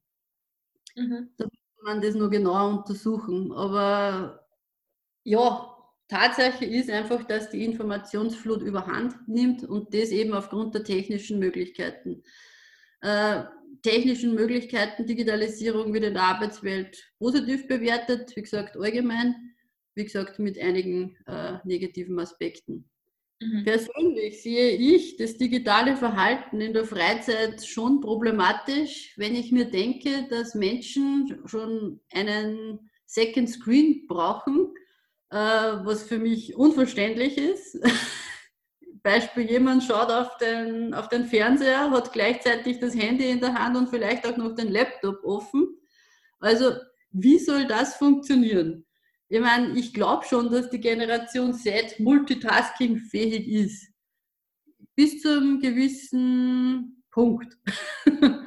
Mhm. 0.96 1.30
Da 1.36 1.44
muss 1.44 1.84
man 1.84 2.00
das 2.00 2.14
noch 2.16 2.30
genauer 2.30 2.78
untersuchen. 2.78 3.52
Aber 3.52 4.44
ja, 5.22 5.74
Tatsache 6.08 6.64
ist 6.64 6.90
einfach, 6.90 7.24
dass 7.24 7.50
die 7.50 7.64
Informationsflut 7.64 8.62
überhand 8.62 9.16
nimmt 9.28 9.64
und 9.64 9.94
das 9.94 10.10
eben 10.10 10.34
aufgrund 10.34 10.74
der 10.74 10.84
technischen 10.84 11.38
Möglichkeiten. 11.38 12.22
Äh, 13.00 13.44
technischen 13.82 14.34
Möglichkeiten, 14.34 15.06
Digitalisierung 15.06 15.92
wird 15.92 16.04
in 16.04 16.14
der 16.14 16.22
Arbeitswelt 16.22 17.12
positiv 17.18 17.66
bewertet, 17.68 18.34
wie 18.36 18.42
gesagt, 18.42 18.76
allgemein, 18.76 19.34
wie 19.94 20.04
gesagt, 20.04 20.38
mit 20.38 20.58
einigen 20.58 21.16
äh, 21.26 21.58
negativen 21.64 22.18
Aspekten. 22.18 22.88
Mhm. 23.40 23.64
Persönlich 23.64 24.42
sehe 24.42 24.70
ich 24.70 25.16
das 25.16 25.36
digitale 25.36 25.96
Verhalten 25.96 26.60
in 26.60 26.72
der 26.72 26.84
Freizeit 26.84 27.64
schon 27.64 28.00
problematisch, 28.00 29.12
wenn 29.16 29.34
ich 29.34 29.52
mir 29.52 29.66
denke, 29.66 30.26
dass 30.30 30.54
Menschen 30.54 31.42
schon 31.46 32.00
einen 32.12 32.90
Second 33.06 33.50
Screen 33.50 34.06
brauchen, 34.06 34.74
äh, 35.30 35.36
was 35.36 36.04
für 36.04 36.18
mich 36.18 36.54
unverständlich 36.56 37.38
ist. 37.38 37.78
Beispiel, 39.04 39.48
jemand 39.50 39.84
schaut 39.84 40.10
auf 40.10 40.38
den, 40.38 40.94
auf 40.94 41.08
den 41.08 41.26
Fernseher, 41.26 41.90
hat 41.90 42.12
gleichzeitig 42.14 42.80
das 42.80 42.96
Handy 42.96 43.30
in 43.30 43.38
der 43.38 43.52
Hand 43.54 43.76
und 43.76 43.90
vielleicht 43.90 44.26
auch 44.26 44.38
noch 44.38 44.54
den 44.54 44.72
Laptop 44.72 45.22
offen. 45.22 45.68
Also, 46.40 46.72
wie 47.10 47.38
soll 47.38 47.66
das 47.66 47.96
funktionieren? 47.96 48.86
Ich 49.28 49.40
meine, 49.40 49.78
ich 49.78 49.92
glaube 49.92 50.24
schon, 50.24 50.50
dass 50.50 50.70
die 50.70 50.80
Generation 50.80 51.52
Z 51.52 52.00
multitaskingfähig 52.00 53.46
ist. 53.46 53.92
Bis 54.96 55.20
zu 55.20 55.36
einem 55.36 55.60
gewissen 55.60 57.04
Punkt. 57.10 57.58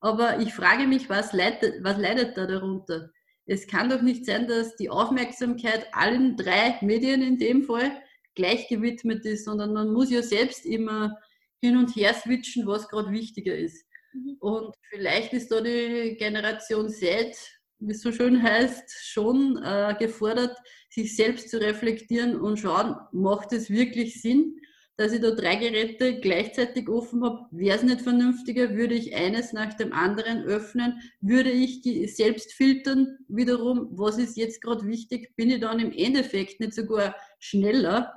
Aber 0.00 0.40
ich 0.40 0.52
frage 0.52 0.86
mich, 0.86 1.08
was 1.08 1.32
leidet, 1.32 1.82
was 1.82 1.96
leidet 1.96 2.36
da 2.36 2.46
darunter? 2.46 3.10
Es 3.46 3.66
kann 3.66 3.88
doch 3.88 4.02
nicht 4.02 4.26
sein, 4.26 4.46
dass 4.46 4.76
die 4.76 4.90
Aufmerksamkeit 4.90 5.86
allen 5.92 6.36
drei 6.36 6.76
Medien 6.82 7.22
in 7.22 7.38
dem 7.38 7.62
Fall 7.62 7.92
gleich 8.34 8.68
gewidmet 8.68 9.24
ist, 9.24 9.44
sondern 9.44 9.72
man 9.72 9.92
muss 9.92 10.10
ja 10.10 10.22
selbst 10.22 10.66
immer 10.66 11.18
hin 11.60 11.76
und 11.76 11.94
her 11.94 12.14
switchen, 12.14 12.66
was 12.66 12.88
gerade 12.88 13.12
wichtiger 13.12 13.56
ist. 13.56 13.86
Mhm. 14.12 14.36
Und 14.40 14.74
vielleicht 14.90 15.32
ist 15.32 15.50
da 15.50 15.60
die 15.60 16.16
Generation 16.18 16.88
Z, 16.88 17.36
wie 17.78 17.92
es 17.92 18.00
so 18.00 18.12
schön 18.12 18.42
heißt, 18.42 18.90
schon 19.02 19.60
äh, 19.62 19.94
gefordert, 19.98 20.56
sich 20.90 21.16
selbst 21.16 21.50
zu 21.50 21.60
reflektieren 21.60 22.40
und 22.40 22.58
schauen, 22.58 22.96
macht 23.12 23.52
es 23.52 23.70
wirklich 23.70 24.20
Sinn, 24.20 24.56
dass 24.96 25.12
ich 25.12 25.20
da 25.20 25.30
drei 25.30 25.56
Geräte 25.56 26.20
gleichzeitig 26.20 26.88
offen 26.88 27.24
habe. 27.24 27.46
Wäre 27.50 27.76
es 27.76 27.82
nicht 27.82 28.02
vernünftiger, 28.02 28.74
würde 28.74 28.94
ich 28.94 29.14
eines 29.14 29.52
nach 29.52 29.74
dem 29.74 29.92
anderen 29.92 30.44
öffnen, 30.44 31.00
würde 31.20 31.50
ich 31.50 31.82
selbst 32.14 32.52
filtern 32.52 33.18
wiederum, 33.28 33.88
was 33.92 34.18
ist 34.18 34.36
jetzt 34.36 34.60
gerade 34.60 34.86
wichtig, 34.86 35.34
bin 35.34 35.50
ich 35.50 35.60
dann 35.60 35.80
im 35.80 35.92
Endeffekt 35.92 36.60
nicht 36.60 36.74
sogar 36.74 37.16
schneller, 37.40 38.12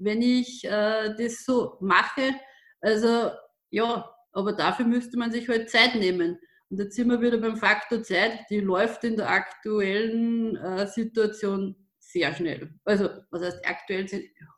wenn 0.00 0.22
ich 0.22 0.64
äh, 0.64 1.14
das 1.16 1.44
so 1.44 1.76
mache. 1.80 2.34
Also 2.80 3.30
ja, 3.70 4.10
aber 4.32 4.52
dafür 4.52 4.86
müsste 4.86 5.18
man 5.18 5.30
sich 5.30 5.48
halt 5.48 5.70
Zeit 5.70 5.94
nehmen. 5.94 6.38
Und 6.70 6.78
jetzt 6.78 6.96
sind 6.96 7.08
wir 7.08 7.20
wieder 7.20 7.38
beim 7.38 7.56
Faktor 7.56 8.02
Zeit, 8.02 8.40
die 8.48 8.60
läuft 8.60 9.04
in 9.04 9.16
der 9.16 9.28
aktuellen 9.28 10.56
äh, 10.56 10.86
Situation 10.86 11.76
sehr 11.98 12.34
schnell. 12.34 12.72
Also, 12.84 13.08
was 13.30 13.42
heißt 13.42 13.66
aktuell? 13.66 14.06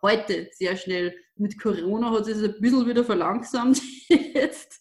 Heute 0.01 0.49
sehr 0.53 0.77
schnell. 0.77 1.15
Mit 1.37 1.61
Corona 1.61 2.11
hat 2.11 2.29
es 2.29 2.43
ein 2.43 2.61
bisschen 2.61 2.87
wieder 2.87 3.05
verlangsamt 3.05 3.81
jetzt, 4.09 4.81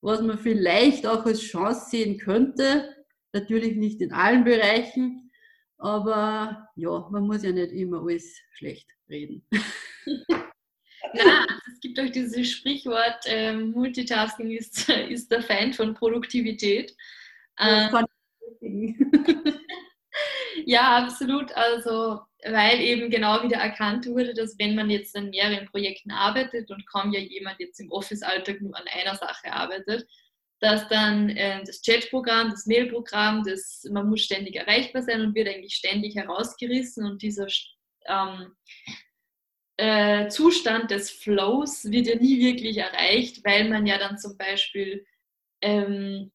was 0.00 0.20
man 0.22 0.38
vielleicht 0.38 1.06
auch 1.06 1.24
als 1.24 1.40
Chance 1.40 1.90
sehen 1.90 2.18
könnte. 2.18 2.94
Natürlich 3.32 3.76
nicht 3.76 4.00
in 4.00 4.12
allen 4.12 4.44
Bereichen, 4.44 5.30
aber 5.78 6.68
ja, 6.76 7.08
man 7.10 7.26
muss 7.26 7.42
ja 7.42 7.52
nicht 7.52 7.72
immer 7.72 8.02
alles 8.02 8.38
schlecht 8.52 8.93
reden. 9.08 9.46
Ja, 11.12 11.46
es 11.72 11.80
gibt 11.80 12.00
auch 12.00 12.10
dieses 12.10 12.50
Sprichwort, 12.50 13.24
ähm, 13.26 13.70
Multitasking 13.72 14.50
ist, 14.50 14.88
ist 15.08 15.30
der 15.30 15.42
Feind 15.42 15.76
von 15.76 15.94
Produktivität. 15.94 16.94
Ähm, 17.60 18.06
ja, 20.64 21.04
absolut. 21.04 21.52
Also, 21.52 22.20
weil 22.44 22.80
eben 22.80 23.10
genau 23.10 23.42
wieder 23.42 23.58
erkannt 23.58 24.06
wurde, 24.06 24.34
dass 24.34 24.58
wenn 24.58 24.74
man 24.74 24.90
jetzt 24.90 25.16
an 25.16 25.30
mehreren 25.30 25.66
Projekten 25.66 26.10
arbeitet 26.10 26.70
und 26.70 26.86
kaum 26.86 27.12
ja 27.12 27.20
jemand 27.20 27.60
jetzt 27.60 27.80
im 27.80 27.90
Office-Alltag 27.90 28.60
nur 28.60 28.76
an 28.76 28.86
einer 28.92 29.14
Sache 29.14 29.52
arbeitet, 29.52 30.06
dass 30.60 30.88
dann 30.88 31.28
äh, 31.30 31.62
das 31.64 31.82
Chatprogramm, 31.82 32.50
das 32.50 32.66
Mailprogramm, 32.66 33.44
das, 33.44 33.86
man 33.90 34.08
muss 34.08 34.22
ständig 34.22 34.56
erreichbar 34.56 35.02
sein 35.02 35.20
und 35.20 35.34
wird 35.34 35.48
eigentlich 35.48 35.74
ständig 35.74 36.16
herausgerissen 36.16 37.04
und 37.04 37.22
dieser 37.22 37.48
ähm, 38.06 38.54
äh, 39.76 40.28
Zustand 40.28 40.90
des 40.90 41.10
Flows 41.10 41.90
wird 41.90 42.06
ja 42.06 42.16
nie 42.16 42.38
wirklich 42.38 42.78
erreicht, 42.78 43.44
weil 43.44 43.68
man 43.68 43.86
ja 43.86 43.98
dann 43.98 44.18
zum 44.18 44.36
Beispiel 44.36 45.04
ähm, 45.62 46.30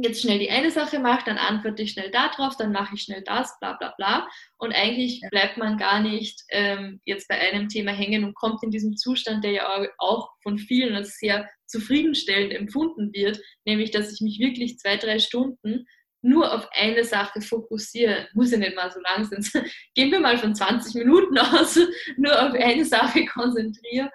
jetzt 0.00 0.22
schnell 0.22 0.38
die 0.38 0.50
eine 0.50 0.70
Sache 0.70 1.00
macht, 1.00 1.26
dann 1.26 1.38
antworte 1.38 1.82
ich 1.82 1.92
schnell 1.92 2.10
darauf, 2.10 2.56
dann 2.56 2.72
mache 2.72 2.94
ich 2.94 3.02
schnell 3.02 3.22
das, 3.22 3.58
bla 3.60 3.74
bla 3.74 3.92
bla. 3.96 4.28
Und 4.56 4.72
eigentlich 4.72 5.20
bleibt 5.30 5.58
man 5.58 5.76
gar 5.76 6.00
nicht 6.00 6.42
ähm, 6.50 7.00
jetzt 7.04 7.28
bei 7.28 7.38
einem 7.38 7.68
Thema 7.68 7.92
hängen 7.92 8.24
und 8.24 8.34
kommt 8.34 8.62
in 8.62 8.70
diesem 8.70 8.96
Zustand, 8.96 9.44
der 9.44 9.50
ja 9.50 9.86
auch 9.98 10.30
von 10.42 10.58
vielen 10.58 10.94
als 10.94 11.18
sehr 11.18 11.48
zufriedenstellend 11.66 12.52
empfunden 12.52 13.12
wird, 13.12 13.40
nämlich 13.64 13.90
dass 13.90 14.12
ich 14.12 14.20
mich 14.20 14.38
wirklich 14.38 14.78
zwei, 14.78 14.96
drei 14.96 15.18
Stunden 15.18 15.84
nur 16.22 16.52
auf 16.52 16.68
eine 16.72 17.04
Sache 17.04 17.40
fokussiere, 17.40 18.28
muss 18.34 18.50
ja 18.50 18.58
nicht 18.58 18.74
mal 18.74 18.90
so 18.90 19.00
lang 19.00 19.24
sein, 19.24 19.64
gehen 19.94 20.10
wir 20.10 20.20
mal 20.20 20.38
von 20.38 20.54
20 20.54 20.94
Minuten 20.94 21.38
aus, 21.38 21.78
nur 22.16 22.32
auf 22.32 22.54
eine 22.54 22.84
Sache 22.84 23.24
konzentriere 23.26 24.10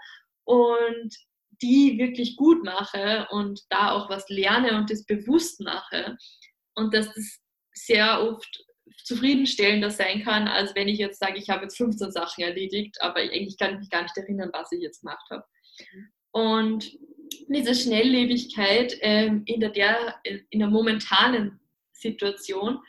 und 0.46 1.16
die 1.62 1.98
wirklich 1.98 2.36
gut 2.36 2.64
mache 2.64 3.28
und 3.32 3.62
da 3.70 3.92
auch 3.92 4.10
was 4.10 4.28
lerne 4.28 4.76
und 4.78 4.90
das 4.90 5.06
bewusst 5.06 5.62
mache 5.62 6.18
und 6.76 6.94
dass 6.94 7.14
das 7.14 7.40
sehr 7.74 8.22
oft 8.22 8.66
zufriedenstellender 9.04 9.90
sein 9.90 10.24
kann, 10.24 10.48
als 10.48 10.76
wenn 10.76 10.88
ich 10.88 11.00
jetzt 11.00 11.20
sage, 11.20 11.38
ich 11.38 11.50
habe 11.50 11.64
jetzt 11.64 11.78
15 11.78 12.12
Sachen 12.12 12.44
erledigt, 12.44 13.02
aber 13.02 13.20
eigentlich 13.20 13.58
kann 13.58 13.74
ich 13.74 13.80
mich 13.80 13.90
gar 13.90 14.04
nicht 14.04 14.18
erinnern, 14.18 14.50
was 14.54 14.72
ich 14.72 14.82
jetzt 14.82 15.02
gemacht 15.02 15.26
habe. 15.30 15.44
Und 16.32 16.92
diese 17.48 17.76
Schnelllebigkeit 17.76 18.98
ähm, 19.02 19.44
in, 19.46 19.60
der, 19.60 19.70
der, 19.70 20.16
in 20.24 20.60
der 20.60 20.70
momentanen 20.70 21.60
Situation 22.12 22.80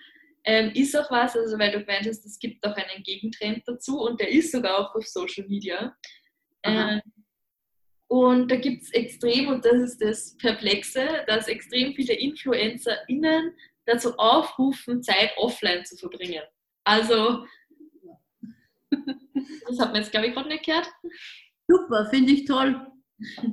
ähm, 0.44 0.72
ist 0.74 0.94
auch 0.96 1.10
was, 1.10 1.36
also 1.36 1.58
weil 1.58 1.72
du 1.72 1.80
gemeint 1.80 2.06
hast, 2.06 2.24
es 2.24 2.38
gibt 2.38 2.64
auch 2.66 2.76
einen 2.76 3.02
Gegentrend 3.02 3.62
dazu 3.66 4.00
und 4.00 4.20
der 4.20 4.28
ist 4.28 4.52
sogar 4.52 4.78
auch 4.78 4.94
auf 4.94 5.06
Social 5.06 5.46
Media. 5.48 5.96
Ähm, 6.62 7.00
und 8.08 8.50
da 8.50 8.56
gibt 8.56 8.82
es 8.82 8.92
extrem, 8.92 9.48
und 9.48 9.64
das 9.64 9.74
ist 9.74 10.02
das 10.02 10.36
Perplexe, 10.36 11.24
dass 11.26 11.48
extrem 11.48 11.94
viele 11.94 12.14
InfluencerInnen 12.14 13.54
dazu 13.86 14.16
aufrufen, 14.18 15.02
Zeit 15.02 15.32
offline 15.36 15.84
zu 15.84 15.96
verbringen. 15.96 16.42
Also, 16.84 17.46
das 19.66 19.80
hat 19.80 19.92
man 19.92 19.96
jetzt, 19.96 20.10
glaube 20.10 20.26
ich, 20.26 20.34
gerade 20.34 20.48
nicht 20.48 20.64
gehört. 20.64 20.88
Super, 21.66 22.06
finde 22.10 22.32
ich 22.32 22.44
toll. 22.44 22.86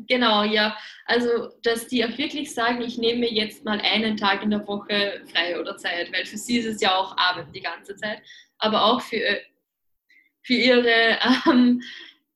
Genau, 0.08 0.44
ja. 0.44 0.78
Also, 1.06 1.50
dass 1.64 1.88
die 1.88 2.04
auch 2.04 2.18
wirklich 2.18 2.54
sagen, 2.54 2.82
ich 2.82 2.98
nehme 2.98 3.20
mir 3.20 3.32
jetzt 3.32 3.64
mal 3.64 3.80
einen 3.80 4.18
Tag 4.18 4.44
in 4.44 4.50
der 4.50 4.68
Woche 4.68 5.22
frei 5.32 5.60
oder 5.60 5.78
Zeit, 5.78 6.12
weil 6.12 6.26
für 6.26 6.38
sie 6.38 6.58
ist 6.58 6.66
es 6.66 6.82
ja 6.82 6.96
auch 6.96 7.16
Arbeit 7.18 7.48
die 7.54 7.62
ganze 7.62 7.96
Zeit, 7.96 8.22
aber 8.58 8.84
auch 8.84 9.02
für, 9.02 9.40
für 10.42 10.54
ihre 10.54 11.20
ähm, 11.48 11.82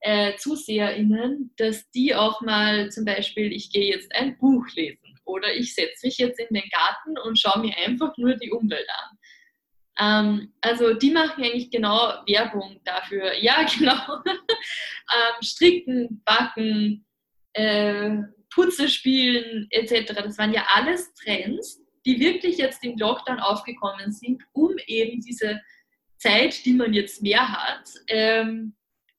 äh, 0.01 0.36
ZuseherInnen, 0.38 1.51
dass 1.57 1.89
die 1.91 2.13
auch 2.13 2.41
mal 2.41 2.91
zum 2.91 3.05
Beispiel, 3.05 3.51
ich 3.51 3.71
gehe 3.71 3.91
jetzt 3.91 4.13
ein 4.15 4.38
Buch 4.38 4.65
lesen 4.76 5.19
oder 5.26 5.53
ich 5.53 5.73
setze 5.73 6.05
mich 6.05 6.19
jetzt 6.19 6.39
in 6.39 6.53
den 6.53 6.69
Garten 6.69 7.17
und 7.26 7.39
schaue 7.39 7.61
mir 7.61 7.76
einfach 7.78 8.15
nur 8.17 8.36
die 8.36 8.51
Umwelt 8.51 8.88
an. 8.88 9.17
Ähm, 9.97 10.53
also 10.61 10.93
die 10.93 11.11
machen 11.11 11.43
eigentlich 11.43 11.71
genau 11.71 12.23
Werbung 12.28 12.80
dafür. 12.84 13.34
Ja, 13.41 13.65
genau. 13.78 14.21
ähm, 14.26 15.41
stricken, 15.41 16.21
backen, 16.23 17.05
äh, 17.56 18.18
Putze 18.53 18.88
spielen 18.89 19.68
etc. 19.70 20.14
Das 20.14 20.38
waren 20.38 20.53
ja 20.53 20.66
alles 20.74 21.14
Trends, 21.16 21.82
die 22.06 22.20
wirklich 22.20 22.58
jetzt 22.58 22.84
im 22.84 22.97
Lockdown 22.97 23.39
aufgekommen 23.39 24.12
sind, 24.12 24.43
um 24.53 24.76
eben 24.88 25.22
diese 25.22 25.60
Zeit, 26.18 26.64
die 26.66 26.74
man 26.74 26.93
jetzt 26.93 27.22
mehr 27.22 27.47
hat, 27.51 27.89
ähm, 28.08 28.76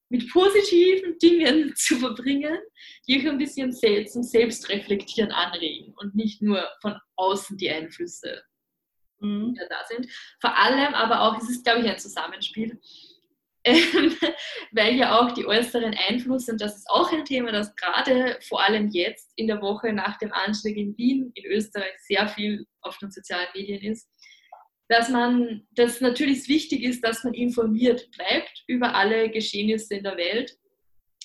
mit 0.09 0.30
positiven 0.30 1.18
Dingen 1.18 1.74
zu 1.76 1.97
verbringen, 1.97 2.59
die 3.07 3.18
euch 3.18 3.28
ein 3.28 3.39
bisschen 3.39 3.72
selbst 3.72 4.14
zum 4.14 4.22
Selbstreflektieren 4.22 5.32
anregen 5.32 5.93
und 5.97 6.14
nicht 6.14 6.41
nur 6.41 6.64
von 6.80 6.97
außen 7.16 7.57
die 7.57 7.70
Einflüsse 7.70 8.43
mhm. 9.20 9.55
die 9.55 9.61
da 9.68 9.84
sind. 9.89 10.11
Vor 10.41 10.57
allem 10.57 10.95
aber 10.95 11.22
auch, 11.22 11.39
es 11.39 11.51
ist, 11.51 11.64
glaube 11.64 11.80
ich, 11.80 11.89
ein 11.89 11.99
Zusammenspiel, 11.99 12.80
ähm, 13.67 14.17
weil 14.73 14.95
ja 14.95 15.19
auch 15.19 15.33
die 15.33 15.47
äußeren 15.47 15.95
Einflüsse, 16.09 16.53
und 16.53 16.61
das 16.61 16.77
ist 16.77 16.89
auch 16.89 17.12
ein 17.12 17.25
Thema, 17.25 17.53
das 17.53 17.75
gerade 17.75 18.39
vor 18.49 18.62
allem 18.62 18.89
jetzt 18.89 19.33
in 19.37 19.49
der 19.49 19.61
Woche 19.61 19.93
nach 19.93 20.19
dem 20.19 20.33
Anschlag 20.33 20.77
in 20.77 20.97
Wien 20.97 21.33
in 21.35 21.45
Österreich 21.47 21.95
sehr 21.99 22.29
viel 22.29 22.67
auf 22.81 22.97
den 22.99 23.11
sozialen 23.11 23.49
Medien 23.55 23.83
ist, 23.83 24.09
dass 24.89 25.09
man, 25.09 25.67
dass 25.73 26.01
natürlich 26.01 26.49
wichtig 26.49 26.85
ist, 26.85 27.03
dass 27.03 27.25
man 27.25 27.35
informiert 27.35 28.09
bleibt 28.12 28.62
über 28.69 28.95
alle 28.95 29.31
Geschehnisse 29.31 29.97
in 29.97 30.05
der 30.05 30.17
Welt, 30.17 30.57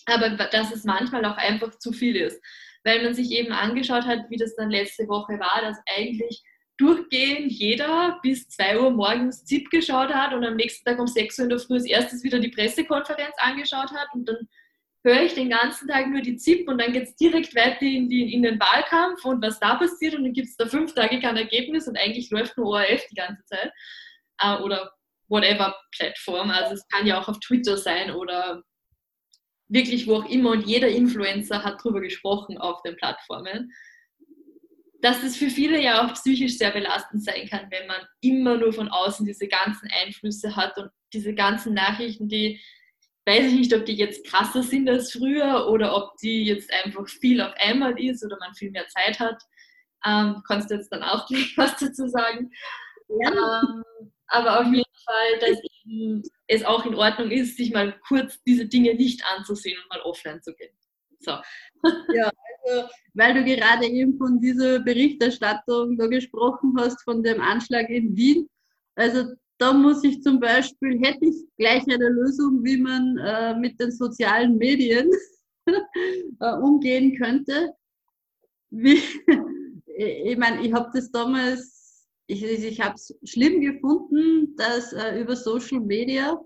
aber 0.07 0.31
dass 0.31 0.71
es 0.71 0.83
manchmal 0.83 1.23
auch 1.25 1.37
einfach 1.37 1.77
zu 1.77 1.91
viel 1.91 2.15
ist, 2.15 2.41
weil 2.83 3.03
man 3.03 3.13
sich 3.13 3.31
eben 3.31 3.51
angeschaut 3.51 4.05
hat, 4.05 4.29
wie 4.29 4.37
das 4.37 4.55
dann 4.55 4.71
letzte 4.71 5.07
Woche 5.07 5.33
war, 5.33 5.61
dass 5.61 5.77
eigentlich 5.95 6.41
durchgehend 6.81 7.51
jeder 7.51 8.19
bis 8.23 8.49
2 8.49 8.79
Uhr 8.79 8.91
morgens 8.91 9.45
ZIP 9.45 9.69
geschaut 9.69 10.13
hat 10.13 10.33
und 10.33 10.43
am 10.43 10.55
nächsten 10.55 10.83
Tag 10.83 10.99
um 10.99 11.07
6 11.07 11.37
Uhr 11.37 11.43
in 11.43 11.49
der 11.49 11.59
Früh 11.59 11.75
als 11.75 11.85
erstes 11.85 12.23
wieder 12.23 12.39
die 12.39 12.49
Pressekonferenz 12.49 13.35
angeschaut 13.37 13.91
hat 13.91 14.07
und 14.13 14.27
dann 14.27 14.49
höre 15.03 15.23
ich 15.23 15.33
den 15.33 15.49
ganzen 15.49 15.87
Tag 15.87 16.07
nur 16.09 16.21
die 16.21 16.37
ZIP 16.37 16.67
und 16.67 16.79
dann 16.79 16.91
geht 16.91 17.03
es 17.03 17.15
direkt 17.15 17.55
weiter 17.55 17.81
in, 17.81 18.09
die, 18.09 18.33
in 18.33 18.41
den 18.41 18.59
Wahlkampf 18.59 19.23
und 19.25 19.43
was 19.43 19.59
da 19.59 19.75
passiert 19.75 20.15
und 20.15 20.23
dann 20.23 20.33
gibt 20.33 20.47
es 20.47 20.57
da 20.57 20.65
fünf 20.65 20.93
Tage 20.93 21.19
kein 21.19 21.37
Ergebnis 21.37 21.87
und 21.87 21.97
eigentlich 21.97 22.31
läuft 22.31 22.57
nur 22.57 22.67
ORF 22.67 23.05
die 23.11 23.15
ganze 23.15 23.43
Zeit 23.45 23.71
äh, 24.39 24.57
oder 24.57 24.91
whatever 25.27 25.75
Plattform. 25.95 26.49
Also 26.49 26.75
es 26.75 26.87
kann 26.87 27.05
ja 27.05 27.21
auch 27.21 27.27
auf 27.27 27.39
Twitter 27.39 27.77
sein 27.77 28.11
oder 28.11 28.63
wirklich 29.67 30.07
wo 30.07 30.15
auch 30.17 30.29
immer 30.29 30.51
und 30.51 30.67
jeder 30.67 30.89
Influencer 30.89 31.63
hat 31.63 31.79
darüber 31.79 32.01
gesprochen 32.01 32.57
auf 32.57 32.81
den 32.81 32.95
Plattformen. 32.95 33.71
Dass 35.01 35.21
das 35.21 35.35
für 35.35 35.49
viele 35.49 35.81
ja 35.81 36.05
auch 36.05 36.13
psychisch 36.13 36.57
sehr 36.57 36.71
belastend 36.71 37.23
sein 37.23 37.47
kann, 37.49 37.71
wenn 37.71 37.87
man 37.87 38.01
immer 38.21 38.57
nur 38.57 38.71
von 38.71 38.89
außen 38.89 39.25
diese 39.25 39.47
ganzen 39.47 39.89
Einflüsse 39.91 40.55
hat 40.55 40.77
und 40.77 40.91
diese 41.13 41.33
ganzen 41.33 41.73
Nachrichten, 41.73 42.27
die 42.27 42.61
weiß 43.25 43.45
ich 43.45 43.53
nicht, 43.53 43.73
ob 43.73 43.85
die 43.85 43.95
jetzt 43.95 44.25
krasser 44.25 44.63
sind 44.63 44.89
als 44.89 45.11
früher 45.11 45.67
oder 45.69 45.95
ob 45.95 46.17
die 46.17 46.45
jetzt 46.45 46.71
einfach 46.73 47.07
viel 47.07 47.41
auf 47.41 47.53
einmal 47.57 47.99
ist 47.99 48.23
oder 48.25 48.37
man 48.39 48.53
viel 48.53 48.71
mehr 48.71 48.87
Zeit 48.87 49.19
hat. 49.19 49.41
Ähm, 50.05 50.41
kannst 50.47 50.71
du 50.71 50.75
jetzt 50.75 50.91
dann 50.91 51.03
auch 51.03 51.27
gleich 51.27 51.55
was 51.57 51.77
dazu 51.77 52.07
sagen. 52.07 52.51
Ja. 53.07 53.61
Ähm, 53.61 53.83
aber 54.27 54.61
auf 54.61 54.67
jeden 54.67 54.83
Fall, 55.05 55.39
dass 55.39 55.59
es 56.47 56.63
auch 56.63 56.85
in 56.85 56.95
Ordnung 56.95 57.31
ist, 57.31 57.57
sich 57.57 57.71
mal 57.71 57.99
kurz 58.07 58.41
diese 58.43 58.65
Dinge 58.65 58.95
nicht 58.95 59.23
anzusehen 59.35 59.77
und 59.81 59.89
mal 59.89 60.01
offline 60.01 60.41
zu 60.41 60.53
gehen. 60.55 60.73
So. 61.19 61.31
Ja, 62.13 62.31
also, 62.63 62.87
weil 63.13 63.33
du 63.33 63.43
gerade 63.43 63.85
eben 63.87 64.17
von 64.17 64.39
dieser 64.39 64.79
Berichterstattung 64.79 65.97
da 65.97 66.07
gesprochen 66.07 66.73
hast, 66.77 67.01
von 67.03 67.23
dem 67.23 67.41
Anschlag 67.41 67.89
in 67.89 68.15
Wien. 68.15 68.49
Also 68.95 69.25
da 69.57 69.73
muss 69.73 70.03
ich 70.03 70.21
zum 70.23 70.39
Beispiel, 70.39 70.99
hätte 71.03 71.25
ich 71.25 71.35
gleich 71.57 71.83
eine 71.83 72.09
Lösung, 72.09 72.63
wie 72.63 72.77
man 72.77 73.17
äh, 73.17 73.55
mit 73.55 73.79
den 73.79 73.91
sozialen 73.91 74.57
Medien 74.57 75.09
äh, 76.39 76.53
umgehen 76.55 77.15
könnte. 77.17 77.73
Wie, 78.71 79.01
ich 79.97 80.37
meine, 80.37 80.65
ich 80.65 80.73
habe 80.73 80.89
das 80.93 81.11
damals, 81.11 82.07
ich, 82.27 82.43
ich 82.43 82.81
habe 82.81 82.95
es 82.95 83.15
schlimm 83.23 83.61
gefunden, 83.61 84.55
dass 84.55 84.93
äh, 84.93 85.21
über 85.21 85.35
Social 85.35 85.79
Media 85.79 86.39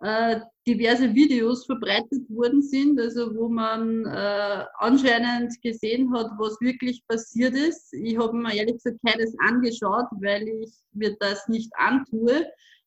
äh, 0.00 0.40
diverse 0.66 1.14
Videos 1.14 1.66
verbreitet 1.66 2.28
worden 2.30 2.62
sind, 2.62 2.98
also 2.98 3.34
wo 3.34 3.48
man 3.48 4.06
äh, 4.06 4.64
anscheinend 4.78 5.60
gesehen 5.62 6.12
hat, 6.14 6.30
was 6.38 6.58
wirklich 6.60 7.06
passiert 7.06 7.54
ist. 7.54 7.92
Ich 7.92 8.18
habe 8.18 8.36
mir 8.36 8.54
ehrlich 8.54 8.82
gesagt 8.82 8.98
keines 9.06 9.34
angeschaut, 9.40 10.06
weil 10.20 10.48
ich 10.48 10.72
mir 10.92 11.14
das 11.20 11.46
nicht 11.48 11.70
antue. 11.76 12.46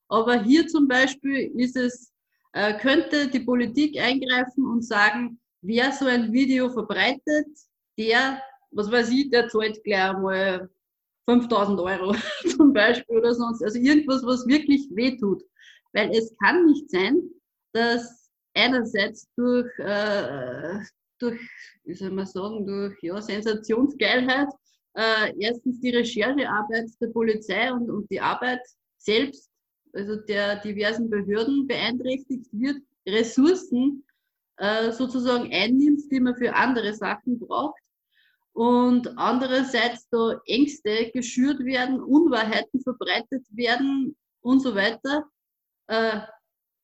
Aber 0.09 0.41
hier 0.41 0.67
zum 0.67 0.87
Beispiel 0.87 1.51
ist 1.55 1.75
es, 1.75 2.11
äh, 2.53 2.77
könnte 2.79 3.27
die 3.27 3.41
Politik 3.41 3.99
eingreifen 3.99 4.65
und 4.65 4.83
sagen, 4.83 5.39
wer 5.61 5.91
so 5.91 6.05
ein 6.05 6.33
Video 6.33 6.69
verbreitet, 6.69 7.47
der, 7.97 8.41
was 8.71 8.91
weiß 8.91 9.11
ich, 9.11 9.29
der 9.29 9.49
zahlt 9.49 9.83
gleich 9.83 10.13
mal 10.13 10.69
5000 11.29 11.79
Euro 11.79 12.15
zum 12.57 12.73
Beispiel 12.73 13.17
oder 13.17 13.35
sonst. 13.35 13.63
Also 13.63 13.79
irgendwas, 13.79 14.23
was 14.23 14.47
wirklich 14.47 14.87
wehtut. 14.91 15.43
Weil 15.93 16.09
es 16.11 16.35
kann 16.37 16.65
nicht 16.65 16.89
sein, 16.89 17.21
dass 17.77 18.29
einerseits 18.55 19.27
durch, 19.35 19.71
äh, 19.79 20.79
durch 21.19 21.39
wie 21.83 21.93
soll 21.93 22.11
man 22.11 22.25
sagen, 22.25 22.65
durch 22.65 22.97
ja, 23.01 23.21
Sensationsgeilheit 23.21 24.49
äh, 24.95 25.33
erstens 25.37 25.79
die 25.79 25.91
Recherchearbeit 25.91 26.89
der 26.99 27.07
Polizei 27.07 27.71
und, 27.71 27.89
und 27.89 28.09
die 28.09 28.19
Arbeit 28.19 28.61
selbst, 28.97 29.51
also 29.93 30.15
der 30.15 30.59
diversen 30.61 31.09
Behörden 31.09 31.67
beeinträchtigt 31.67 32.47
wird, 32.51 32.81
Ressourcen 33.07 34.03
äh, 34.57 34.91
sozusagen 34.91 35.53
einnimmt, 35.53 36.11
die 36.11 36.19
man 36.19 36.35
für 36.35 36.53
andere 36.53 36.93
Sachen 36.95 37.37
braucht 37.39 37.79
und 38.53 39.07
andererseits 39.17 40.09
da 40.09 40.41
Ängste 40.47 41.11
geschürt 41.11 41.63
werden, 41.63 42.01
Unwahrheiten 42.01 42.81
verbreitet 42.81 43.45
werden 43.51 44.17
und 44.41 44.61
so 44.61 44.73
weiter. 44.73 45.29
Äh, 45.85 46.21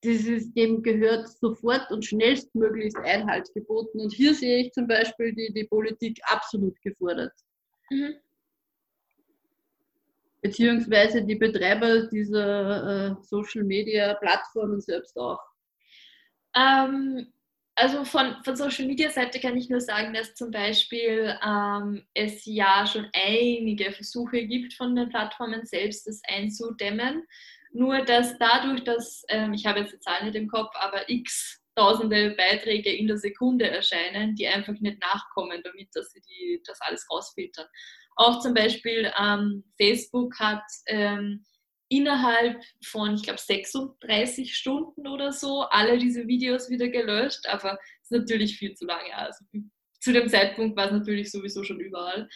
dieses, 0.03 0.53
dem 0.53 0.81
gehört 0.83 1.29
sofort 1.29 1.89
und 1.91 2.05
schnellstmöglichst 2.05 2.97
Einhalt 2.97 3.51
geboten. 3.53 3.99
Und 3.99 4.13
hier 4.13 4.33
sehe 4.33 4.63
ich 4.63 4.71
zum 4.73 4.87
Beispiel 4.87 5.33
die, 5.33 5.53
die 5.53 5.65
Politik 5.65 6.19
absolut 6.25 6.79
gefordert. 6.81 7.33
Mhm. 7.89 8.15
Beziehungsweise 10.41 11.23
die 11.23 11.35
Betreiber 11.35 12.07
dieser 12.07 13.11
äh, 13.11 13.15
Social 13.21 13.63
Media 13.63 14.13
Plattformen 14.15 14.81
selbst 14.81 15.17
auch. 15.17 15.39
Ähm, 16.55 17.33
also 17.75 18.05
von, 18.05 18.35
von 18.43 18.55
Social 18.55 18.85
Media 18.85 19.09
Seite 19.09 19.39
kann 19.39 19.57
ich 19.57 19.69
nur 19.69 19.81
sagen, 19.81 20.13
dass 20.13 20.35
zum 20.35 20.51
Beispiel 20.51 21.35
ähm, 21.43 22.03
es 22.13 22.45
ja 22.45 22.85
schon 22.85 23.07
einige 23.13 23.91
Versuche 23.91 24.45
gibt 24.45 24.73
von 24.73 24.95
den 24.95 25.09
Plattformen 25.09 25.65
selbst, 25.65 26.05
das 26.05 26.21
einzudämmen. 26.27 27.23
Nur 27.73 28.05
dass 28.05 28.37
dadurch, 28.37 28.83
dass, 28.83 29.23
ähm, 29.29 29.53
ich 29.53 29.65
habe 29.65 29.79
jetzt 29.79 29.93
die 29.93 29.99
Zahl 29.99 30.23
nicht 30.23 30.35
im 30.35 30.47
Kopf, 30.47 30.71
aber 30.75 31.09
x 31.09 31.59
tausende 31.75 32.35
Beiträge 32.37 32.93
in 32.93 33.07
der 33.07 33.17
Sekunde 33.17 33.67
erscheinen, 33.67 34.35
die 34.35 34.47
einfach 34.47 34.73
nicht 34.79 35.01
nachkommen, 35.01 35.59
damit 35.63 35.89
dass 35.93 36.11
sie 36.11 36.21
die, 36.21 36.61
das 36.65 36.79
alles 36.81 37.07
rausfiltern. 37.09 37.65
Auch 38.15 38.41
zum 38.41 38.53
Beispiel 38.53 39.11
ähm, 39.19 39.63
Facebook 39.77 40.37
hat 40.39 40.63
ähm, 40.85 41.43
innerhalb 41.89 42.61
von, 42.85 43.15
ich 43.15 43.23
glaube, 43.23 43.39
36 43.39 44.55
Stunden 44.55 45.07
oder 45.07 45.31
so 45.31 45.61
alle 45.61 45.97
diese 45.97 46.27
Videos 46.27 46.69
wieder 46.69 46.89
gelöscht, 46.89 47.47
aber 47.47 47.79
es 48.01 48.11
ist 48.11 48.19
natürlich 48.19 48.57
viel 48.57 48.75
zu 48.75 48.85
lange. 48.85 49.15
Also 49.15 49.43
zu 49.99 50.13
dem 50.13 50.29
Zeitpunkt 50.29 50.77
war 50.77 50.87
es 50.87 50.91
natürlich 50.91 51.31
sowieso 51.31 51.63
schon 51.63 51.79
überall. 51.79 52.29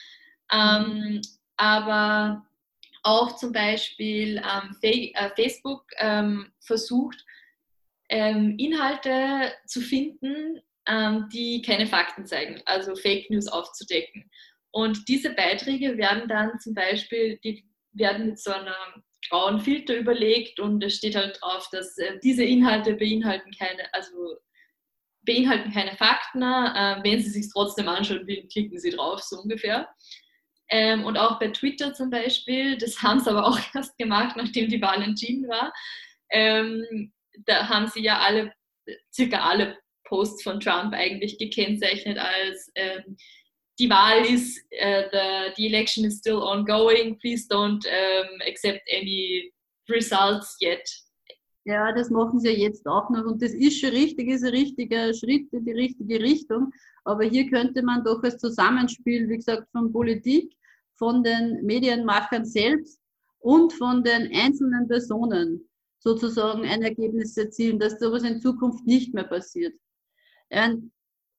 Ähm, 0.52 1.22
aber 1.58 2.46
auch 3.04 3.36
zum 3.36 3.52
Beispiel 3.52 4.38
ähm, 4.38 4.76
äh, 4.82 5.30
Facebook 5.36 5.86
ähm, 5.98 6.52
versucht, 6.60 7.24
ähm, 8.10 8.56
Inhalte 8.58 9.54
zu 9.66 9.82
finden, 9.82 10.62
die 11.34 11.62
keine 11.64 11.86
Fakten 11.86 12.26
zeigen, 12.26 12.62
also 12.64 12.96
Fake 12.96 13.30
News 13.30 13.50
aufzudecken. 13.50 14.32
Und 14.72 15.10
diese 15.10 15.32
Beiträge 15.32 15.98
werden 15.98 16.30
dann 16.30 16.58
zum 16.62 16.74
Beispiel, 16.74 17.38
die 17.44 17.68
werden 17.92 18.28
mit 18.28 18.40
so 18.40 18.52
einem 18.52 19.04
grauen 19.30 19.60
Filter 19.60 19.96
überlegt 19.96 20.60
und 20.60 20.84
es 20.84 20.96
steht 20.96 21.16
halt 21.16 21.40
drauf, 21.42 21.68
dass 21.72 21.98
äh, 21.98 22.20
diese 22.24 22.44
Inhalte 22.44 22.94
beinhalten 22.94 23.52
keine, 23.58 23.94
also 23.94 24.38
beinhalten 25.22 25.72
keine 25.72 25.96
Fakten. 25.96 26.42
Äh, 26.42 27.00
wenn 27.04 27.22
Sie 27.22 27.30
sich 27.30 27.52
trotzdem 27.52 27.88
anschauen 27.90 28.28
will, 28.28 28.48
klicken 28.48 28.80
Sie 28.80 28.92
drauf, 28.92 29.22
so 29.22 29.42
ungefähr. 29.42 29.90
Ähm, 30.70 31.06
und 31.06 31.18
auch 31.18 31.40
bei 31.40 31.50
Twitter 31.50 31.94
zum 31.94 32.10
Beispiel, 32.10 32.78
das 32.80 33.02
haben 33.02 33.20
sie 33.20 33.30
aber 33.30 33.46
auch 33.46 33.60
erst 33.74 33.98
gemacht, 33.98 34.36
nachdem 34.38 34.70
die 34.70 34.82
Wahl 34.82 35.02
entschieden 35.02 35.48
war. 35.48 35.74
Ähm, 36.30 37.14
da 37.46 37.70
haben 37.70 37.88
sie 37.88 38.02
ja 38.02 38.20
alle, 38.20 38.54
circa 39.14 39.40
alle 39.40 39.78
Posts 40.06 40.44
von 40.44 40.60
Trump 40.60 40.94
eigentlich 40.94 41.38
gekennzeichnet 41.38 42.18
als 42.18 42.72
ähm, 42.76 43.18
die 43.80 43.90
Wahl 43.90 44.26
ist, 44.26 44.60
uh, 44.74 45.04
the, 45.12 45.54
the 45.56 45.68
election 45.68 46.06
is 46.06 46.18
still 46.18 46.42
ongoing, 46.42 47.18
please 47.20 47.48
don't 47.48 47.86
um, 47.86 48.42
accept 48.48 48.82
any 48.92 49.54
results 49.90 50.58
yet. 50.62 50.90
Ja, 51.66 51.92
das 51.92 52.10
machen 52.10 52.40
sie 52.40 52.50
ja 52.50 52.70
jetzt 52.70 52.88
auch 52.88 53.10
noch 53.10 53.26
und 53.26 53.42
das 53.42 53.54
ist 53.54 53.80
schon 53.80 53.90
richtig, 53.90 54.30
ist 54.30 54.44
ein 54.44 54.52
richtiger 54.52 55.14
Schritt 55.14 55.52
in 55.52 55.66
die 55.66 55.74
richtige 55.74 56.20
Richtung. 56.20 56.72
Aber 57.04 57.26
hier 57.26 57.50
könnte 57.50 57.84
man 57.84 58.04
doch 58.06 58.24
als 58.24 58.38
Zusammenspiel, 58.38 59.28
wie 59.28 59.36
gesagt, 59.36 59.70
von 59.72 59.92
Politik, 59.92 60.57
von 60.98 61.24
den 61.24 61.64
Medienmachern 61.66 62.46
selbst 62.46 63.00
und 63.40 63.74
von 63.74 64.04
den 64.04 64.32
einzelnen 64.34 64.88
Personen 64.88 65.70
sozusagen 66.00 66.66
ein 66.66 66.84
Ergebnis 66.84 67.36
erzielen, 67.38 67.80
dass 67.80 68.00
sowas 68.00 68.24
in 68.24 68.42
Zukunft 68.42 68.86
nicht 68.86 69.14
mehr 69.14 69.26
passiert. 69.26 69.74
Ein, 70.50 70.92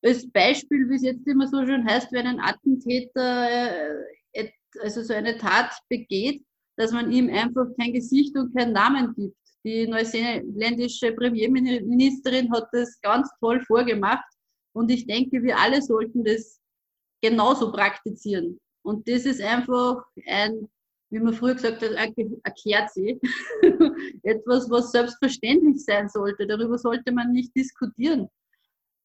als 0.02 0.30
Beispiel, 0.30 0.88
wie 0.88 0.96
es 0.96 1.02
jetzt 1.02 1.26
immer 1.26 1.46
so 1.46 1.64
schön 1.64 1.86
heißt, 1.86 2.12
wenn 2.12 2.26
ein 2.26 2.40
Attentäter 2.40 3.50
äh, 3.50 4.48
also 4.80 5.02
so 5.02 5.14
eine 5.14 5.36
Tat 5.38 5.72
begeht, 5.88 6.44
dass 6.76 6.92
man 6.92 7.10
ihm 7.10 7.28
einfach 7.28 7.66
kein 7.78 7.92
Gesicht 7.92 8.36
und 8.36 8.54
keinen 8.54 8.72
Namen 8.72 9.14
gibt. 9.14 9.36
Die 9.64 9.86
neuseeländische 9.86 11.12
Premierministerin 11.12 12.52
hat 12.52 12.68
das 12.72 13.00
ganz 13.00 13.28
toll 13.40 13.60
vorgemacht 13.66 14.24
und 14.72 14.90
ich 14.90 15.06
denke, 15.06 15.42
wir 15.42 15.58
alle 15.58 15.82
sollten 15.82 16.24
das 16.24 16.60
genauso 17.20 17.72
praktizieren. 17.72 18.58
Und 18.82 19.08
das 19.08 19.24
ist 19.26 19.40
einfach 19.40 20.04
ein, 20.26 20.68
wie 21.10 21.20
man 21.20 21.34
früher 21.34 21.54
gesagt 21.54 21.82
hat, 21.82 21.94
ein 21.94 22.14
Kerze. 22.62 23.18
Etwas, 24.22 24.70
was 24.70 24.92
selbstverständlich 24.92 25.84
sein 25.84 26.08
sollte. 26.08 26.46
Darüber 26.46 26.78
sollte 26.78 27.12
man 27.12 27.32
nicht 27.32 27.54
diskutieren 27.54 28.28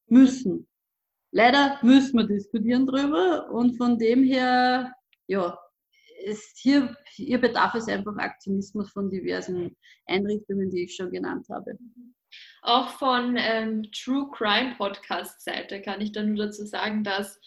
müssen. 0.07 0.67
Leider 1.31 1.79
müssen 1.81 2.19
wir 2.19 2.27
diskutieren 2.27 2.85
darüber 2.85 3.49
und 3.49 3.75
von 3.75 3.97
dem 3.97 4.23
her, 4.23 4.93
ja, 5.27 5.57
ist 6.23 6.59
hier, 6.59 6.95
hier 7.09 7.39
bedarf 7.39 7.73
es 7.75 7.87
einfach 7.87 8.15
Aktionismus 8.17 8.91
von 8.91 9.09
diversen 9.09 9.75
Einrichtungen, 10.05 10.69
die 10.69 10.83
ich 10.83 10.95
schon 10.95 11.11
genannt 11.11 11.47
habe. 11.49 11.77
Auch 12.61 12.89
von 12.91 13.35
ähm, 13.37 13.83
True 13.91 14.29
Crime 14.31 14.75
Podcast 14.77 15.41
Seite 15.43 15.81
kann 15.81 16.01
ich 16.01 16.11
dann 16.11 16.33
nur 16.33 16.45
dazu 16.45 16.65
sagen, 16.65 17.03
dass 17.03 17.39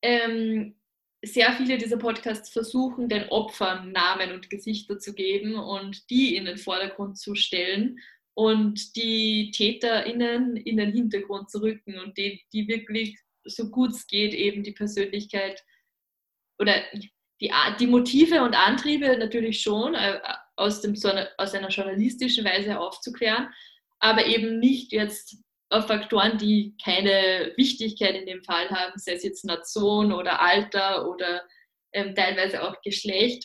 ähm, 0.00 0.77
sehr 1.22 1.52
viele 1.54 1.78
dieser 1.78 1.96
Podcasts 1.96 2.50
versuchen, 2.50 3.08
den 3.08 3.28
Opfern 3.28 3.92
Namen 3.92 4.32
und 4.32 4.50
Gesichter 4.50 4.98
zu 4.98 5.14
geben 5.14 5.54
und 5.56 6.08
die 6.10 6.36
in 6.36 6.44
den 6.44 6.58
Vordergrund 6.58 7.18
zu 7.18 7.34
stellen 7.34 7.98
und 8.34 8.94
die 8.94 9.50
TäterInnen 9.50 10.56
in 10.56 10.76
den 10.76 10.92
Hintergrund 10.92 11.50
zu 11.50 11.60
rücken 11.60 11.98
und 11.98 12.16
die, 12.16 12.44
die 12.52 12.68
wirklich 12.68 13.18
so 13.44 13.68
gut 13.70 13.90
es 13.90 14.06
geht 14.06 14.32
eben 14.32 14.62
die 14.62 14.72
Persönlichkeit 14.72 15.64
oder 16.60 16.74
die, 17.40 17.52
die 17.80 17.86
Motive 17.86 18.42
und 18.42 18.54
Antriebe 18.54 19.16
natürlich 19.18 19.60
schon 19.60 19.94
äh, 19.94 20.20
aus, 20.56 20.80
dem, 20.82 20.94
aus 21.36 21.54
einer 21.54 21.68
journalistischen 21.68 22.44
Weise 22.44 22.78
aufzuklären, 22.78 23.48
aber 23.98 24.26
eben 24.26 24.60
nicht 24.60 24.92
jetzt 24.92 25.38
Faktoren, 25.70 26.38
die 26.38 26.74
keine 26.82 27.52
Wichtigkeit 27.56 28.14
in 28.14 28.26
dem 28.26 28.42
Fall 28.42 28.70
haben, 28.70 28.98
sei 28.98 29.12
es 29.12 29.22
jetzt 29.22 29.44
Nation 29.44 30.12
oder 30.12 30.40
Alter 30.40 31.08
oder 31.08 31.42
ähm, 31.92 32.14
teilweise 32.14 32.62
auch 32.62 32.80
Geschlecht. 32.82 33.44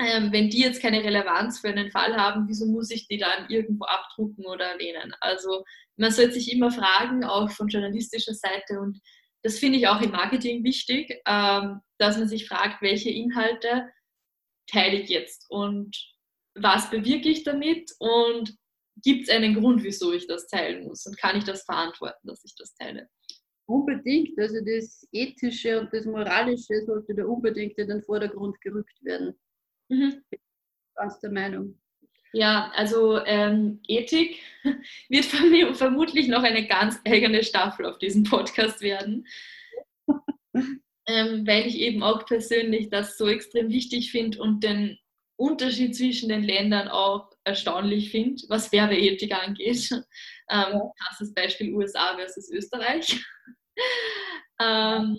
Ähm, 0.00 0.32
wenn 0.32 0.50
die 0.50 0.60
jetzt 0.60 0.82
keine 0.82 1.04
Relevanz 1.04 1.60
für 1.60 1.68
einen 1.68 1.90
Fall 1.90 2.16
haben, 2.16 2.48
wieso 2.48 2.66
muss 2.66 2.90
ich 2.90 3.06
die 3.06 3.18
dann 3.18 3.48
irgendwo 3.48 3.84
abdrucken 3.84 4.44
oder 4.46 4.72
erwähnen? 4.72 5.14
Also 5.20 5.64
man 5.96 6.10
sollte 6.10 6.32
sich 6.32 6.50
immer 6.52 6.70
fragen, 6.70 7.24
auch 7.24 7.50
von 7.50 7.68
journalistischer 7.68 8.34
Seite 8.34 8.80
und 8.80 9.00
das 9.42 9.58
finde 9.58 9.78
ich 9.78 9.86
auch 9.86 10.00
im 10.00 10.10
Marketing 10.10 10.64
wichtig, 10.64 11.20
ähm, 11.26 11.80
dass 11.98 12.16
man 12.16 12.28
sich 12.28 12.48
fragt, 12.48 12.82
welche 12.82 13.10
Inhalte 13.10 13.90
teile 14.66 15.00
ich 15.00 15.10
jetzt 15.10 15.46
und 15.50 15.94
was 16.54 16.90
bewirke 16.90 17.28
ich 17.28 17.44
damit 17.44 17.90
und 17.98 18.56
gibt 19.02 19.28
es 19.28 19.34
einen 19.34 19.54
Grund, 19.54 19.82
wieso 19.82 20.12
ich 20.12 20.26
das 20.26 20.46
teilen 20.46 20.84
muss 20.84 21.06
und 21.06 21.18
kann 21.18 21.36
ich 21.36 21.44
das 21.44 21.64
verantworten, 21.64 22.28
dass 22.28 22.44
ich 22.44 22.54
das 22.56 22.74
teile? 22.74 23.08
Unbedingt, 23.66 24.38
also 24.38 24.56
das 24.64 25.06
Ethische 25.10 25.80
und 25.80 25.92
das 25.92 26.04
Moralische 26.04 26.84
sollte 26.84 27.14
da 27.14 27.24
unbedingt 27.24 27.78
in 27.78 27.88
den 27.88 28.02
Vordergrund 28.02 28.60
gerückt 28.60 29.02
werden. 29.02 29.34
Mhm. 29.88 30.22
Ganz 30.96 31.18
der 31.20 31.32
Meinung. 31.32 31.80
Ja, 32.34 32.72
also 32.74 33.24
ähm, 33.24 33.80
Ethik 33.86 34.40
wird 35.08 35.76
vermutlich 35.76 36.28
noch 36.28 36.42
eine 36.42 36.66
ganz 36.66 37.00
eigene 37.06 37.44
Staffel 37.44 37.86
auf 37.86 37.98
diesem 37.98 38.24
Podcast 38.24 38.80
werden, 38.80 39.24
ähm, 41.06 41.46
weil 41.46 41.66
ich 41.66 41.78
eben 41.78 42.02
auch 42.02 42.26
persönlich 42.26 42.90
das 42.90 43.16
so 43.16 43.28
extrem 43.28 43.70
wichtig 43.70 44.10
finde 44.10 44.42
und 44.42 44.64
den 44.64 44.98
Unterschied 45.36 45.96
zwischen 45.96 46.28
den 46.28 46.44
Ländern 46.44 46.88
auch 46.88 47.30
erstaunlich 47.44 48.10
finde, 48.10 48.42
was 48.48 48.72
Werbeethik 48.72 49.32
angeht. 49.32 49.90
Ähm, 50.50 50.78
krasses 50.98 51.32
Beispiel 51.32 51.72
USA 51.72 52.16
versus 52.16 52.50
Österreich. 52.50 53.18
ähm, 54.60 55.16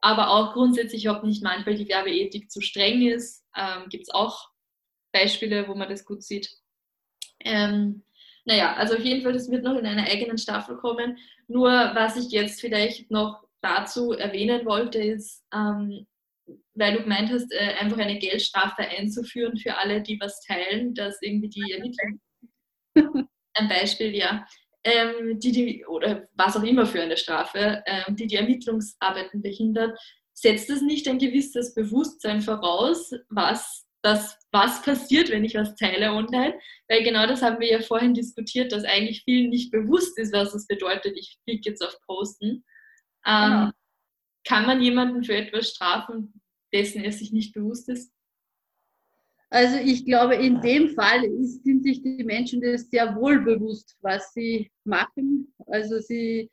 aber 0.00 0.30
auch 0.30 0.52
grundsätzlich, 0.52 1.08
ob 1.08 1.22
nicht 1.22 1.44
manchmal 1.44 1.76
die 1.76 1.88
Werbeethik 1.88 2.50
zu 2.50 2.60
streng 2.60 3.06
ist, 3.06 3.44
ähm, 3.56 3.88
gibt 3.88 4.02
es 4.02 4.10
auch 4.10 4.50
Beispiele, 5.12 5.68
wo 5.68 5.76
man 5.76 5.88
das 5.88 6.04
gut 6.04 6.24
sieht. 6.24 6.50
Ähm, 7.38 8.02
naja, 8.44 8.74
also 8.74 8.94
auf 8.94 9.04
jeden 9.04 9.22
Fall, 9.22 9.32
das 9.32 9.50
wird 9.50 9.64
noch 9.64 9.76
in 9.76 9.86
einer 9.86 10.04
eigenen 10.04 10.38
Staffel 10.38 10.76
kommen. 10.76 11.18
Nur 11.48 11.70
was 11.70 12.16
ich 12.16 12.30
jetzt 12.30 12.60
vielleicht 12.60 13.10
noch 13.10 13.46
dazu 13.60 14.12
erwähnen 14.12 14.66
wollte, 14.66 14.98
ist, 14.98 15.44
ähm, 15.52 16.06
weil 16.76 16.94
du 16.94 17.02
gemeint 17.02 17.30
hast, 17.30 17.52
äh, 17.52 17.74
einfach 17.80 17.98
eine 17.98 18.18
Geldstrafe 18.18 18.82
einzuführen 18.82 19.56
für 19.56 19.76
alle, 19.76 20.02
die 20.02 20.18
was 20.20 20.40
teilen, 20.40 20.94
dass 20.94 21.20
irgendwie 21.22 21.48
die 21.48 21.72
Ermittlung, 21.72 22.20
ein 23.54 23.68
Beispiel, 23.68 24.14
ja, 24.14 24.46
ähm, 24.84 25.40
die, 25.40 25.52
die, 25.52 25.86
oder 25.86 26.28
was 26.34 26.56
auch 26.56 26.62
immer 26.62 26.86
für 26.86 27.02
eine 27.02 27.16
Strafe, 27.16 27.82
ähm, 27.86 28.14
die 28.14 28.26
die 28.26 28.36
Ermittlungsarbeiten 28.36 29.42
behindert, 29.42 29.98
setzt 30.32 30.70
es 30.70 30.82
nicht 30.82 31.08
ein 31.08 31.18
gewisses 31.18 31.74
Bewusstsein 31.74 32.40
voraus, 32.40 33.10
was 33.28 33.86
das, 34.02 34.38
was 34.52 34.82
passiert, 34.82 35.30
wenn 35.30 35.44
ich 35.44 35.54
was 35.54 35.74
teile 35.74 36.12
online. 36.12 36.54
Weil 36.88 37.02
genau 37.02 37.26
das 37.26 37.42
haben 37.42 37.58
wir 37.58 37.68
ja 37.68 37.80
vorhin 37.80 38.14
diskutiert, 38.14 38.70
dass 38.70 38.84
eigentlich 38.84 39.24
vielen 39.24 39.50
nicht 39.50 39.72
bewusst 39.72 40.16
ist, 40.18 40.32
was 40.32 40.54
es 40.54 40.66
bedeutet, 40.66 41.16
ich 41.16 41.38
klicke 41.44 41.70
jetzt 41.70 41.82
auf 41.82 41.98
Posten. 42.06 42.64
Ähm, 43.26 43.50
genau. 43.50 43.70
Kann 44.46 44.66
man 44.66 44.80
jemanden 44.80 45.24
für 45.24 45.34
etwas 45.34 45.70
strafen, 45.70 46.40
dessen 46.76 47.02
er 47.02 47.12
sich 47.12 47.32
nicht 47.32 47.54
bewusst 47.54 47.88
ist? 47.88 48.12
Also 49.48 49.76
ich 49.76 50.04
glaube, 50.04 50.34
in 50.34 50.60
dem 50.60 50.90
Fall 50.90 51.22
sind 51.40 51.84
sich 51.84 52.02
die 52.02 52.24
Menschen 52.24 52.60
das 52.60 52.90
sehr 52.90 53.14
wohl 53.16 53.40
bewusst, 53.40 53.96
was 54.00 54.32
sie 54.32 54.70
machen. 54.84 55.54
Also 55.66 55.98
sie 56.00 56.50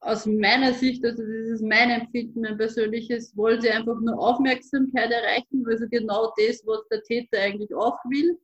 aus 0.00 0.26
meiner 0.26 0.72
Sicht, 0.72 1.04
also 1.04 1.22
das 1.22 1.60
ist 1.60 1.62
mein 1.62 1.90
Empfinden, 1.90 2.42
mein 2.42 2.56
persönliches, 2.56 3.36
wollen 3.36 3.60
sie 3.60 3.70
einfach 3.70 3.98
nur 4.00 4.18
Aufmerksamkeit 4.18 5.10
erreichen, 5.10 5.64
also 5.66 5.86
genau 5.88 6.32
das, 6.36 6.62
was 6.66 6.88
der 6.88 7.02
Täter 7.02 7.38
eigentlich 7.40 7.74
auch 7.74 7.98
will. 8.08 8.38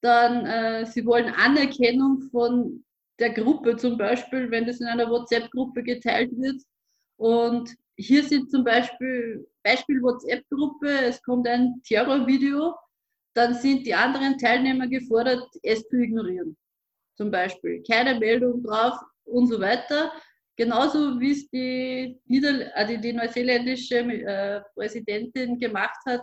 Dann, 0.00 0.46
äh, 0.46 0.86
sie 0.86 1.04
wollen 1.06 1.32
Anerkennung 1.34 2.22
von 2.30 2.84
der 3.18 3.30
Gruppe 3.30 3.76
zum 3.76 3.98
Beispiel, 3.98 4.50
wenn 4.50 4.66
das 4.66 4.80
in 4.80 4.86
einer 4.86 5.08
WhatsApp-Gruppe 5.08 5.82
geteilt 5.82 6.30
wird. 6.36 6.60
Und 7.16 7.70
hier 7.96 8.24
sind 8.24 8.50
zum 8.50 8.64
Beispiel, 8.64 9.46
Beispiel 9.62 10.02
WhatsApp-Gruppe, 10.02 10.88
es 10.88 11.22
kommt 11.22 11.46
ein 11.46 11.80
Terrorvideo, 11.84 12.74
dann 13.34 13.54
sind 13.54 13.86
die 13.86 13.94
anderen 13.94 14.38
Teilnehmer 14.38 14.86
gefordert, 14.88 15.48
es 15.62 15.86
zu 15.88 15.96
ignorieren. 15.96 16.56
Zum 17.16 17.30
Beispiel 17.30 17.82
keine 17.82 18.18
Meldung 18.18 18.62
drauf 18.62 18.98
und 19.24 19.46
so 19.48 19.60
weiter. 19.60 20.12
Genauso 20.56 21.18
wie 21.18 21.32
es 21.32 21.48
die, 21.48 22.20
Nieder 22.26 22.70
also 22.74 22.96
die 22.96 23.12
neuseeländische 23.12 23.96
äh, 23.96 24.60
Präsidentin 24.74 25.58
gemacht 25.58 25.98
hat, 26.06 26.22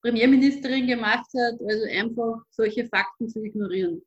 Premierministerin 0.00 0.86
gemacht 0.86 1.26
hat, 1.36 1.60
also 1.60 1.84
einfach 1.90 2.42
solche 2.50 2.86
Fakten 2.86 3.28
zu 3.28 3.42
ignorieren. 3.42 4.02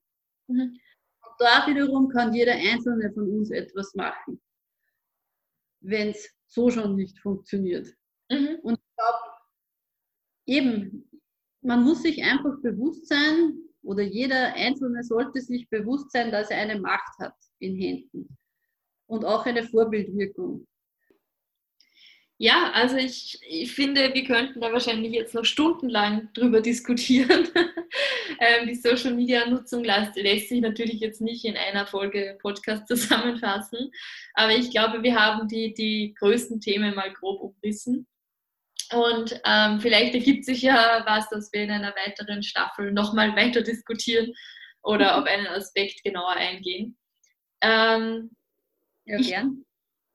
Mhm. 0.47 0.79
Und 1.21 1.33
da 1.37 1.67
wiederum 1.67 2.09
kann 2.09 2.33
jeder 2.33 2.53
Einzelne 2.53 3.11
von 3.13 3.29
uns 3.29 3.51
etwas 3.51 3.93
machen, 3.93 4.41
wenn 5.81 6.09
es 6.09 6.38
so 6.49 6.69
schon 6.69 6.95
nicht 6.95 7.19
funktioniert. 7.19 7.87
Mhm. 8.29 8.59
Und 8.63 8.73
ich 8.79 8.95
glaube, 8.95 9.37
eben, 10.45 11.09
man 11.61 11.83
muss 11.83 12.01
sich 12.01 12.23
einfach 12.23 12.59
bewusst 12.61 13.07
sein, 13.07 13.53
oder 13.81 14.03
jeder 14.03 14.53
Einzelne 14.55 15.03
sollte 15.03 15.39
sich 15.41 15.69
bewusst 15.69 16.11
sein, 16.11 16.31
dass 16.31 16.49
er 16.49 16.57
eine 16.57 16.79
Macht 16.79 17.17
hat 17.19 17.35
in 17.59 17.75
Händen 17.75 18.37
und 19.07 19.23
auch 19.25 19.45
eine 19.45 19.63
Vorbildwirkung. 19.63 20.67
Ja, 22.41 22.71
also 22.71 22.95
ich, 22.95 23.37
ich 23.45 23.73
finde, 23.73 24.13
wir 24.13 24.23
könnten 24.23 24.61
da 24.61 24.71
wahrscheinlich 24.71 25.11
jetzt 25.11 25.35
noch 25.35 25.43
stundenlang 25.43 26.29
drüber 26.33 26.61
diskutieren. 26.61 27.49
ähm, 28.39 28.65
die 28.65 28.75
Social 28.75 29.13
Media 29.13 29.45
Nutzung 29.45 29.83
lässt, 29.83 30.15
lässt, 30.15 30.47
sich 30.47 30.61
natürlich 30.61 31.01
jetzt 31.01 31.19
nicht 31.19 31.43
in 31.43 31.57
einer 31.57 31.85
Folge 31.85 32.37
Podcast 32.41 32.87
zusammenfassen, 32.87 33.91
aber 34.35 34.55
ich 34.55 34.71
glaube, 34.71 35.03
wir 35.03 35.19
haben 35.19 35.49
die, 35.49 35.73
die 35.73 36.15
größten 36.17 36.61
Themen 36.61 36.95
mal 36.95 37.11
grob 37.11 37.41
umrissen. 37.41 38.07
Und 38.93 39.37
ähm, 39.45 39.81
vielleicht 39.81 40.13
ergibt 40.13 40.45
sich 40.45 40.61
ja 40.61 41.03
was, 41.05 41.27
dass 41.27 41.51
wir 41.51 41.63
in 41.63 41.71
einer 41.71 41.93
weiteren 42.05 42.41
Staffel 42.41 42.93
nochmal 42.93 43.35
weiter 43.35 43.61
diskutieren 43.61 44.33
oder 44.81 45.17
auf 45.19 45.25
einen 45.25 45.47
Aspekt 45.47 46.05
genauer 46.05 46.37
eingehen. 46.37 46.97
Ähm, 47.59 48.31
ja, 49.03 49.17
gern. 49.17 49.65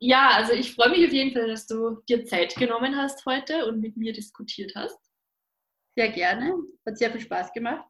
Ja, 0.07 0.32
also 0.34 0.52
ich 0.52 0.74
freue 0.74 0.90
mich 0.90 1.07
auf 1.07 1.14
jeden 1.14 1.32
Fall, 1.32 1.48
dass 1.48 1.66
du 1.66 2.02
dir 2.07 2.26
Zeit 2.26 2.55
genommen 2.57 2.94
hast 2.94 3.24
heute 3.24 3.64
und 3.64 3.80
mit 3.80 3.96
mir 3.96 4.12
diskutiert 4.12 4.72
hast. 4.74 5.00
Sehr 5.96 6.11
gerne. 6.11 6.52
Hat 6.84 6.98
sehr 6.98 7.11
viel 7.11 7.22
Spaß 7.22 7.55
gemacht. 7.55 7.88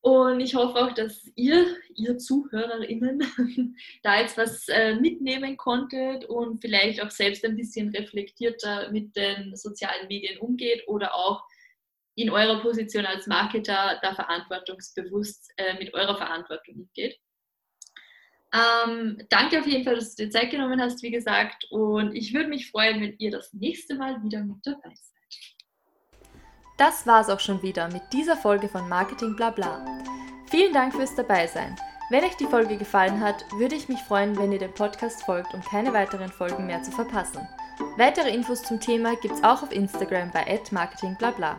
und 0.00 0.38
ich 0.38 0.54
hoffe 0.54 0.78
auch, 0.78 0.94
dass 0.94 1.28
ihr, 1.34 1.76
ihr 1.96 2.18
ZuhörerInnen, 2.18 3.18
da 4.04 4.20
jetzt 4.20 4.38
was 4.38 4.68
äh, 4.68 4.94
mitnehmen 4.94 5.56
konntet 5.56 6.26
und 6.26 6.60
vielleicht 6.60 7.02
auch 7.02 7.10
selbst 7.10 7.44
ein 7.44 7.56
bisschen 7.56 7.88
reflektierter 7.88 8.92
mit 8.92 9.16
den 9.16 9.56
sozialen 9.56 10.06
Medien 10.06 10.38
umgeht 10.38 10.84
oder 10.86 11.16
auch 11.16 11.42
in 12.14 12.30
eurer 12.30 12.62
Position 12.62 13.06
als 13.06 13.26
Marketer 13.26 13.98
da 14.00 14.14
verantwortungsbewusst 14.14 15.52
äh, 15.56 15.76
mit 15.80 15.92
eurer 15.94 16.16
Verantwortung 16.16 16.76
umgeht. 16.76 17.18
Ähm, 18.54 19.18
danke 19.30 19.60
auf 19.60 19.66
jeden 19.66 19.84
Fall, 19.84 19.94
dass 19.94 20.14
du 20.14 20.24
dir 20.24 20.30
Zeit 20.30 20.50
genommen 20.50 20.80
hast, 20.80 21.02
wie 21.02 21.10
gesagt. 21.10 21.66
Und 21.70 22.14
ich 22.14 22.34
würde 22.34 22.48
mich 22.48 22.70
freuen, 22.70 23.00
wenn 23.00 23.14
ihr 23.18 23.30
das 23.30 23.52
nächste 23.54 23.94
Mal 23.94 24.22
wieder 24.22 24.44
mit 24.44 24.58
dabei 24.64 24.92
seid. 24.94 25.12
Das 26.76 27.06
war's 27.06 27.30
auch 27.30 27.40
schon 27.40 27.62
wieder 27.62 27.88
mit 27.88 28.02
dieser 28.12 28.36
Folge 28.36 28.68
von 28.68 28.88
Marketing 28.88 29.36
Blabla. 29.36 29.84
Vielen 30.50 30.72
Dank 30.72 30.94
fürs 30.94 31.14
Dabeisein. 31.14 31.76
Wenn 32.10 32.24
euch 32.24 32.36
die 32.36 32.44
Folge 32.44 32.76
gefallen 32.76 33.20
hat, 33.20 33.44
würde 33.52 33.74
ich 33.74 33.88
mich 33.88 34.00
freuen, 34.00 34.36
wenn 34.36 34.52
ihr 34.52 34.58
dem 34.58 34.74
Podcast 34.74 35.22
folgt, 35.24 35.54
um 35.54 35.62
keine 35.62 35.94
weiteren 35.94 36.30
Folgen 36.30 36.66
mehr 36.66 36.82
zu 36.82 36.90
verpassen. 36.90 37.48
Weitere 37.96 38.30
Infos 38.34 38.62
zum 38.62 38.80
Thema 38.80 39.16
gibt's 39.16 39.42
auch 39.42 39.62
auf 39.62 39.72
Instagram 39.72 40.30
bei 40.30 40.60
@marketingblabla. 40.70 41.58